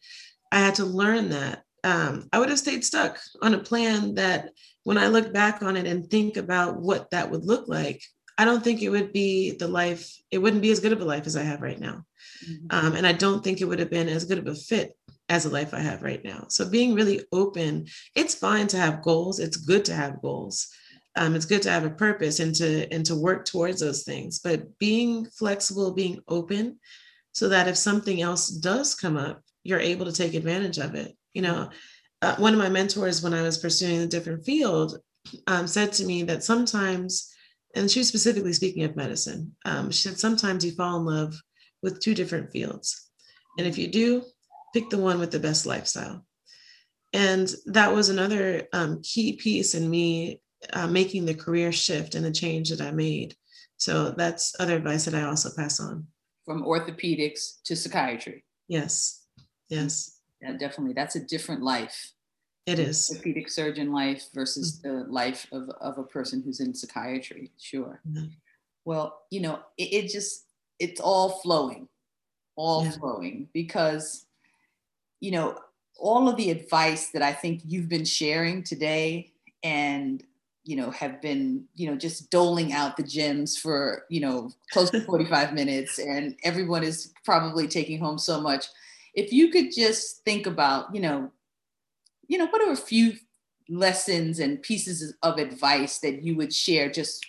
I 0.50 0.58
had 0.60 0.76
to 0.76 0.84
learn 0.84 1.30
that. 1.30 1.62
Um, 1.82 2.28
I 2.32 2.38
would 2.38 2.48
have 2.48 2.58
stayed 2.58 2.84
stuck 2.84 3.18
on 3.42 3.52
a 3.54 3.58
plan 3.58 4.14
that 4.14 4.50
when 4.84 4.96
I 4.96 5.08
look 5.08 5.32
back 5.32 5.62
on 5.62 5.76
it 5.76 5.86
and 5.86 6.08
think 6.08 6.36
about 6.36 6.80
what 6.80 7.10
that 7.10 7.30
would 7.30 7.44
look 7.44 7.68
like, 7.68 8.02
I 8.38 8.44
don't 8.44 8.64
think 8.64 8.80
it 8.80 8.90
would 8.90 9.12
be 9.12 9.52
the 9.52 9.68
life, 9.68 10.10
it 10.30 10.38
wouldn't 10.38 10.62
be 10.62 10.70
as 10.70 10.80
good 10.80 10.92
of 10.92 11.00
a 11.00 11.04
life 11.04 11.26
as 11.26 11.36
I 11.36 11.42
have 11.42 11.60
right 11.60 11.78
now. 11.78 12.04
Mm-hmm. 12.48 12.66
Um, 12.70 12.94
and 12.94 13.06
I 13.06 13.12
don't 13.12 13.44
think 13.44 13.60
it 13.60 13.66
would 13.66 13.78
have 13.78 13.90
been 13.90 14.08
as 14.08 14.24
good 14.24 14.38
of 14.38 14.46
a 14.46 14.54
fit 14.54 14.96
as 15.28 15.44
a 15.44 15.50
life 15.50 15.72
I 15.72 15.80
have 15.80 16.02
right 16.02 16.24
now. 16.24 16.46
So 16.48 16.68
being 16.68 16.94
really 16.94 17.20
open, 17.32 17.86
it's 18.14 18.34
fine 18.34 18.66
to 18.68 18.76
have 18.76 19.02
goals. 19.02 19.38
It's 19.38 19.56
good 19.56 19.84
to 19.86 19.94
have 19.94 20.22
goals. 20.22 20.68
Um, 21.16 21.34
it's 21.36 21.44
good 21.44 21.62
to 21.62 21.70
have 21.70 21.84
a 21.84 21.90
purpose 21.90 22.40
and 22.40 22.54
to 22.56 22.92
and 22.92 23.06
to 23.06 23.14
work 23.14 23.44
towards 23.44 23.80
those 23.80 24.02
things. 24.02 24.40
But 24.40 24.78
being 24.78 25.26
flexible, 25.26 25.92
being 25.92 26.20
open, 26.28 26.78
so 27.32 27.48
that 27.48 27.68
if 27.68 27.76
something 27.76 28.20
else 28.20 28.48
does 28.48 28.94
come 28.94 29.16
up, 29.16 29.42
you're 29.62 29.80
able 29.80 30.06
to 30.06 30.12
take 30.12 30.34
advantage 30.34 30.78
of 30.78 30.94
it. 30.94 31.16
You 31.32 31.42
know, 31.42 31.70
uh, 32.22 32.36
one 32.36 32.52
of 32.52 32.58
my 32.58 32.68
mentors 32.68 33.22
when 33.22 33.34
I 33.34 33.42
was 33.42 33.58
pursuing 33.58 34.00
a 34.00 34.06
different 34.06 34.44
field 34.44 34.98
um, 35.46 35.66
said 35.66 35.92
to 35.94 36.04
me 36.04 36.22
that 36.24 36.44
sometimes, 36.44 37.32
and 37.74 37.90
she 37.90 38.00
was 38.00 38.08
specifically 38.08 38.52
speaking 38.52 38.84
of 38.84 38.96
medicine, 38.96 39.54
um, 39.64 39.90
she 39.90 40.08
said 40.08 40.18
sometimes 40.18 40.64
you 40.64 40.72
fall 40.72 40.98
in 40.98 41.04
love 41.04 41.34
with 41.82 42.00
two 42.00 42.14
different 42.14 42.50
fields. 42.50 43.10
And 43.58 43.66
if 43.66 43.78
you 43.78 43.88
do, 43.88 44.22
pick 44.72 44.90
the 44.90 44.98
one 44.98 45.18
with 45.20 45.30
the 45.30 45.38
best 45.38 45.66
lifestyle. 45.66 46.24
And 47.12 47.52
that 47.66 47.94
was 47.94 48.08
another 48.08 48.68
um, 48.72 49.00
key 49.02 49.36
piece 49.36 49.74
in 49.74 49.88
me 49.88 50.40
uh, 50.72 50.86
making 50.86 51.26
the 51.26 51.34
career 51.34 51.72
shift 51.72 52.14
and 52.14 52.24
the 52.24 52.32
change 52.32 52.70
that 52.70 52.80
I 52.80 52.90
made. 52.90 53.36
So 53.76 54.10
that's 54.10 54.54
other 54.58 54.76
advice 54.76 55.04
that 55.04 55.14
I 55.14 55.22
also 55.22 55.50
pass 55.56 55.80
on. 55.80 56.06
From 56.44 56.62
orthopedics 56.62 57.62
to 57.64 57.76
psychiatry. 57.76 58.44
Yes. 58.68 59.26
Yes. 59.68 60.20
Yeah, 60.40 60.52
definitely. 60.52 60.94
That's 60.94 61.16
a 61.16 61.20
different 61.20 61.62
life. 61.62 62.12
It 62.66 62.78
is. 62.78 63.10
Orthopedic 63.10 63.50
surgeon 63.50 63.92
life 63.92 64.26
versus 64.32 64.80
mm-hmm. 64.80 64.88
the 64.88 65.12
life 65.12 65.46
of, 65.52 65.68
of 65.80 65.98
a 65.98 66.04
person 66.04 66.42
who's 66.42 66.60
in 66.60 66.74
psychiatry. 66.74 67.50
Sure. 67.58 68.00
Mm-hmm. 68.08 68.26
Well, 68.84 69.22
you 69.30 69.40
know, 69.40 69.60
it, 69.76 69.92
it, 69.92 70.08
just, 70.10 70.46
it's 70.78 71.00
all 71.00 71.40
flowing, 71.40 71.88
all 72.56 72.84
yeah. 72.84 72.90
flowing 72.92 73.48
because, 73.52 74.26
you 75.20 75.30
know, 75.30 75.58
all 75.98 76.28
of 76.28 76.36
the 76.36 76.50
advice 76.50 77.10
that 77.10 77.22
I 77.22 77.32
think 77.32 77.62
you've 77.64 77.88
been 77.88 78.04
sharing 78.04 78.62
today 78.62 79.32
and, 79.62 80.22
you 80.64 80.76
know, 80.76 80.90
have 80.90 81.20
been, 81.20 81.64
you 81.74 81.88
know, 81.88 81.96
just 81.96 82.30
doling 82.30 82.72
out 82.72 82.96
the 82.96 83.02
gems 83.02 83.56
for, 83.56 84.04
you 84.08 84.20
know, 84.20 84.50
close 84.72 84.90
to 84.90 85.00
45 85.02 85.52
minutes 85.52 85.98
and 85.98 86.36
everyone 86.42 86.82
is 86.82 87.12
probably 87.24 87.68
taking 87.68 87.98
home 87.98 88.18
so 88.18 88.40
much. 88.40 88.66
If 89.14 89.32
you 89.32 89.50
could 89.50 89.72
just 89.74 90.24
think 90.24 90.46
about, 90.46 90.94
you 90.94 91.00
know, 91.00 91.30
you 92.26 92.38
know, 92.38 92.46
what 92.46 92.62
are 92.62 92.72
a 92.72 92.76
few 92.76 93.12
lessons 93.68 94.38
and 94.38 94.62
pieces 94.62 95.14
of 95.22 95.38
advice 95.38 95.98
that 95.98 96.22
you 96.22 96.36
would 96.36 96.52
share 96.52 96.90
just 96.90 97.24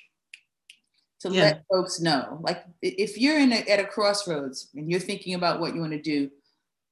to 1.19 1.29
yeah. 1.29 1.41
let 1.41 1.65
folks 1.69 1.99
know? 1.99 2.39
Like 2.41 2.63
if 2.81 3.17
you're 3.17 3.37
in 3.37 3.51
a, 3.51 3.57
at 3.69 3.79
a 3.79 3.85
crossroads 3.85 4.69
and 4.73 4.89
you're 4.89 4.99
thinking 5.01 5.33
about 5.33 5.59
what 5.59 5.75
you 5.75 5.81
want 5.81 5.93
to 5.93 6.01
do, 6.01 6.29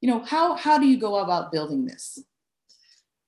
you 0.01 0.09
know, 0.09 0.19
how 0.19 0.55
how 0.55 0.77
do 0.77 0.85
you 0.85 0.97
go 0.97 1.19
about 1.19 1.53
building 1.53 1.85
this? 1.85 2.19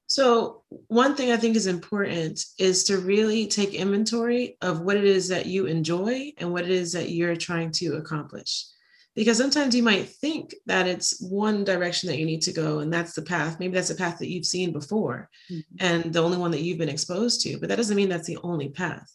So, 0.07 0.63
one 0.87 1.15
thing 1.15 1.31
I 1.31 1.37
think 1.37 1.55
is 1.55 1.67
important 1.67 2.43
is 2.59 2.83
to 2.85 2.99
really 2.99 3.47
take 3.47 3.73
inventory 3.73 4.57
of 4.61 4.81
what 4.81 4.97
it 4.97 5.03
is 5.05 5.27
that 5.29 5.47
you 5.47 5.65
enjoy 5.65 6.31
and 6.37 6.51
what 6.51 6.63
it 6.63 6.69
is 6.69 6.91
that 6.93 7.09
you're 7.09 7.35
trying 7.35 7.71
to 7.73 7.95
accomplish. 7.95 8.65
Because 9.15 9.37
sometimes 9.37 9.73
you 9.73 9.81
might 9.81 10.09
think 10.09 10.53
that 10.65 10.87
it's 10.87 11.21
one 11.21 11.63
direction 11.63 12.09
that 12.09 12.17
you 12.19 12.25
need 12.25 12.41
to 12.43 12.51
go 12.51 12.79
and 12.79 12.93
that's 12.93 13.13
the 13.13 13.21
path. 13.21 13.59
Maybe 13.59 13.73
that's 13.73 13.89
a 13.89 13.95
path 13.95 14.19
that 14.19 14.29
you've 14.29 14.45
seen 14.45 14.73
before 14.73 15.29
mm-hmm. 15.49 15.75
and 15.79 16.13
the 16.13 16.21
only 16.21 16.37
one 16.37 16.51
that 16.51 16.61
you've 16.61 16.77
been 16.77 16.89
exposed 16.89 17.41
to 17.41 17.57
but 17.57 17.69
that 17.69 17.77
doesn't 17.77 17.95
mean 17.95 18.09
that's 18.09 18.27
the 18.27 18.39
only 18.43 18.69
path. 18.69 19.09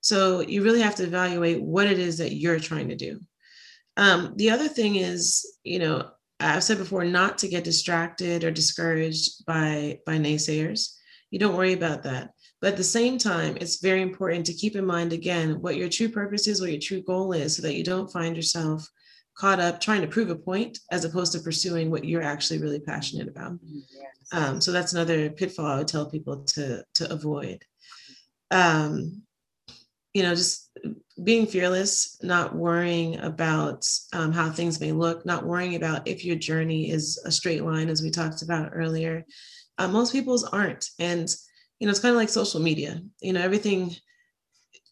So 0.00 0.40
you 0.40 0.64
really 0.64 0.80
have 0.80 0.96
to 0.96 1.04
evaluate 1.04 1.62
what 1.62 1.86
it 1.86 1.98
is 1.98 2.18
that 2.18 2.34
you're 2.34 2.58
trying 2.58 2.88
to 2.88 2.96
do. 2.96 3.20
Um, 3.98 4.32
the 4.36 4.50
other 4.50 4.68
thing 4.68 4.96
is 4.96 5.46
you 5.64 5.78
know 5.78 6.10
i've 6.42 6.64
said 6.64 6.78
before 6.78 7.04
not 7.04 7.38
to 7.38 7.48
get 7.48 7.64
distracted 7.64 8.44
or 8.44 8.50
discouraged 8.50 9.44
by 9.46 9.98
by 10.06 10.16
naysayers 10.16 10.96
you 11.30 11.38
don't 11.38 11.56
worry 11.56 11.72
about 11.72 12.02
that 12.02 12.30
but 12.60 12.72
at 12.72 12.76
the 12.76 12.84
same 12.84 13.18
time 13.18 13.56
it's 13.60 13.80
very 13.80 14.02
important 14.02 14.46
to 14.46 14.54
keep 14.54 14.76
in 14.76 14.84
mind 14.84 15.12
again 15.12 15.60
what 15.60 15.76
your 15.76 15.88
true 15.88 16.08
purpose 16.08 16.46
is 16.46 16.60
what 16.60 16.70
your 16.70 16.80
true 16.80 17.02
goal 17.02 17.32
is 17.32 17.56
so 17.56 17.62
that 17.62 17.74
you 17.74 17.84
don't 17.84 18.12
find 18.12 18.36
yourself 18.36 18.88
caught 19.34 19.60
up 19.60 19.80
trying 19.80 20.02
to 20.02 20.06
prove 20.06 20.30
a 20.30 20.36
point 20.36 20.78
as 20.90 21.04
opposed 21.04 21.32
to 21.32 21.40
pursuing 21.40 21.90
what 21.90 22.04
you're 22.04 22.22
actually 22.22 22.60
really 22.60 22.80
passionate 22.80 23.28
about. 23.28 23.58
Yes. 23.64 23.88
Um, 24.32 24.60
so 24.60 24.72
that's 24.72 24.92
another 24.92 25.30
pitfall 25.30 25.66
I 25.66 25.78
would 25.78 25.88
tell 25.88 26.10
people 26.10 26.44
to 26.44 26.84
to 26.94 27.12
avoid. 27.12 27.64
Um, 28.50 29.22
you 30.14 30.22
know, 30.22 30.34
just 30.34 30.70
being 31.22 31.46
fearless, 31.46 32.18
not 32.22 32.54
worrying 32.54 33.18
about 33.20 33.86
um, 34.12 34.32
how 34.32 34.50
things 34.50 34.80
may 34.80 34.92
look, 34.92 35.24
not 35.24 35.44
worrying 35.44 35.74
about 35.76 36.06
if 36.06 36.24
your 36.24 36.36
journey 36.36 36.90
is 36.90 37.22
a 37.24 37.30
straight 37.30 37.64
line, 37.64 37.88
as 37.88 38.02
we 38.02 38.10
talked 38.10 38.42
about 38.42 38.70
earlier. 38.74 39.24
Uh, 39.78 39.88
most 39.88 40.12
people's 40.12 40.44
aren't, 40.44 40.90
and 40.98 41.34
you 41.78 41.86
know, 41.86 41.90
it's 41.90 42.00
kind 42.00 42.12
of 42.12 42.18
like 42.18 42.28
social 42.28 42.60
media. 42.60 43.00
You 43.20 43.32
know, 43.32 43.40
everything 43.40 43.94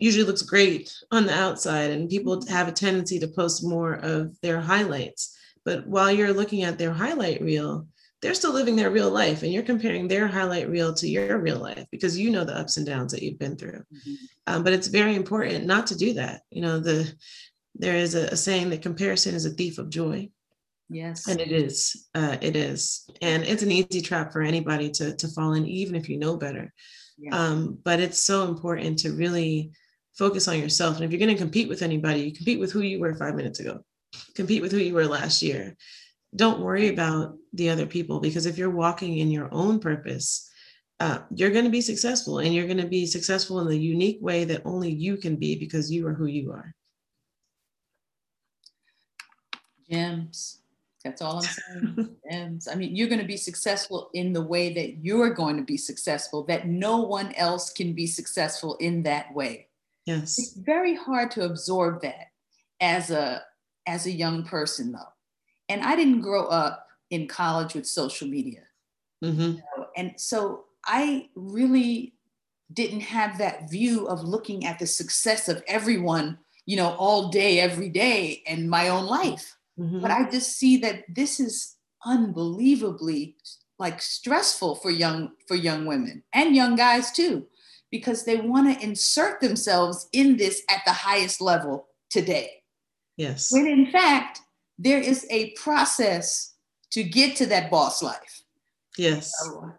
usually 0.01 0.25
looks 0.25 0.43
great 0.43 0.93
on 1.13 1.27
the 1.27 1.35
outside 1.35 1.91
and 1.91 2.09
people 2.09 2.45
have 2.49 2.67
a 2.67 2.73
tendency 2.73 3.19
to 3.21 3.29
post 3.29 3.63
more 3.63 3.95
of 3.95 4.35
their 4.41 4.61
highlights 4.61 5.37
but 5.65 5.87
while 5.87 6.11
you're 6.11 6.33
looking 6.33 6.63
at 6.63 6.79
their 6.79 6.93
highlight 6.93 7.41
reel 7.43 7.87
they're 8.23 8.35
still 8.35 8.53
living 8.53 8.77
their 8.77 8.91
real 8.91 9.11
life 9.11 9.43
and 9.43 9.53
you're 9.53 9.63
comparing 9.63 10.07
their 10.07 10.27
highlight 10.27 10.69
reel 10.69 10.93
to 10.93 11.09
your 11.09 11.39
real 11.39 11.59
life 11.59 11.87
because 11.91 12.19
you 12.19 12.31
know 12.31 12.45
the 12.45 12.57
ups 12.57 12.77
and 12.77 12.87
downs 12.87 13.13
that 13.13 13.23
you've 13.23 13.39
been 13.39 13.57
through 13.57 13.83
mm-hmm. 13.93 14.15
um, 14.47 14.63
but 14.63 14.73
it's 14.73 14.89
very 14.89 15.15
important 15.15 15.67
not 15.67 15.87
to 15.87 15.97
do 15.97 16.15
that 16.15 16.43
you 16.51 16.63
know 16.63 16.79
the 16.79 17.11
there 17.75 17.97
is 17.97 18.15
a, 18.15 18.27
a, 18.27 18.37
saying 18.37 18.71
that 18.71 18.83
comparison 18.83 19.35
is 19.35 19.47
a 19.47 19.51
thief 19.51 19.79
of 19.79 19.91
joy 19.91 20.29
yes 20.89 21.29
and 21.29 21.41
it 21.41 21.53
is 21.53 22.09
uh, 22.15 22.37
it 22.41 22.57
is 22.57 23.09
and 23.23 23.45
it's 23.45 23.63
an 23.63 23.71
easy 23.71 24.01
trap 24.01 24.33
for 24.33 24.43
anybody 24.43 24.91
to 24.91 25.15
to 25.17 25.29
fall 25.29 25.55
in 25.55 25.67
even 25.67 25.95
if 25.95 26.09
you 26.09 26.19
know 26.19 26.37
better 26.37 26.73
yeah. 27.19 27.35
um, 27.35 27.79
but 27.85 28.01
it's 28.01 28.19
so 28.19 28.49
important 28.49 28.99
to 28.99 29.13
really 29.13 29.73
focus 30.21 30.49
on 30.49 30.59
yourself. 30.59 30.97
And 30.97 31.05
if 31.05 31.11
you're 31.11 31.25
going 31.25 31.35
to 31.35 31.43
compete 31.43 31.69
with 31.69 31.81
anybody, 31.83 32.21
you 32.21 32.33
compete 32.33 32.61
with 32.61 32.73
who 32.73 32.81
you 32.81 33.01
were 33.01 33.15
five 33.15 33.35
minutes 33.35 33.59
ago, 33.59 33.81
compete 34.35 34.63
with 34.63 34.71
who 34.71 34.79
you 34.79 34.95
were 34.95 35.07
last 35.07 35.41
year. 35.41 35.77
Don't 36.35 36.61
worry 36.61 36.89
about 36.89 37.37
the 37.53 37.71
other 37.71 37.87
people 37.87 38.21
because 38.21 38.47
if 38.47 38.57
you're 38.57 38.71
walking 38.71 39.19
in 39.19 39.31
your 39.31 39.49
own 39.53 39.81
purpose, 39.81 40.49
uh, 41.01 41.21
you're 41.35 41.51
going 41.51 41.65
to 41.65 41.71
be 41.71 41.81
successful 41.81 42.39
and 42.39 42.55
you're 42.55 42.67
going 42.67 42.77
to 42.77 42.87
be 42.87 43.07
successful 43.07 43.61
in 43.61 43.69
the 43.69 43.77
unique 43.77 44.19
way 44.21 44.45
that 44.45 44.63
only 44.65 44.91
you 44.91 45.17
can 45.17 45.37
be 45.37 45.57
because 45.57 45.91
you 45.91 46.07
are 46.07 46.15
who 46.15 46.27
you 46.27 46.53
are. 46.53 46.75
Gems, 49.91 50.61
That's 51.05 51.23
all 51.23 51.39
I'm 51.39 51.43
saying. 51.43 52.17
and 52.31 52.63
I 52.71 52.75
mean, 52.77 52.95
you're 52.95 53.09
going 53.09 53.21
to 53.21 53.27
be 53.27 53.39
successful 53.39 54.11
in 54.15 54.33
the 54.33 54.43
way 54.43 54.73
that 54.75 54.99
you're 55.03 55.35
going 55.35 55.57
to 55.57 55.65
be 55.65 55.77
successful, 55.77 56.45
that 56.45 56.69
no 56.69 56.99
one 56.99 57.33
else 57.35 57.73
can 57.73 57.95
be 57.95 58.07
successful 58.07 58.77
in 58.77 59.03
that 59.05 59.35
way. 59.35 59.69
Yes. 60.07 60.39
It's 60.39 60.53
very 60.55 60.95
hard 60.95 61.31
to 61.33 61.45
absorb 61.45 62.03
that 62.03 62.27
as 62.81 63.11
a 63.11 63.43
as 63.87 64.07
a 64.07 64.11
young 64.11 64.45
person 64.45 64.93
though. 64.93 65.13
And 65.71 65.83
I 65.83 65.97
didn't 65.97 66.21
grow 66.21 66.47
up 66.47 66.87
in 67.11 67.29
college 67.29 67.75
with 67.75 67.87
social 67.87 68.29
media. 68.29 68.63
Mm-hmm. 69.25 69.41
You 69.41 69.63
know? 69.77 69.87
And 69.97 70.13
so 70.17 70.65
I 70.85 71.29
really 71.35 72.15
didn't 72.73 73.01
have 73.01 73.39
that 73.39 73.71
view 73.71 74.07
of 74.07 74.23
looking 74.23 74.67
at 74.67 74.79
the 74.79 74.87
success 74.87 75.49
of 75.49 75.63
everyone, 75.67 76.39
you 76.67 76.77
know, 76.77 76.95
all 76.99 77.29
day, 77.29 77.61
every 77.61 77.89
day 77.89 78.43
in 78.47 78.69
my 78.69 78.89
own 78.89 79.07
life. 79.07 79.57
Mm-hmm. 79.79 80.01
But 80.01 80.11
I 80.11 80.29
just 80.31 80.59
see 80.59 80.77
that 80.79 81.05
this 81.09 81.41
is 81.41 81.77
unbelievably 82.05 83.37
like 83.79 84.03
stressful 84.03 84.75
for 84.77 84.91
young 84.91 85.33
for 85.47 85.55
young 85.55 85.87
women 85.87 86.23
and 86.33 86.55
young 86.57 86.77
guys 86.77 87.11
too 87.11 87.47
because 87.91 88.25
they 88.25 88.37
want 88.37 88.73
to 88.73 88.85
insert 88.85 89.41
themselves 89.41 90.09
in 90.13 90.37
this 90.37 90.63
at 90.71 90.83
the 90.87 90.93
highest 90.93 91.41
level 91.41 91.89
today. 92.09 92.63
Yes. 93.17 93.51
When 93.53 93.67
in 93.67 93.91
fact, 93.91 94.41
there 94.81 94.99
is 94.99 95.27
a 95.31 95.51
process 95.51 96.55
to 96.91 97.05
get 97.05 97.37
to 97.37 97.47
that 97.47 97.71
boss 97.71 98.03
life. 98.03 98.43
Yes. 98.97 99.33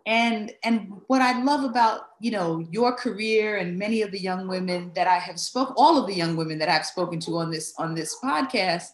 And 0.05 0.53
and 0.63 0.93
what 1.07 1.21
I 1.21 1.43
love 1.43 1.63
about, 1.63 2.01
you 2.21 2.31
know, 2.31 2.65
your 2.71 2.95
career 2.95 3.57
and 3.57 3.77
many 3.77 4.03
of 4.03 4.11
the 4.11 4.19
young 4.19 4.47
women 4.47 4.91
that 4.95 5.07
I 5.07 5.17
have 5.17 5.39
spoke 5.39 5.73
all 5.75 5.97
of 5.97 6.07
the 6.07 6.13
young 6.13 6.35
women 6.35 6.59
that 6.59 6.69
I've 6.69 6.85
spoken 6.85 7.19
to 7.21 7.37
on 7.37 7.51
this 7.51 7.73
on 7.77 7.93
this 7.93 8.15
podcast 8.23 8.85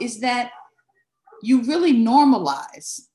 is 0.00 0.20
that 0.20 0.52
you 1.42 1.62
really 1.62 1.92
normalize 1.92 3.08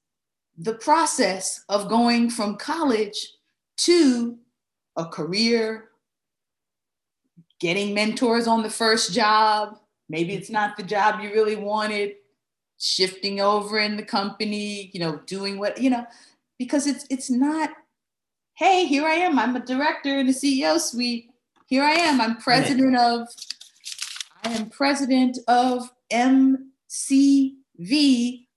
the 0.57 0.73
process 0.73 1.63
of 1.69 1.89
going 1.89 2.29
from 2.29 2.57
college 2.57 3.17
to 3.77 4.37
a 4.97 5.05
career, 5.05 5.89
getting 7.59 7.93
mentors 7.93 8.47
on 8.47 8.61
the 8.61 8.69
first 8.69 9.13
job. 9.13 9.77
Maybe 10.09 10.33
it's 10.33 10.49
not 10.49 10.75
the 10.75 10.83
job 10.83 11.21
you 11.21 11.29
really 11.29 11.55
wanted, 11.55 12.15
shifting 12.81 13.39
over 13.39 13.77
in 13.79 13.95
the 13.95 14.03
company, 14.03 14.89
you 14.93 14.99
know, 14.99 15.19
doing 15.27 15.59
what, 15.59 15.77
you 15.77 15.89
know, 15.89 16.05
because 16.57 16.87
it's 16.87 17.05
it's 17.09 17.29
not, 17.29 17.69
hey, 18.55 18.85
here 18.85 19.05
I 19.05 19.13
am. 19.13 19.39
I'm 19.39 19.55
a 19.55 19.65
director 19.65 20.19
in 20.19 20.27
the 20.27 20.33
CEO 20.33 20.79
suite. 20.79 21.29
Here 21.67 21.83
I 21.83 21.91
am. 21.91 22.19
I'm 22.19 22.37
president 22.37 22.97
of, 22.97 23.27
I 24.43 24.49
am 24.49 24.69
president 24.69 25.37
of 25.47 25.89
MCV 26.11 26.67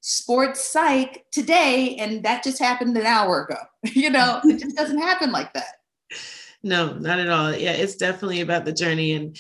sports 0.01 0.65
psych 0.65 1.25
today, 1.31 1.97
and 1.97 2.23
that 2.25 2.43
just 2.43 2.59
happened 2.59 2.97
an 2.97 3.07
hour 3.07 3.45
ago. 3.45 3.59
you 3.85 4.11
know, 4.11 4.41
it 4.45 4.61
just 4.61 4.77
doesn't 4.77 4.99
happen 4.99 5.33
like 5.33 5.53
that. 5.55 5.77
No, 6.63 6.95
not 6.95 7.21
at 7.21 7.29
all. 7.29 7.55
Yeah, 7.55 7.73
it's 7.73 7.97
definitely 7.97 8.41
about 8.41 8.65
the 8.65 8.73
journey. 8.73 9.13
And 9.13 9.39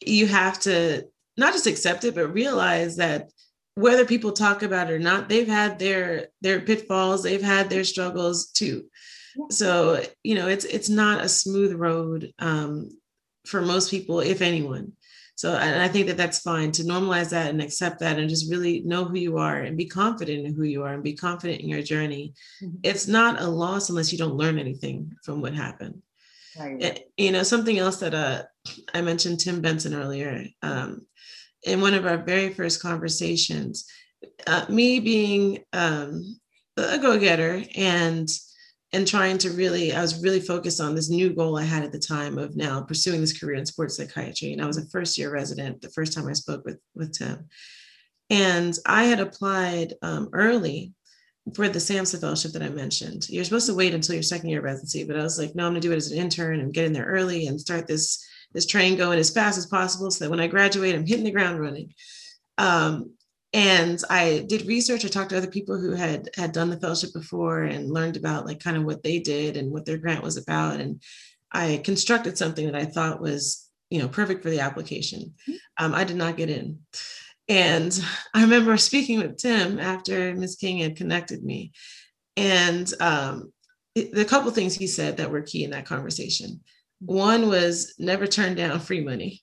you 0.00 0.26
have 0.26 0.58
to 0.60 1.06
not 1.36 1.52
just 1.52 1.66
accept 1.66 2.04
it, 2.04 2.14
but 2.14 2.34
realize 2.34 2.96
that 2.96 3.30
whether 3.78 4.04
people 4.04 4.32
talk 4.32 4.62
about 4.62 4.90
it 4.90 4.94
or 4.94 4.98
not, 4.98 5.28
they've 5.28 5.48
had 5.48 5.78
their 5.78 6.28
their 6.40 6.60
pitfalls, 6.60 7.22
they've 7.22 7.42
had 7.42 7.70
their 7.70 7.84
struggles 7.84 8.50
too. 8.50 8.86
So, 9.50 10.02
you 10.24 10.34
know, 10.34 10.48
it's 10.48 10.64
it's 10.64 10.88
not 10.88 11.24
a 11.24 11.28
smooth 11.28 11.74
road 11.74 12.32
um, 12.40 12.90
for 13.46 13.62
most 13.62 13.90
people, 13.90 14.18
if 14.20 14.42
anyone. 14.42 14.92
So, 15.36 15.54
and 15.54 15.80
I 15.80 15.86
think 15.86 16.08
that 16.08 16.16
that's 16.16 16.40
fine 16.40 16.72
to 16.72 16.82
normalize 16.82 17.30
that 17.30 17.50
and 17.50 17.62
accept 17.62 18.00
that 18.00 18.18
and 18.18 18.28
just 18.28 18.50
really 18.50 18.80
know 18.80 19.04
who 19.04 19.16
you 19.16 19.38
are 19.38 19.60
and 19.60 19.76
be 19.76 19.86
confident 19.86 20.44
in 20.44 20.54
who 20.54 20.64
you 20.64 20.82
are 20.82 20.94
and 20.94 21.04
be 21.04 21.14
confident 21.14 21.60
in 21.60 21.68
your 21.68 21.82
journey. 21.82 22.34
Mm-hmm. 22.60 22.78
It's 22.82 23.06
not 23.06 23.40
a 23.40 23.46
loss 23.46 23.90
unless 23.90 24.10
you 24.10 24.18
don't 24.18 24.36
learn 24.36 24.58
anything 24.58 25.12
from 25.22 25.40
what 25.40 25.54
happened. 25.54 26.02
Right. 26.58 26.82
Eh, 26.82 26.98
you 27.16 27.30
know, 27.30 27.44
something 27.44 27.78
else 27.78 28.00
that 28.00 28.14
uh, 28.14 28.42
I 28.92 29.02
mentioned 29.02 29.38
Tim 29.38 29.60
Benson 29.60 29.94
earlier 29.94 30.48
um, 30.62 31.06
in 31.64 31.80
one 31.80 31.94
of 31.94 32.06
our 32.06 32.18
very 32.18 32.52
first 32.52 32.82
conversations. 32.82 33.86
Uh, 34.46 34.64
me 34.68 35.00
being 35.00 35.64
um, 35.72 36.38
a 36.76 36.98
go-getter 36.98 37.62
and 37.76 38.28
and 38.94 39.06
trying 39.06 39.36
to 39.36 39.50
really, 39.50 39.92
I 39.92 40.00
was 40.00 40.22
really 40.22 40.40
focused 40.40 40.80
on 40.80 40.94
this 40.94 41.10
new 41.10 41.34
goal 41.34 41.58
I 41.58 41.64
had 41.64 41.84
at 41.84 41.92
the 41.92 41.98
time 41.98 42.38
of 42.38 42.56
now 42.56 42.80
pursuing 42.80 43.20
this 43.20 43.38
career 43.38 43.56
in 43.56 43.66
sports 43.66 43.98
psychiatry. 43.98 44.54
And 44.54 44.62
I 44.62 44.66
was 44.66 44.78
a 44.78 44.88
first 44.88 45.18
year 45.18 45.30
resident 45.30 45.82
the 45.82 45.90
first 45.90 46.14
time 46.14 46.26
I 46.26 46.32
spoke 46.32 46.64
with 46.64 46.80
with 46.94 47.12
Tim, 47.12 47.48
and 48.30 48.74
I 48.86 49.04
had 49.04 49.20
applied 49.20 49.94
um, 50.02 50.30
early 50.32 50.94
for 51.54 51.68
the 51.68 51.78
SAMHSA 51.78 52.20
fellowship 52.20 52.52
that 52.52 52.62
I 52.62 52.68
mentioned. 52.68 53.28
You're 53.28 53.44
supposed 53.44 53.66
to 53.66 53.74
wait 53.74 53.94
until 53.94 54.14
your 54.14 54.22
second 54.22 54.48
year 54.50 54.60
residency, 54.60 55.04
but 55.04 55.18
I 55.18 55.22
was 55.22 55.38
like, 55.38 55.54
no, 55.54 55.66
I'm 55.66 55.72
gonna 55.72 55.80
do 55.80 55.92
it 55.92 55.96
as 55.96 56.10
an 56.10 56.18
intern 56.18 56.60
and 56.60 56.72
get 56.72 56.84
in 56.84 56.92
there 56.92 57.06
early 57.06 57.46
and 57.46 57.60
start 57.60 57.86
this 57.86 58.24
this 58.52 58.66
train 58.66 58.96
going 58.96 59.18
as 59.18 59.30
fast 59.30 59.58
as 59.58 59.66
possible 59.66 60.10
so 60.10 60.24
that 60.24 60.30
when 60.30 60.40
I 60.40 60.46
graduate, 60.46 60.94
I'm 60.94 61.06
hitting 61.06 61.24
the 61.24 61.30
ground 61.30 61.60
running. 61.60 61.94
Um, 62.56 63.12
and 63.52 64.02
I 64.10 64.44
did 64.46 64.66
research. 64.66 65.04
I 65.04 65.08
talked 65.08 65.30
to 65.30 65.38
other 65.38 65.46
people 65.46 65.78
who 65.78 65.92
had 65.92 66.28
had 66.36 66.52
done 66.52 66.68
the 66.68 66.78
fellowship 66.78 67.12
before 67.14 67.62
and 67.62 67.90
learned 67.90 68.16
about 68.16 68.44
like 68.44 68.60
kind 68.60 68.76
of 68.76 68.84
what 68.84 69.02
they 69.02 69.20
did 69.20 69.56
and 69.56 69.70
what 69.70 69.86
their 69.86 69.96
grant 69.96 70.22
was 70.22 70.36
about. 70.36 70.80
And 70.80 71.02
I 71.50 71.80
constructed 71.82 72.36
something 72.36 72.66
that 72.66 72.74
I 72.74 72.84
thought 72.84 73.22
was 73.22 73.66
you 73.88 74.00
know 74.00 74.08
perfect 74.08 74.42
for 74.42 74.50
the 74.50 74.60
application. 74.60 75.34
Mm-hmm. 75.48 75.84
Um, 75.84 75.94
I 75.94 76.04
did 76.04 76.16
not 76.16 76.36
get 76.36 76.50
in. 76.50 76.80
And 77.48 77.98
I 78.34 78.42
remember 78.42 78.76
speaking 78.76 79.18
with 79.18 79.38
Tim 79.38 79.78
after 79.78 80.34
Ms. 80.34 80.56
King 80.56 80.80
had 80.80 80.96
connected 80.96 81.42
me. 81.42 81.72
And 82.36 82.92
um, 83.00 83.52
the 83.94 84.26
couple 84.26 84.50
things 84.50 84.74
he 84.74 84.86
said 84.86 85.16
that 85.16 85.30
were 85.30 85.40
key 85.40 85.64
in 85.64 85.70
that 85.70 85.86
conversation. 85.86 86.60
One 87.00 87.48
was 87.48 87.94
never 87.98 88.26
turn 88.26 88.54
down 88.54 88.80
free 88.80 89.00
money. 89.00 89.42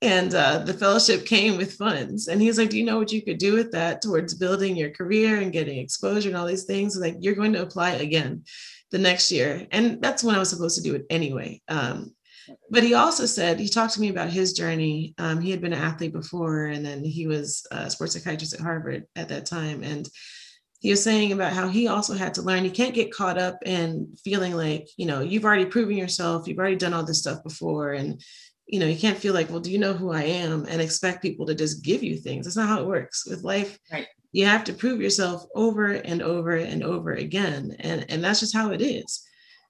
And 0.00 0.32
uh, 0.32 0.58
the 0.58 0.74
fellowship 0.74 1.26
came 1.26 1.56
with 1.56 1.74
funds. 1.74 2.28
And 2.28 2.40
he's 2.40 2.56
like, 2.56 2.70
Do 2.70 2.78
you 2.78 2.84
know 2.84 2.98
what 2.98 3.12
you 3.12 3.22
could 3.22 3.38
do 3.38 3.54
with 3.54 3.72
that 3.72 4.00
towards 4.00 4.34
building 4.34 4.76
your 4.76 4.90
career 4.90 5.40
and 5.40 5.52
getting 5.52 5.78
exposure 5.78 6.28
and 6.28 6.36
all 6.36 6.46
these 6.46 6.64
things? 6.64 6.96
Like, 6.96 7.16
you're 7.20 7.34
going 7.34 7.52
to 7.54 7.62
apply 7.62 7.92
again 7.92 8.44
the 8.90 8.98
next 8.98 9.30
year. 9.30 9.66
And 9.72 10.00
that's 10.00 10.22
when 10.22 10.34
I 10.34 10.38
was 10.38 10.50
supposed 10.50 10.76
to 10.76 10.82
do 10.82 10.94
it 10.94 11.04
anyway. 11.10 11.60
Um, 11.68 12.14
but 12.70 12.82
he 12.82 12.94
also 12.94 13.26
said 13.26 13.58
he 13.58 13.68
talked 13.68 13.94
to 13.94 14.00
me 14.00 14.08
about 14.08 14.30
his 14.30 14.52
journey 14.52 15.14
um, 15.18 15.40
he 15.40 15.50
had 15.50 15.60
been 15.60 15.72
an 15.72 15.82
athlete 15.82 16.12
before 16.12 16.66
and 16.66 16.84
then 16.84 17.04
he 17.04 17.26
was 17.26 17.66
a 17.70 17.90
sports 17.90 18.14
psychiatrist 18.14 18.54
at 18.54 18.60
harvard 18.60 19.04
at 19.16 19.28
that 19.28 19.44
time 19.44 19.82
and 19.82 20.08
he 20.80 20.90
was 20.90 21.02
saying 21.02 21.32
about 21.32 21.52
how 21.52 21.68
he 21.68 21.88
also 21.88 22.14
had 22.14 22.34
to 22.34 22.42
learn 22.42 22.64
you 22.64 22.70
can't 22.70 22.94
get 22.94 23.12
caught 23.12 23.38
up 23.38 23.58
in 23.66 24.08
feeling 24.22 24.54
like 24.54 24.88
you 24.96 25.06
know 25.06 25.20
you've 25.20 25.44
already 25.44 25.64
proven 25.64 25.96
yourself 25.96 26.46
you've 26.46 26.58
already 26.58 26.76
done 26.76 26.94
all 26.94 27.04
this 27.04 27.20
stuff 27.20 27.42
before 27.42 27.92
and 27.92 28.22
you 28.66 28.78
know 28.78 28.86
you 28.86 28.98
can't 28.98 29.18
feel 29.18 29.34
like 29.34 29.50
well 29.50 29.60
do 29.60 29.72
you 29.72 29.78
know 29.78 29.94
who 29.94 30.12
i 30.12 30.22
am? 30.22 30.66
And 30.66 30.80
expect 30.80 31.22
people 31.22 31.46
to 31.46 31.54
just 31.54 31.82
give 31.82 32.02
you 32.02 32.16
things. 32.16 32.46
That's 32.46 32.56
not 32.56 32.68
how 32.68 32.80
it 32.80 32.86
works 32.86 33.26
with 33.26 33.42
life. 33.42 33.78
Right. 33.90 34.06
you 34.32 34.44
have 34.44 34.64
to 34.64 34.74
prove 34.74 35.00
yourself 35.00 35.44
over 35.54 35.92
and 35.92 36.22
over 36.22 36.56
and 36.56 36.82
over 36.84 37.12
again 37.12 37.76
and 37.80 38.04
and 38.10 38.22
that's 38.22 38.40
just 38.40 38.54
how 38.54 38.70
it 38.72 38.82
is. 38.82 39.24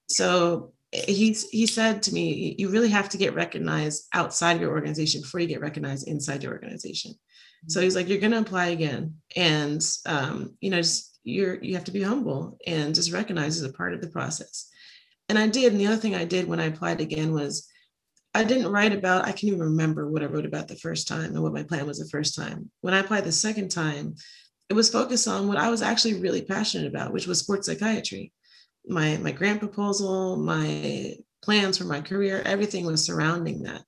So 0.08 0.72
eh, 0.92 1.04
he 1.06 1.36
he 1.50 1.66
said 1.66 2.02
to 2.02 2.12
me, 2.12 2.56
you 2.58 2.68
really 2.68 2.90
have 2.90 3.08
to 3.10 3.18
get 3.18 3.34
recognized 3.34 4.08
outside 4.12 4.60
your 4.60 4.70
organization 4.70 5.22
before 5.22 5.40
you 5.40 5.46
get 5.46 5.60
recognized 5.60 6.08
inside 6.08 6.42
your 6.42 6.52
organization. 6.52 7.12
So 7.66 7.80
he's 7.80 7.96
like, 7.96 8.08
you're 8.08 8.18
going 8.18 8.32
to 8.32 8.38
apply 8.38 8.68
again, 8.68 9.16
and 9.36 9.84
um, 10.06 10.54
you 10.60 10.70
know, 10.70 10.78
just 10.78 11.18
you're 11.24 11.62
you 11.62 11.74
have 11.74 11.84
to 11.84 11.92
be 11.92 12.02
humble 12.02 12.58
and 12.66 12.94
just 12.94 13.12
recognize 13.12 13.60
as 13.60 13.68
a 13.68 13.72
part 13.72 13.94
of 13.94 14.00
the 14.00 14.08
process. 14.08 14.68
And 15.28 15.38
I 15.38 15.46
did. 15.48 15.72
And 15.72 15.80
the 15.80 15.86
other 15.86 15.96
thing 15.96 16.14
I 16.14 16.24
did 16.24 16.48
when 16.48 16.60
I 16.60 16.66
applied 16.66 17.00
again 17.00 17.32
was 17.32 17.68
I 18.32 18.44
didn't 18.44 18.72
write 18.72 18.92
about, 18.94 19.24
I 19.24 19.32
can't 19.32 19.44
even 19.44 19.60
remember 19.60 20.08
what 20.08 20.22
I 20.22 20.26
wrote 20.26 20.46
about 20.46 20.68
the 20.68 20.76
first 20.76 21.06
time 21.06 21.34
and 21.34 21.42
what 21.42 21.52
my 21.52 21.64
plan 21.64 21.86
was 21.86 21.98
the 21.98 22.08
first 22.08 22.34
time. 22.34 22.70
When 22.80 22.94
I 22.94 23.00
applied 23.00 23.24
the 23.24 23.32
second 23.32 23.68
time, 23.70 24.14
it 24.70 24.74
was 24.74 24.90
focused 24.90 25.28
on 25.28 25.48
what 25.48 25.58
I 25.58 25.68
was 25.68 25.82
actually 25.82 26.20
really 26.20 26.42
passionate 26.42 26.86
about, 26.86 27.12
which 27.12 27.26
was 27.26 27.40
sports 27.40 27.66
psychiatry 27.66 28.32
my 28.88 29.18
my 29.18 29.32
grant 29.32 29.60
proposal, 29.60 30.36
my 30.36 31.14
plans 31.42 31.78
for 31.78 31.84
my 31.84 32.00
career, 32.00 32.42
everything 32.44 32.86
was 32.86 33.04
surrounding 33.04 33.62
that. 33.62 33.82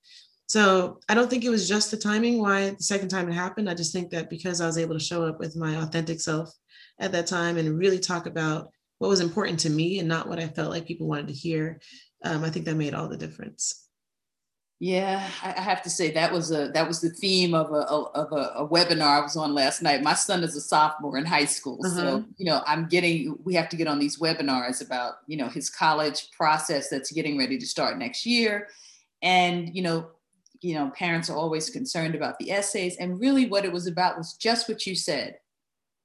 So 0.51 0.99
I 1.09 1.15
don't 1.15 1.31
think 1.31 1.45
it 1.45 1.49
was 1.49 1.69
just 1.69 1.93
the 1.93 1.97
timing 1.97 2.41
why 2.41 2.71
the 2.71 2.83
second 2.83 3.09
time 3.09 3.29
it 3.29 3.35
happened. 3.35 3.71
I 3.71 3.75
just 3.75 3.93
think 3.93 4.11
that 4.11 4.29
because 4.29 4.61
I 4.61 4.67
was 4.67 4.79
able 4.79 4.95
to 4.95 5.05
show 5.05 5.25
up 5.25 5.39
with 5.39 5.55
my 5.55 5.81
authentic 5.81 6.21
self 6.21 6.53
at 6.99 7.13
that 7.13 7.29
time 7.29 7.57
and 7.57 7.79
really 7.79 8.01
talk 8.01 8.27
about 8.27 8.69
what 8.99 9.07
was 9.07 9.21
important 9.21 9.61
to 9.61 9.71
me 9.71 10.01
and 10.01 10.09
not 10.09 10.29
what 10.29 10.41
I 10.41 10.49
felt 10.49 10.71
like 10.71 10.89
people 10.89 11.07
wanted 11.07 11.29
to 11.29 11.35
hear, 11.35 11.79
um, 12.25 12.43
I 12.43 12.51
think 12.51 12.65
that 12.65 12.75
made 12.75 12.95
all 12.95 13.07
the 13.07 13.17
difference. 13.17 13.87
Yeah, 14.81 15.25
I 15.41 15.53
have 15.53 15.83
to 15.83 15.91
say 15.91 16.11
that 16.11 16.33
was 16.33 16.51
a 16.51 16.73
that 16.75 16.89
was 16.89 17.01
the 17.01 17.11
theme 17.11 17.55
of 17.55 17.71
a 17.71 17.85
of 17.85 18.33
a, 18.33 18.65
a 18.65 18.69
webinar 18.69 19.19
I 19.19 19.21
was 19.21 19.37
on 19.37 19.55
last 19.55 19.83
night. 19.83 20.03
My 20.03 20.15
son 20.15 20.43
is 20.43 20.57
a 20.57 20.61
sophomore 20.61 21.17
in 21.17 21.27
high 21.27 21.45
school, 21.45 21.79
uh-huh. 21.85 21.95
so 21.95 22.25
you 22.39 22.47
know 22.47 22.61
I'm 22.67 22.89
getting 22.89 23.37
we 23.45 23.55
have 23.55 23.69
to 23.69 23.77
get 23.77 23.87
on 23.87 24.01
these 24.01 24.19
webinars 24.19 24.85
about 24.85 25.19
you 25.29 25.37
know 25.37 25.47
his 25.47 25.71
college 25.71 26.29
process 26.37 26.89
that's 26.89 27.13
getting 27.13 27.39
ready 27.39 27.57
to 27.57 27.67
start 27.67 27.99
next 27.99 28.27
year, 28.27 28.67
and 29.23 29.73
you 29.77 29.83
know 29.83 30.09
you 30.61 30.75
know 30.75 30.91
parents 30.91 31.31
are 31.31 31.37
always 31.37 31.71
concerned 31.71 32.15
about 32.15 32.39
the 32.39 32.51
essays, 32.51 32.97
and 32.97 33.21
really 33.21 33.47
what 33.47 33.65
it 33.65 33.73
was 33.73 33.87
about 33.87 34.19
was 34.19 34.35
just 34.35 34.69
what 34.69 34.87
you 34.87 34.95
said, 34.95 35.39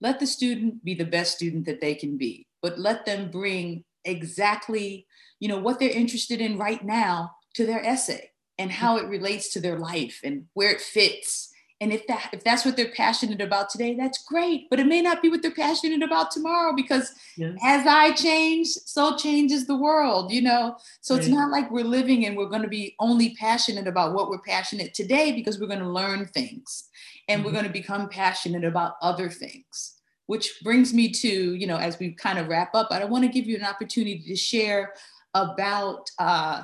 let 0.01 0.19
the 0.19 0.27
student 0.27 0.83
be 0.83 0.93
the 0.93 1.05
best 1.05 1.35
student 1.35 1.65
that 1.65 1.81
they 1.81 1.95
can 1.95 2.17
be, 2.17 2.47
but 2.61 2.79
let 2.79 3.05
them 3.05 3.31
bring 3.31 3.83
exactly, 4.03 5.07
you 5.39 5.47
know, 5.47 5.59
what 5.59 5.79
they're 5.79 5.89
interested 5.89 6.41
in 6.41 6.57
right 6.57 6.83
now 6.83 7.31
to 7.55 7.65
their 7.65 7.83
essay 7.83 8.29
and 8.57 8.71
how 8.71 8.97
it 8.97 9.07
relates 9.07 9.51
to 9.53 9.59
their 9.59 9.79
life 9.79 10.19
and 10.23 10.45
where 10.53 10.71
it 10.71 10.81
fits 10.81 11.51
and 11.81 11.91
if 11.91 12.07
that 12.07 12.29
if 12.31 12.43
that's 12.43 12.65
what 12.65 12.77
they're 12.77 12.91
passionate 12.95 13.41
about 13.41 13.69
today 13.69 13.95
that's 13.95 14.23
great 14.23 14.69
but 14.69 14.79
it 14.79 14.87
may 14.87 15.01
not 15.01 15.21
be 15.21 15.29
what 15.29 15.41
they're 15.41 15.51
passionate 15.51 16.01
about 16.01 16.31
tomorrow 16.31 16.73
because 16.75 17.13
yes. 17.37 17.55
as 17.63 17.85
i 17.87 18.11
change 18.11 18.67
so 18.67 19.15
changes 19.17 19.67
the 19.67 19.75
world 19.75 20.31
you 20.31 20.41
know 20.41 20.75
so 21.01 21.15
right. 21.15 21.23
it's 21.23 21.31
not 21.31 21.51
like 21.51 21.69
we're 21.71 21.83
living 21.83 22.25
and 22.25 22.37
we're 22.37 22.49
going 22.49 22.61
to 22.61 22.67
be 22.67 22.95
only 22.99 23.35
passionate 23.35 23.87
about 23.87 24.13
what 24.13 24.29
we're 24.29 24.41
passionate 24.41 24.93
today 24.93 25.31
because 25.31 25.59
we're 25.59 25.67
going 25.67 25.79
to 25.79 25.89
learn 25.89 26.25
things 26.25 26.89
and 27.27 27.39
mm-hmm. 27.39 27.47
we're 27.47 27.53
going 27.53 27.65
to 27.65 27.71
become 27.71 28.07
passionate 28.07 28.63
about 28.63 28.93
other 29.01 29.29
things 29.29 29.93
which 30.27 30.59
brings 30.63 30.93
me 30.93 31.11
to 31.11 31.55
you 31.55 31.67
know 31.67 31.77
as 31.77 31.99
we 31.99 32.11
kind 32.11 32.39
of 32.39 32.47
wrap 32.47 32.73
up 32.73 32.87
i 32.91 33.03
want 33.03 33.23
to 33.23 33.29
give 33.29 33.47
you 33.47 33.55
an 33.57 33.65
opportunity 33.65 34.23
to 34.25 34.35
share 34.35 34.93
about 35.35 36.09
uh, 36.17 36.63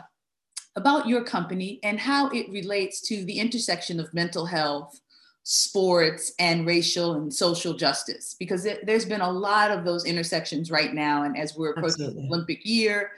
about 0.76 1.07
your 1.07 1.24
company 1.24 1.80
and 1.84 1.99
how 1.99 2.30
it 2.30 2.49
relates 2.49 3.01
to 3.01 3.26
the 3.26 3.39
intersection 3.39 3.99
of 3.99 4.13
mental 4.13 4.45
health, 4.45 4.99
sports, 5.43 6.34
and 6.39 6.65
racial 6.65 7.15
and 7.15 7.34
social 7.34 7.74
justice. 7.74 8.36
Because 8.39 8.65
it, 8.65 8.86
there's 8.86 9.05
been 9.05 9.22
a 9.22 9.32
lot 9.32 9.72
of 9.72 9.84
those 9.84 10.05
intersections 10.05 10.72
right 10.72 10.93
now. 10.93 11.24
And 11.24 11.38
as 11.38 11.55
we're 11.55 11.72
approaching 11.72 12.05
Absolutely. 12.05 12.22
the 12.22 12.28
Olympic 12.28 12.59
year, 12.65 13.11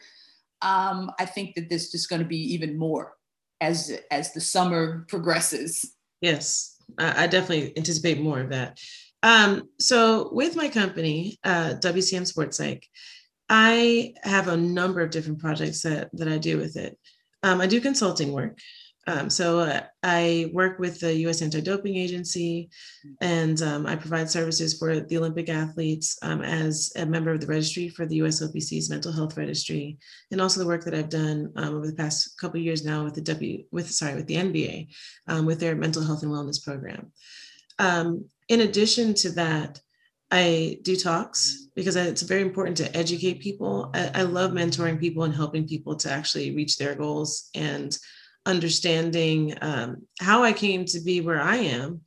um, 0.62 1.12
I 1.20 1.26
think 1.26 1.56
that 1.56 1.70
there's 1.70 1.92
just 1.92 2.10
going 2.10 2.22
to 2.22 2.28
be 2.28 2.54
even 2.54 2.78
more 2.78 3.14
as 3.62 3.98
as 4.10 4.34
the 4.34 4.42
summer 4.42 5.06
progresses. 5.08 5.94
Yes, 6.22 6.78
I, 6.98 7.24
I 7.24 7.28
definitely 7.28 7.78
anticipate 7.78 8.20
more 8.20 8.40
of 8.40 8.50
that. 8.50 8.80
Um, 9.22 9.70
so 9.80 10.30
with 10.34 10.56
my 10.56 10.70
company, 10.70 11.40
uh, 11.44 11.76
WCM 11.82 12.28
Sports 12.28 12.58
Psych, 12.58 12.86
I 13.50 14.14
have 14.24 14.48
a 14.48 14.58
number 14.58 15.02
of 15.02 15.12
different 15.12 15.40
projects 15.40 15.82
that 15.84 16.10
that 16.14 16.28
I 16.28 16.38
do 16.38 16.58
with 16.58 16.76
it. 16.78 16.98
Um, 17.44 17.62
I 17.62 17.68
do 17.68 17.82
consulting 17.82 18.32
work. 18.32 18.58
Um, 19.06 19.30
so 19.30 19.60
uh, 19.60 19.82
I 20.02 20.50
work 20.54 20.80
with 20.80 21.02
the 21.02 21.14
U.S. 21.20 21.42
Anti-Doping 21.42 21.98
Agency, 21.98 22.70
and 23.20 23.62
um, 23.62 23.86
I 23.86 23.98
provide 23.98 24.30
services 24.30 24.78
for 24.78 25.02
the 25.02 25.18
Olympic 25.18 25.50
athletes 25.50 26.18
um, 26.22 26.42
as 26.42 26.94
a 26.96 27.06
member 27.06 27.32
of 27.32 27.42
the 27.42 27.48
registry 27.48 27.90
for 27.90 28.06
the 28.06 28.20
USOPC's 28.20 28.90
mental 28.90 29.12
health 29.12 29.36
registry, 29.36 29.98
and 30.32 30.40
also 30.40 30.62
the 30.62 30.68
work 30.68 30.86
that 30.86 30.94
I've 30.94 31.10
done 31.10 31.52
um, 31.58 31.76
over 31.76 31.88
the 31.88 31.96
past 31.96 32.38
couple 32.40 32.62
years 32.62 32.86
now 32.86 33.04
with 33.04 33.16
the 33.16 33.22
W 33.22 33.66
with 33.72 33.92
sorry 33.92 34.16
with 34.16 34.28
the 34.28 34.36
NBA 34.36 34.88
um, 35.28 35.46
with 35.46 35.60
their 35.60 35.76
mental 35.76 36.04
health 36.04 36.24
and 36.24 36.32
wellness 36.32 36.64
program. 36.64 37.12
Um, 37.80 38.30
in 38.48 38.62
addition 38.62 39.14
to 39.16 39.32
that, 39.32 39.82
I 40.34 40.80
do 40.82 40.96
talks 40.96 41.68
because 41.76 41.96
it's 41.96 42.24
very 42.24 42.42
important 42.42 42.76
to 42.78 42.98
educate 42.98 43.40
people. 43.40 43.92
I, 43.94 44.10
I, 44.16 44.22
love 44.24 44.52
mentoring 44.52 45.00
people 45.00 45.26
and 45.26 45.34
helping 45.34 45.68
people 45.68 45.96
to 45.98 46.12
actually 46.12 46.56
reach 46.56 46.80
their 46.80 46.96
goals 46.96 47.52
and 47.54 47.96
understanding 48.48 49.56
um, 49.62 50.08
how 50.20 50.44
I 50.44 50.52
came 50.52 50.86
to 50.86 51.00
be 51.02 51.22
where 51.22 51.40
I 51.40 51.58
am. 51.58 52.02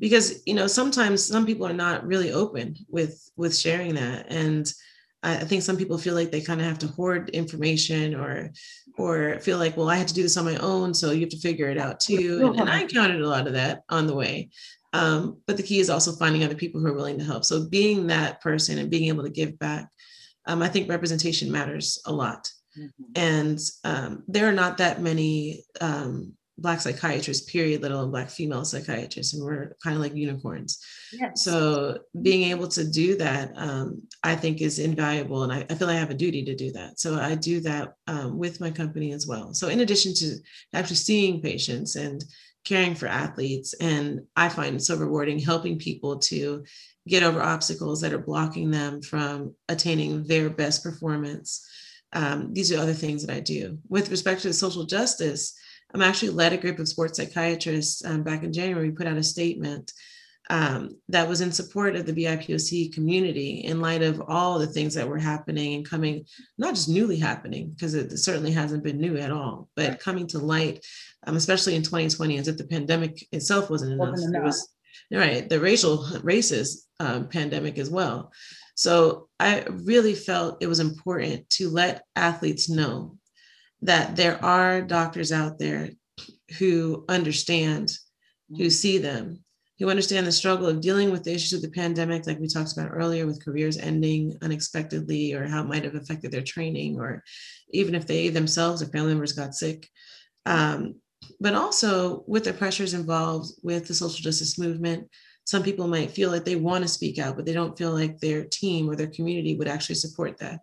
Because 0.00 0.42
you 0.44 0.54
know 0.54 0.66
sometimes 0.66 1.24
some 1.24 1.46
people 1.46 1.66
are 1.68 1.72
not 1.72 2.04
really 2.04 2.32
open 2.32 2.74
with 2.88 3.30
with 3.36 3.56
sharing 3.56 3.94
that, 3.94 4.26
and 4.28 4.70
I, 5.22 5.36
I 5.36 5.44
think 5.44 5.62
some 5.62 5.76
people 5.76 5.96
feel 5.98 6.14
like 6.14 6.30
they 6.30 6.42
kind 6.42 6.60
of 6.60 6.66
have 6.66 6.80
to 6.80 6.88
hoard 6.88 7.30
information 7.30 8.14
or 8.14 8.50
or 8.98 9.38
feel 9.38 9.56
like 9.56 9.76
well 9.76 9.88
I 9.88 9.96
had 9.96 10.08
to 10.08 10.14
do 10.14 10.22
this 10.22 10.36
on 10.36 10.44
my 10.44 10.56
own, 10.56 10.92
so 10.92 11.12
you 11.12 11.20
have 11.20 11.30
to 11.30 11.38
figure 11.38 11.70
it 11.70 11.78
out 11.78 12.00
too. 12.00 12.48
And, 12.48 12.60
and 12.60 12.68
I 12.68 12.80
encountered 12.82 13.22
a 13.22 13.28
lot 13.28 13.46
of 13.46 13.54
that 13.54 13.84
on 13.88 14.06
the 14.06 14.14
way. 14.14 14.50
Um, 14.92 15.42
but 15.46 15.56
the 15.56 15.62
key 15.62 15.80
is 15.80 15.90
also 15.90 16.12
finding 16.12 16.44
other 16.44 16.54
people 16.54 16.80
who 16.80 16.86
are 16.86 16.94
willing 16.94 17.18
to 17.18 17.24
help. 17.24 17.44
So 17.44 17.68
being 17.68 18.06
that 18.06 18.40
person 18.40 18.78
and 18.78 18.90
being 18.90 19.08
able 19.08 19.24
to 19.24 19.30
give 19.30 19.58
back, 19.58 19.88
um, 20.46 20.62
I 20.62 20.68
think 20.68 20.88
representation 20.88 21.52
matters 21.52 22.00
a 22.06 22.12
lot. 22.12 22.50
Mm-hmm. 22.78 23.04
And 23.16 23.60
um, 23.84 24.24
there 24.28 24.48
are 24.48 24.52
not 24.52 24.78
that 24.78 25.00
many 25.00 25.64
um, 25.80 26.32
Black 26.60 26.80
psychiatrists, 26.80 27.48
period, 27.48 27.82
let 27.82 27.92
alone 27.92 28.10
Black 28.10 28.28
female 28.28 28.64
psychiatrists, 28.64 29.32
and 29.32 29.44
we're 29.44 29.76
kind 29.82 29.94
of 29.94 30.02
like 30.02 30.14
unicorns. 30.14 30.84
Yes. 31.12 31.44
So 31.44 31.98
being 32.20 32.50
able 32.50 32.66
to 32.68 32.84
do 32.84 33.16
that, 33.18 33.52
um, 33.54 34.02
I 34.24 34.34
think 34.34 34.60
is 34.60 34.80
invaluable. 34.80 35.44
And 35.44 35.52
I, 35.52 35.64
I, 35.70 35.74
feel 35.76 35.88
I 35.88 35.94
have 35.94 36.10
a 36.10 36.14
duty 36.14 36.44
to 36.44 36.56
do 36.56 36.72
that. 36.72 36.98
So 36.98 37.14
I 37.14 37.36
do 37.36 37.60
that 37.60 37.94
um, 38.08 38.38
with 38.38 38.60
my 38.60 38.72
company 38.72 39.12
as 39.12 39.26
well. 39.26 39.54
So 39.54 39.68
in 39.68 39.80
addition 39.80 40.14
to 40.14 40.36
actually 40.74 40.96
seeing 40.96 41.40
patients 41.40 41.94
and 41.94 42.24
caring 42.68 42.94
for 42.94 43.06
athletes. 43.06 43.74
And 43.80 44.20
I 44.36 44.48
find 44.48 44.76
it 44.76 44.82
so 44.82 44.96
rewarding 44.96 45.38
helping 45.38 45.78
people 45.78 46.18
to 46.18 46.64
get 47.06 47.22
over 47.22 47.40
obstacles 47.40 48.00
that 48.02 48.12
are 48.12 48.18
blocking 48.18 48.70
them 48.70 49.00
from 49.00 49.54
attaining 49.68 50.24
their 50.24 50.50
best 50.50 50.82
performance. 50.82 51.66
Um, 52.12 52.52
these 52.52 52.70
are 52.72 52.78
other 52.78 52.92
things 52.92 53.24
that 53.24 53.34
I 53.34 53.40
do. 53.40 53.78
With 53.88 54.10
respect 54.10 54.42
to 54.42 54.52
social 54.52 54.84
justice, 54.84 55.54
I'm 55.94 56.02
actually 56.02 56.30
led 56.30 56.52
a 56.52 56.58
group 56.58 56.78
of 56.78 56.88
sports 56.88 57.16
psychiatrists 57.18 58.04
um, 58.04 58.22
back 58.22 58.42
in 58.42 58.52
January. 58.52 58.90
We 58.90 58.94
put 58.94 59.06
out 59.06 59.16
a 59.16 59.22
statement 59.22 59.92
um, 60.50 60.96
that 61.08 61.28
was 61.28 61.40
in 61.40 61.52
support 61.52 61.94
of 61.94 62.06
the 62.06 62.12
BIPOC 62.12 62.92
community 62.92 63.64
in 63.64 63.80
light 63.80 64.02
of 64.02 64.22
all 64.28 64.58
the 64.58 64.66
things 64.66 64.94
that 64.94 65.08
were 65.08 65.18
happening 65.18 65.74
and 65.74 65.88
coming, 65.88 66.24
not 66.56 66.74
just 66.74 66.88
newly 66.88 67.16
happening, 67.16 67.70
because 67.70 67.94
it 67.94 68.16
certainly 68.18 68.52
hasn't 68.52 68.82
been 68.82 68.98
new 68.98 69.18
at 69.18 69.30
all, 69.30 69.68
but 69.76 70.00
coming 70.00 70.26
to 70.28 70.38
light, 70.38 70.84
um, 71.26 71.36
especially 71.36 71.74
in 71.74 71.82
2020, 71.82 72.38
as 72.38 72.48
if 72.48 72.56
the 72.56 72.64
pandemic 72.64 73.26
itself 73.32 73.68
wasn't 73.68 73.92
enough. 73.92 74.10
Wasn't 74.10 74.34
enough. 74.34 74.42
It 74.42 74.46
was 74.46 74.68
right, 75.12 75.48
the 75.48 75.60
racial 75.60 75.98
racist 76.22 76.86
um, 76.98 77.28
pandemic 77.28 77.78
as 77.78 77.90
well. 77.90 78.32
So 78.74 79.28
I 79.38 79.64
really 79.68 80.14
felt 80.14 80.62
it 80.62 80.66
was 80.66 80.80
important 80.80 81.50
to 81.50 81.68
let 81.68 82.04
athletes 82.16 82.70
know 82.70 83.18
that 83.82 84.16
there 84.16 84.42
are 84.42 84.80
doctors 84.82 85.32
out 85.32 85.58
there 85.58 85.90
who 86.58 87.04
understand, 87.08 87.92
who 88.48 88.56
mm-hmm. 88.56 88.68
see 88.68 88.98
them, 88.98 89.44
who 89.78 89.90
understand 89.90 90.26
the 90.26 90.32
struggle 90.32 90.66
of 90.66 90.80
dealing 90.80 91.10
with 91.10 91.22
the 91.22 91.32
issues 91.32 91.52
of 91.52 91.62
the 91.62 91.70
pandemic, 91.70 92.26
like 92.26 92.40
we 92.40 92.48
talked 92.48 92.72
about 92.72 92.90
earlier, 92.92 93.26
with 93.26 93.44
careers 93.44 93.78
ending 93.78 94.36
unexpectedly, 94.42 95.34
or 95.34 95.46
how 95.46 95.62
it 95.62 95.68
might 95.68 95.84
have 95.84 95.94
affected 95.94 96.32
their 96.32 96.42
training, 96.42 96.98
or 96.98 97.22
even 97.70 97.94
if 97.94 98.06
they 98.06 98.28
themselves 98.28 98.82
or 98.82 98.86
family 98.86 99.10
members 99.10 99.32
got 99.32 99.54
sick. 99.54 99.88
Um, 100.46 100.96
but 101.40 101.54
also 101.54 102.24
with 102.26 102.44
the 102.44 102.52
pressures 102.52 102.94
involved 102.94 103.52
with 103.62 103.86
the 103.86 103.94
social 103.94 104.22
justice 104.22 104.58
movement. 104.58 105.08
Some 105.44 105.62
people 105.62 105.88
might 105.88 106.10
feel 106.10 106.30
like 106.30 106.44
they 106.44 106.56
want 106.56 106.82
to 106.82 106.88
speak 106.88 107.18
out, 107.18 107.36
but 107.36 107.46
they 107.46 107.54
don't 107.54 107.76
feel 107.76 107.92
like 107.92 108.18
their 108.18 108.44
team 108.44 108.88
or 108.88 108.96
their 108.96 109.06
community 109.06 109.56
would 109.56 109.68
actually 109.68 109.94
support 109.94 110.38
that. 110.38 110.60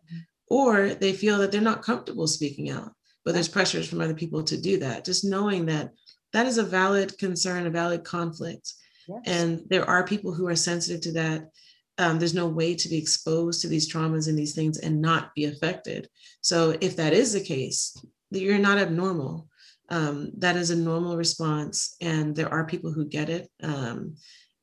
Or 0.47 0.89
they 0.89 1.13
feel 1.13 1.39
that 1.39 1.51
they're 1.51 1.61
not 1.61 1.81
comfortable 1.81 2.27
speaking 2.27 2.69
out, 2.69 2.91
but 3.23 3.33
there's 3.33 3.47
pressures 3.47 3.87
from 3.87 4.01
other 4.01 4.13
people 4.13 4.43
to 4.43 4.61
do 4.61 4.77
that. 4.79 5.03
Just 5.03 5.25
knowing 5.25 5.65
that 5.67 5.91
that 6.33 6.45
is 6.45 6.57
a 6.57 6.63
valid 6.63 7.17
concern, 7.17 7.65
a 7.65 7.71
valid 7.71 8.03
conflict 8.03 8.73
Yes. 9.07 9.21
And 9.25 9.63
there 9.69 9.87
are 9.89 10.05
people 10.05 10.33
who 10.33 10.47
are 10.47 10.55
sensitive 10.55 11.01
to 11.01 11.11
that. 11.13 11.49
Um, 11.97 12.19
there's 12.19 12.33
no 12.33 12.47
way 12.47 12.75
to 12.75 12.89
be 12.89 12.97
exposed 12.97 13.61
to 13.61 13.67
these 13.67 13.91
traumas 13.91 14.27
and 14.27 14.37
these 14.37 14.53
things 14.53 14.79
and 14.79 15.01
not 15.01 15.33
be 15.33 15.45
affected. 15.45 16.09
So 16.41 16.75
if 16.81 16.95
that 16.97 17.13
is 17.13 17.33
the 17.33 17.39
case, 17.39 17.95
you're 18.31 18.57
not 18.57 18.77
abnormal. 18.77 19.47
Um, 19.89 20.31
that 20.37 20.55
is 20.55 20.71
a 20.71 20.75
normal 20.75 21.15
response, 21.15 21.95
and 22.01 22.35
there 22.35 22.51
are 22.51 22.65
people 22.65 22.91
who 22.91 23.05
get 23.05 23.29
it. 23.29 23.49
Um, 23.61 24.15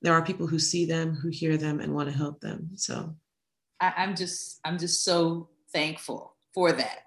there 0.02 0.12
are 0.14 0.24
people 0.24 0.48
who 0.48 0.58
see 0.58 0.84
them, 0.84 1.14
who 1.14 1.28
hear 1.28 1.56
them, 1.56 1.78
and 1.78 1.94
want 1.94 2.10
to 2.10 2.16
help 2.16 2.40
them. 2.40 2.70
So, 2.74 3.14
I, 3.80 3.92
I'm 3.98 4.16
just, 4.16 4.58
I'm 4.64 4.78
just 4.78 5.04
so 5.04 5.48
thankful 5.72 6.34
for 6.52 6.72
that 6.72 7.02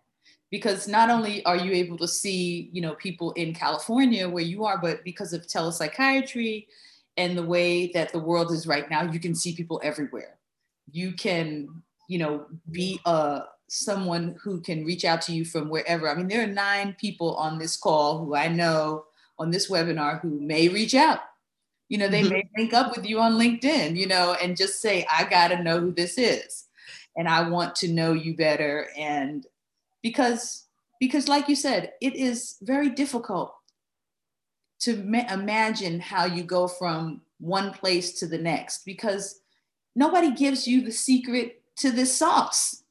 because 0.49 0.87
not 0.87 1.09
only 1.09 1.43
are 1.45 1.57
you 1.57 1.73
able 1.73 1.97
to 1.97 2.07
see, 2.07 2.69
you 2.71 2.81
know, 2.81 2.95
people 2.95 3.33
in 3.33 3.53
California 3.53 4.29
where 4.29 4.43
you 4.43 4.63
are, 4.63 4.77
but 4.77 5.03
because 5.03 5.33
of 5.33 5.45
telepsychiatry, 5.45 6.67
and 7.17 7.37
the 7.37 7.43
way 7.43 7.91
that 7.93 8.11
the 8.11 8.19
world 8.19 8.51
is 8.51 8.67
right 8.67 8.89
now, 8.89 9.03
you 9.03 9.19
can 9.19 9.35
see 9.35 9.55
people 9.55 9.79
everywhere. 9.83 10.37
You 10.91 11.13
can, 11.13 11.81
you 12.07 12.19
know, 12.19 12.45
be 12.71 12.99
a 13.05 13.43
someone 13.67 14.35
who 14.43 14.61
can 14.61 14.85
reach 14.85 15.05
out 15.05 15.21
to 15.23 15.33
you 15.33 15.43
from 15.43 15.69
wherever. 15.69 16.09
I 16.09 16.15
mean, 16.15 16.27
there 16.27 16.43
are 16.43 16.47
nine 16.47 16.95
people 16.99 17.35
on 17.35 17.57
this 17.57 17.77
call 17.77 18.23
who 18.23 18.35
I 18.35 18.47
know 18.47 19.05
on 19.39 19.51
this 19.51 19.69
webinar 19.69 20.21
who 20.21 20.39
may 20.39 20.69
reach 20.69 20.93
out. 20.93 21.19
You 21.89 21.97
know, 21.97 22.07
they 22.07 22.21
mm-hmm. 22.21 22.33
may 22.33 22.49
link 22.57 22.73
up 22.73 22.95
with 22.95 23.05
you 23.05 23.19
on 23.19 23.33
LinkedIn, 23.33 23.95
you 23.95 24.07
know, 24.07 24.35
and 24.41 24.57
just 24.57 24.81
say, 24.81 25.05
I 25.11 25.23
got 25.25 25.49
to 25.49 25.63
know 25.63 25.79
who 25.79 25.91
this 25.91 26.17
is. 26.17 26.65
And 27.15 27.27
I 27.27 27.47
want 27.47 27.75
to 27.77 27.87
know 27.87 28.13
you 28.13 28.35
better. 28.35 28.87
And 28.97 29.45
because, 30.01 30.65
because 30.99 31.27
like 31.27 31.47
you 31.47 31.55
said, 31.55 31.93
it 32.01 32.15
is 32.15 32.57
very 32.61 32.89
difficult 32.89 33.53
to 34.85 34.97
ma- 35.03 35.31
imagine 35.31 35.99
how 35.99 36.25
you 36.25 36.43
go 36.43 36.67
from 36.67 37.21
one 37.39 37.71
place 37.71 38.13
to 38.19 38.27
the 38.27 38.37
next 38.37 38.85
because 38.85 39.41
nobody 39.95 40.31
gives 40.31 40.67
you 40.67 40.81
the 40.81 40.91
secret 40.91 41.61
to 41.77 41.91
this 41.91 42.15
sauce 42.17 42.83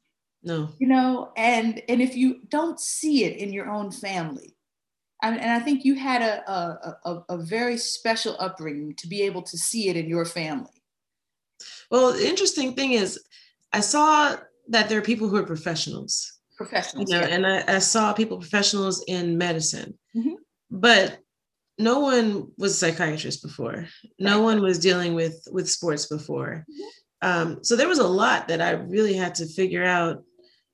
no 0.43 0.69
you 0.79 0.87
know 0.87 1.33
and 1.37 1.83
and 1.89 2.03
if 2.03 2.15
you 2.15 2.41
don't 2.49 2.79
see 2.79 3.25
it 3.25 3.37
in 3.39 3.53
your 3.53 3.71
own 3.71 3.91
family 3.91 4.55
and, 5.23 5.41
and 5.41 5.51
i 5.51 5.59
think 5.59 5.85
you 5.85 5.95
had 5.95 6.21
a, 6.21 6.51
a, 6.51 6.99
a, 7.05 7.25
a 7.31 7.39
very 7.39 7.79
special 7.79 8.37
upbringing 8.39 8.95
to 8.95 9.09
be 9.09 9.23
able 9.23 9.43
to 9.43 9.57
see 9.57 9.89
it 9.89 9.97
in 9.97 10.09
your 10.09 10.27
family 10.27 10.85
Well, 11.91 12.13
the 12.13 12.29
interesting 12.29 12.75
thing 12.75 12.93
is, 12.93 13.21
I 13.73 13.81
saw 13.81 14.37
that 14.69 14.89
there 14.89 14.99
are 14.99 15.03
people 15.03 15.29
who 15.29 15.37
are 15.37 15.47
professionals. 15.47 16.41
Professionals. 16.57 17.11
You 17.11 17.17
know, 17.17 17.27
yeah. 17.27 17.35
and 17.35 17.47
I, 17.47 17.77
I, 17.77 17.79
saw 17.79 18.13
people 18.13 18.39
professionals 18.39 19.05
in 19.09 19.37
medicine, 19.37 19.99
mm-hmm. 20.17 20.35
but 20.71 21.19
no 21.79 22.01
one 22.01 22.51
was 22.57 22.73
a 22.73 22.77
psychiatrist 22.77 23.43
before. 23.43 23.87
No 24.19 24.43
one 24.43 24.63
was 24.63 24.79
dealing 24.79 25.15
with 25.15 25.47
with 25.51 25.69
sports 25.69 26.07
before. 26.07 26.65
Mm-hmm. 26.71 27.29
Um, 27.29 27.65
so 27.65 27.75
there 27.75 27.89
was 27.89 27.99
a 27.99 28.07
lot 28.07 28.49
that 28.49 28.61
I 28.61 28.73
really 28.73 29.15
had 29.15 29.35
to 29.37 29.47
figure 29.47 29.85
out 29.85 30.23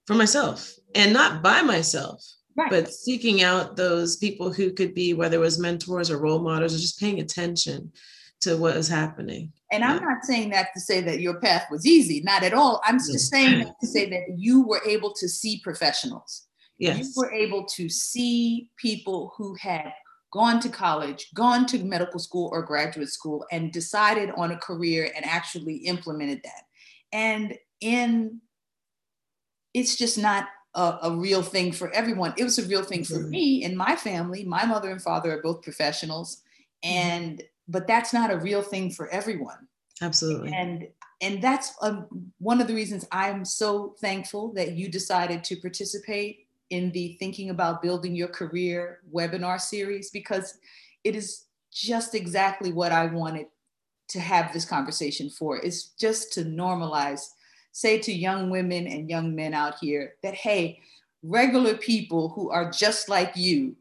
for 0.07 0.15
myself, 0.15 0.73
and 0.95 1.13
not 1.13 1.43
by 1.43 1.63
myself, 1.63 2.23
right. 2.57 2.71
but 2.71 2.93
seeking 2.93 3.43
out 3.43 3.77
those 3.77 4.17
people 4.17 4.53
who 4.53 4.73
could 4.73 4.95
be 4.95 5.15
whether 5.15 5.37
it 5.37 5.41
was 5.41 5.59
mentors 5.59 6.11
or 6.11 6.19
role 6.19 6.41
models 6.41 6.75
or 6.75 6.79
just 6.79 6.99
paying 6.99 7.21
attention 7.21 7.93
to 8.41 8.57
what 8.57 8.75
was 8.75 8.89
happening. 8.89 9.53
And 9.71 9.85
I'm 9.85 10.03
not 10.03 10.25
saying 10.25 10.51
that 10.51 10.69
to 10.75 10.81
say 10.81 11.01
that 11.03 11.21
your 11.21 11.39
path 11.41 11.67
was 11.71 11.87
easy, 11.87 12.23
not 12.23 12.43
at 12.43 12.55
all. 12.55 12.81
I'm 12.85 12.99
just 12.99 13.31
saying 13.31 13.71
to 13.81 13.87
say 13.87 14.09
that 14.11 14.35
you 14.37 14.67
were 14.67 14.81
able 14.87 15.13
to 15.15 15.29
see 15.29 15.61
professionals. 15.63 16.47
Yes. 16.79 16.99
You 16.99 17.13
were 17.17 17.33
able 17.33 17.67
to 17.77 17.89
see 17.89 18.71
people 18.79 19.35
who 19.37 19.55
had 19.61 19.93
gone 20.33 20.61
to 20.61 20.69
college, 20.69 21.29
gone 21.35 21.67
to 21.67 21.83
medical 21.85 22.21
school 22.21 22.49
or 22.53 22.63
graduate 22.63 23.09
school, 23.09 23.45
and 23.51 23.73
decided 23.73 24.31
on 24.37 24.53
a 24.53 24.57
career 24.59 25.11
and 25.15 25.25
actually 25.25 25.77
implemented 25.77 26.41
that. 26.45 26.63
And 27.13 27.57
in 27.81 28.41
it's 29.73 29.97
just 29.97 30.19
not 30.19 30.49
a, 30.75 30.99
a 31.05 31.17
real 31.17 31.43
thing 31.43 31.73
for 31.73 31.91
everyone. 31.93 32.35
It 32.37 32.45
was 32.45 32.59
a 32.59 32.67
real 32.67 32.83
thing 32.83 33.05
for 33.05 33.21
me 33.21 33.65
and 33.65 33.77
my 33.77 33.97
family. 33.97 34.45
My 34.45 34.65
mother 34.65 34.91
and 34.91 35.01
father 35.01 35.37
are 35.37 35.43
both 35.43 35.63
professionals. 35.63 36.43
Mm-hmm. 36.85 36.97
And 36.97 37.43
but 37.71 37.87
that's 37.87 38.13
not 38.13 38.33
a 38.33 38.39
real 38.39 38.63
thing 38.63 38.91
for 38.91 39.09
everyone 39.09 39.69
absolutely 40.03 40.53
and 40.53 40.89
and 41.23 41.43
that's 41.43 41.75
um, 41.83 42.07
one 42.39 42.61
of 42.61 42.67
the 42.67 42.75
reasons 42.75 43.07
i'm 43.13 43.45
so 43.45 43.95
thankful 44.01 44.53
that 44.53 44.73
you 44.73 44.91
decided 44.91 45.45
to 45.45 45.57
participate 45.57 46.47
in 46.71 46.91
the 46.93 47.17
thinking 47.19 47.51
about 47.51 47.83
building 47.83 48.15
your 48.15 48.29
career 48.29 49.01
webinar 49.13 49.61
series 49.61 50.11
because 50.11 50.59
it 51.05 51.15
is 51.15 51.45
just 51.73 52.15
exactly 52.15 52.73
what 52.73 52.93
i 52.93 53.07
wanted 53.07 53.47
to 54.09 54.21
have 54.21 54.53
this 54.53 54.65
conversation 54.65 55.31
for 55.31 55.59
is 55.59 55.91
just 55.99 56.33
to 56.33 56.45
normalize 56.45 57.29
say 57.73 57.99
to 57.99 58.13
young 58.13 58.51
women 58.51 58.87
and 58.87 59.09
young 59.09 59.35
men 59.35 59.55
out 59.55 59.77
here 59.81 60.15
that 60.23 60.35
hey 60.35 60.81
regular 61.23 61.77
people 61.77 62.31
who 62.31 62.51
are 62.51 62.71
just 62.71 63.09
like 63.09 63.33
you 63.37 63.77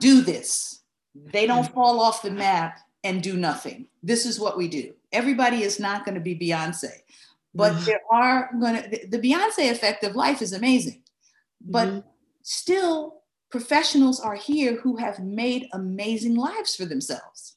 do 0.00 0.20
this 0.20 0.82
they 1.32 1.46
don't 1.46 1.66
mm. 1.66 1.74
fall 1.74 2.00
off 2.00 2.22
the 2.22 2.30
map 2.30 2.78
and 3.04 3.22
do 3.22 3.36
nothing. 3.36 3.86
This 4.02 4.26
is 4.26 4.40
what 4.40 4.56
we 4.56 4.66
do. 4.66 4.94
Everybody 5.12 5.62
is 5.62 5.78
not 5.78 6.04
going 6.04 6.16
to 6.16 6.20
be 6.20 6.36
Beyonce, 6.36 6.90
but 7.54 7.72
mm-hmm. 7.72 7.84
there 7.84 8.00
are 8.10 8.50
going 8.58 8.82
to, 8.82 9.06
the 9.06 9.18
Beyonce 9.18 9.70
effect 9.70 10.02
of 10.02 10.16
life 10.16 10.42
is 10.42 10.54
amazing. 10.54 11.02
But 11.64 11.88
mm-hmm. 11.88 12.08
still, 12.42 13.22
professionals 13.50 14.20
are 14.20 14.34
here 14.34 14.76
who 14.76 14.96
have 14.96 15.20
made 15.20 15.68
amazing 15.72 16.34
lives 16.34 16.76
for 16.76 16.84
themselves. 16.84 17.56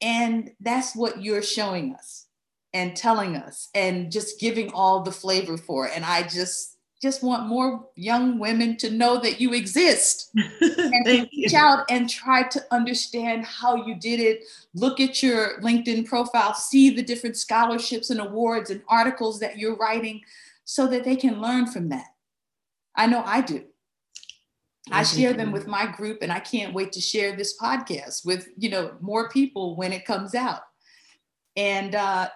And 0.00 0.50
that's 0.60 0.94
what 0.94 1.22
you're 1.22 1.42
showing 1.42 1.94
us 1.94 2.26
and 2.72 2.96
telling 2.96 3.36
us 3.36 3.68
and 3.74 4.12
just 4.12 4.38
giving 4.38 4.72
all 4.72 5.02
the 5.02 5.12
flavor 5.12 5.56
for. 5.56 5.88
And 5.88 6.04
I 6.04 6.22
just, 6.22 6.76
just 7.00 7.22
want 7.22 7.48
more 7.48 7.88
young 7.94 8.38
women 8.38 8.76
to 8.78 8.90
know 8.90 9.20
that 9.20 9.40
you 9.40 9.54
exist 9.54 10.30
and 10.60 11.06
reach 11.06 11.28
you. 11.32 11.58
out 11.58 11.84
and 11.88 12.10
try 12.10 12.42
to 12.42 12.60
understand 12.70 13.44
how 13.44 13.86
you 13.86 13.94
did 13.94 14.20
it. 14.20 14.44
Look 14.74 15.00
at 15.00 15.22
your 15.22 15.60
LinkedIn 15.60 16.06
profile, 16.06 16.54
see 16.54 16.90
the 16.90 17.02
different 17.02 17.36
scholarships 17.36 18.10
and 18.10 18.20
awards 18.20 18.70
and 18.70 18.82
articles 18.88 19.40
that 19.40 19.58
you're 19.58 19.76
writing 19.76 20.20
so 20.64 20.86
that 20.88 21.04
they 21.04 21.16
can 21.16 21.40
learn 21.40 21.66
from 21.66 21.88
that. 21.90 22.08
I 22.98 23.06
know 23.06 23.22
I 23.24 23.40
do. 23.40 23.64
I 24.90 25.02
share 25.02 25.32
them 25.32 25.52
with 25.52 25.66
my 25.66 25.86
group 25.86 26.18
and 26.22 26.32
I 26.32 26.40
can't 26.40 26.74
wait 26.74 26.92
to 26.92 27.00
share 27.00 27.36
this 27.36 27.58
podcast 27.58 28.24
with, 28.24 28.48
you 28.56 28.70
know, 28.70 28.96
more 29.00 29.28
people 29.28 29.76
when 29.76 29.92
it 29.92 30.04
comes 30.04 30.34
out. 30.34 30.62
And 31.56 31.94
uh, 31.94 32.28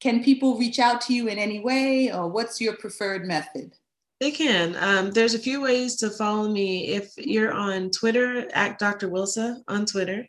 can 0.00 0.22
people 0.22 0.58
reach 0.58 0.78
out 0.78 1.00
to 1.02 1.14
you 1.14 1.28
in 1.28 1.38
any 1.38 1.60
way 1.60 2.12
or 2.12 2.28
what's 2.28 2.60
your 2.60 2.76
preferred 2.76 3.24
method? 3.24 3.74
They 4.20 4.30
can. 4.30 4.76
Um, 4.76 5.10
there's 5.12 5.34
a 5.34 5.38
few 5.38 5.60
ways 5.60 5.96
to 5.96 6.10
follow 6.10 6.48
me. 6.48 6.88
If 6.88 7.12
you're 7.16 7.52
on 7.52 7.90
Twitter, 7.90 8.50
at 8.52 8.78
Dr. 8.78 9.08
Wilsa 9.08 9.62
on 9.68 9.86
Twitter. 9.86 10.26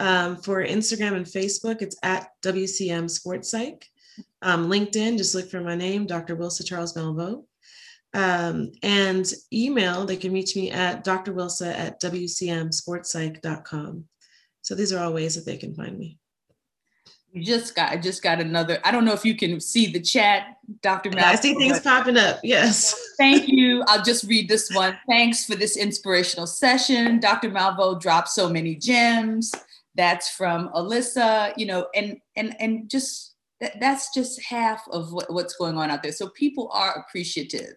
Um, 0.00 0.36
for 0.38 0.64
Instagram 0.64 1.14
and 1.14 1.24
Facebook, 1.26 1.80
it's 1.80 1.96
at 2.02 2.30
WCM 2.42 3.08
Sports 3.08 3.50
Psych. 3.50 3.86
Um, 4.42 4.68
LinkedIn, 4.68 5.16
just 5.16 5.34
look 5.34 5.48
for 5.48 5.60
my 5.60 5.74
name, 5.74 6.06
Dr. 6.06 6.36
Wilsa 6.36 6.66
Charles 6.66 6.94
Malveaux. 6.94 7.44
Um, 8.14 8.72
and 8.82 9.30
email, 9.52 10.06
they 10.06 10.16
can 10.16 10.32
reach 10.32 10.56
me 10.56 10.70
at 10.70 11.04
drwilsa 11.04 11.76
at 11.76 12.00
wcmsportspsych.com. 12.00 14.04
So 14.62 14.74
these 14.74 14.92
are 14.92 15.04
all 15.04 15.12
ways 15.12 15.34
that 15.34 15.44
they 15.44 15.56
can 15.56 15.74
find 15.74 15.98
me. 15.98 16.20
You 17.32 17.44
just 17.44 17.74
got, 17.74 17.90
I 17.90 17.96
just 17.96 18.22
got 18.22 18.40
another. 18.40 18.78
I 18.84 18.92
don't 18.92 19.04
know 19.04 19.12
if 19.12 19.24
you 19.24 19.34
can 19.34 19.60
see 19.60 19.88
the 19.88 20.00
chat, 20.00 20.58
Dr. 20.82 21.10
Yeah, 21.12 21.30
I 21.30 21.34
see 21.34 21.54
things 21.54 21.80
popping 21.80 22.16
up. 22.16 22.38
Yes. 22.44 22.94
Thank 23.18 23.48
you. 23.48 23.82
I'll 23.88 24.04
just 24.04 24.22
read 24.24 24.48
this 24.48 24.70
one. 24.70 24.96
Thanks 25.08 25.44
for 25.44 25.56
this 25.56 25.76
inspirational 25.76 26.46
session. 26.46 27.18
Dr. 27.18 27.50
Malveaux 27.50 28.00
dropped 28.00 28.28
so 28.28 28.48
many 28.48 28.76
gems. 28.76 29.52
That's 29.96 30.30
from 30.30 30.68
Alyssa. 30.68 31.52
You 31.56 31.66
know, 31.66 31.88
and 31.96 32.20
and 32.36 32.54
and 32.60 32.88
just 32.88 33.34
that, 33.60 33.80
that's 33.80 34.14
just 34.14 34.40
half 34.40 34.84
of 34.92 35.12
what, 35.12 35.32
what's 35.32 35.56
going 35.56 35.76
on 35.76 35.90
out 35.90 36.04
there. 36.04 36.12
So 36.12 36.28
people 36.28 36.70
are 36.72 36.92
appreciative. 36.92 37.74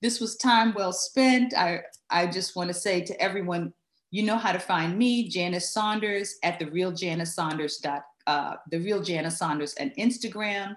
This 0.00 0.20
was 0.20 0.36
time 0.36 0.74
well 0.74 0.92
spent. 0.92 1.54
I 1.56 1.80
I 2.10 2.26
just 2.26 2.56
want 2.56 2.68
to 2.68 2.74
say 2.74 3.02
to 3.02 3.20
everyone, 3.20 3.72
you 4.10 4.22
know 4.22 4.36
how 4.36 4.52
to 4.52 4.58
find 4.58 4.96
me, 4.96 5.28
Janice 5.28 5.72
Saunders 5.72 6.36
at 6.42 6.58
the 6.58 6.70
real 6.70 6.92
Janice 6.92 7.34
Saunders.com 7.34 8.02
uh, 8.28 8.56
the 8.70 8.78
real 8.78 9.02
Janice 9.02 9.38
Saunders 9.38 9.72
and 9.74 9.90
Instagram. 9.96 10.76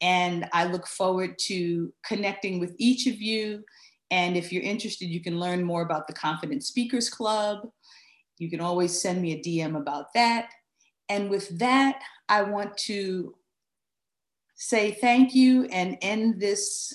And 0.00 0.48
I 0.52 0.64
look 0.64 0.88
forward 0.88 1.38
to 1.46 1.92
connecting 2.04 2.58
with 2.58 2.74
each 2.78 3.06
of 3.06 3.20
you. 3.22 3.62
And 4.10 4.36
if 4.36 4.52
you're 4.52 4.64
interested, 4.64 5.06
you 5.06 5.20
can 5.20 5.38
learn 5.38 5.62
more 5.62 5.82
about 5.82 6.08
the 6.08 6.12
Confident 6.12 6.64
Speakers 6.64 7.08
Club. 7.08 7.68
You 8.38 8.50
can 8.50 8.60
always 8.60 9.00
send 9.00 9.22
me 9.22 9.32
a 9.34 9.40
DM 9.40 9.76
about 9.76 10.06
that. 10.14 10.48
And 11.08 11.30
with 11.30 11.56
that, 11.60 12.00
I 12.28 12.42
want 12.42 12.76
to 12.78 13.36
say 14.56 14.90
thank 14.90 15.32
you 15.32 15.66
and 15.66 15.96
end 16.02 16.40
this 16.40 16.92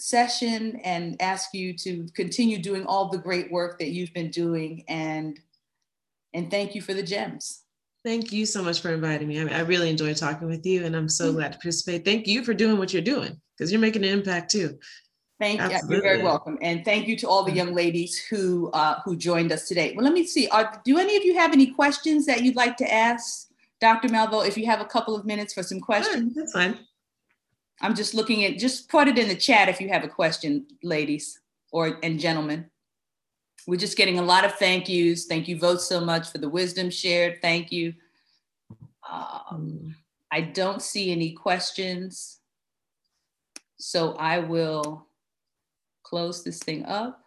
session 0.00 0.80
and 0.84 1.20
ask 1.20 1.52
you 1.52 1.72
to 1.74 2.06
continue 2.14 2.58
doing 2.58 2.84
all 2.86 3.08
the 3.08 3.18
great 3.18 3.50
work 3.52 3.78
that 3.78 3.90
you've 3.90 4.12
been 4.14 4.30
doing 4.30 4.84
and 4.88 5.38
and 6.32 6.50
thank 6.50 6.74
you 6.74 6.82
for 6.82 6.94
the 6.94 7.02
gems. 7.02 7.64
Thank 8.04 8.32
you 8.32 8.46
so 8.46 8.62
much 8.62 8.80
for 8.80 8.94
inviting 8.94 9.28
me. 9.28 9.40
I, 9.40 9.58
I 9.58 9.60
really 9.60 9.90
enjoyed 9.90 10.16
talking 10.16 10.48
with 10.48 10.64
you, 10.64 10.86
and 10.86 10.96
I'm 10.96 11.08
so 11.08 11.26
mm-hmm. 11.26 11.36
glad 11.36 11.52
to 11.52 11.58
participate. 11.58 12.04
Thank 12.04 12.26
you 12.26 12.44
for 12.44 12.54
doing 12.54 12.78
what 12.78 12.92
you're 12.92 13.02
doing 13.02 13.38
because 13.56 13.70
you're 13.70 13.80
making 13.80 14.04
an 14.04 14.10
impact 14.10 14.50
too. 14.50 14.78
Thank 15.38 15.60
you. 15.60 15.78
You're 15.88 16.02
very 16.02 16.22
welcome, 16.22 16.58
and 16.62 16.84
thank 16.84 17.08
you 17.08 17.16
to 17.16 17.28
all 17.28 17.44
the 17.44 17.52
young 17.52 17.74
ladies 17.74 18.18
who 18.18 18.70
uh, 18.72 19.00
who 19.04 19.16
joined 19.16 19.52
us 19.52 19.68
today. 19.68 19.94
Well, 19.94 20.04
let 20.04 20.14
me 20.14 20.26
see. 20.26 20.48
Are, 20.48 20.80
do 20.84 20.98
any 20.98 21.16
of 21.16 21.24
you 21.24 21.34
have 21.34 21.52
any 21.52 21.66
questions 21.72 22.26
that 22.26 22.42
you'd 22.42 22.56
like 22.56 22.76
to 22.78 22.92
ask 22.92 23.48
Dr. 23.80 24.08
Malveaux? 24.08 24.46
If 24.46 24.56
you 24.56 24.66
have 24.66 24.80
a 24.80 24.84
couple 24.84 25.16
of 25.16 25.24
minutes 25.24 25.54
for 25.54 25.62
some 25.62 25.80
questions, 25.80 26.34
sure, 26.34 26.42
that's 26.42 26.52
fine. 26.52 26.78
I'm 27.80 27.94
just 27.94 28.14
looking 28.14 28.44
at. 28.44 28.58
Just 28.58 28.88
put 28.88 29.08
it 29.08 29.18
in 29.18 29.28
the 29.28 29.34
chat 29.34 29.68
if 29.68 29.80
you 29.80 29.88
have 29.88 30.04
a 30.04 30.08
question, 30.08 30.66
ladies 30.82 31.40
or 31.72 31.98
and 32.02 32.18
gentlemen 32.18 32.68
we're 33.66 33.76
just 33.76 33.96
getting 33.96 34.18
a 34.18 34.22
lot 34.22 34.44
of 34.44 34.54
thank 34.54 34.88
yous. 34.88 35.26
Thank 35.26 35.48
you 35.48 35.56
both 35.56 35.80
so 35.80 36.00
much 36.00 36.30
for 36.30 36.38
the 36.38 36.48
wisdom 36.48 36.90
shared. 36.90 37.40
Thank 37.42 37.70
you. 37.70 37.94
Um, 39.08 39.94
I 40.30 40.40
don't 40.40 40.82
see 40.82 41.12
any 41.12 41.32
questions. 41.32 42.38
So 43.78 44.14
I 44.14 44.38
will 44.38 45.06
close 46.02 46.42
this 46.42 46.58
thing 46.58 46.84
up 46.84 47.22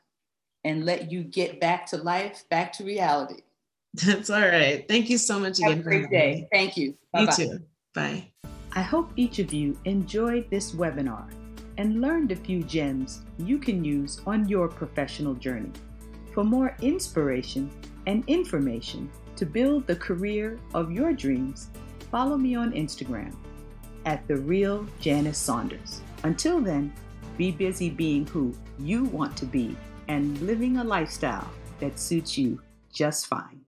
and 0.64 0.86
let 0.86 1.12
you 1.12 1.24
get 1.24 1.60
back 1.60 1.86
to 1.88 1.98
life, 1.98 2.44
back 2.50 2.74
to 2.74 2.84
reality. 2.84 3.42
That's 3.94 4.30
all 4.30 4.42
right. 4.42 4.88
Thank 4.88 5.10
you 5.10 5.18
so 5.18 5.40
much 5.40 5.60
again. 5.60 5.78
Have 5.78 5.80
a 5.80 5.84
great 5.84 6.10
day. 6.10 6.48
Thank 6.52 6.78
you. 6.78 6.96
Bye-bye. 7.12 7.36
You 7.38 7.50
too. 7.50 7.60
Bye. 7.94 8.32
I 8.76 8.82
hope 8.82 9.12
each 9.16 9.38
of 9.38 9.54
you 9.54 9.78
enjoyed 9.86 10.50
this 10.50 10.72
webinar 10.72 11.32
and 11.78 12.02
learned 12.02 12.32
a 12.32 12.36
few 12.36 12.64
gems 12.64 13.22
you 13.38 13.60
can 13.60 13.84
use 13.84 14.20
on 14.26 14.50
your 14.50 14.68
professional 14.68 15.36
journey. 15.36 15.72
For 16.34 16.44
more 16.44 16.76
inspiration 16.82 17.70
and 18.08 18.24
information 18.26 19.12
to 19.36 19.46
build 19.46 19.86
the 19.86 19.96
career 19.96 20.58
of 20.74 20.92
your 20.92 21.14
dreams, 21.14 21.70
follow 22.10 22.36
me 22.36 22.56
on 22.56 22.72
Instagram 22.72 23.36
at 24.06 24.28
The 24.28 24.38
Real 24.38 24.88
Janice 25.00 25.38
Saunders. 25.38 26.02
Until 26.24 26.60
then, 26.60 26.92
be 27.38 27.52
busy 27.52 27.92
being 27.92 28.26
who 28.26 28.56
you 28.80 29.04
want 29.04 29.38
to 29.38 29.46
be 29.46 29.78
and 30.08 30.42
living 30.42 30.78
a 30.78 30.84
lifestyle 30.84 31.48
that 31.80 32.00
suits 32.00 32.40
you 32.40 32.60
just 32.92 33.28
fine. 33.28 33.62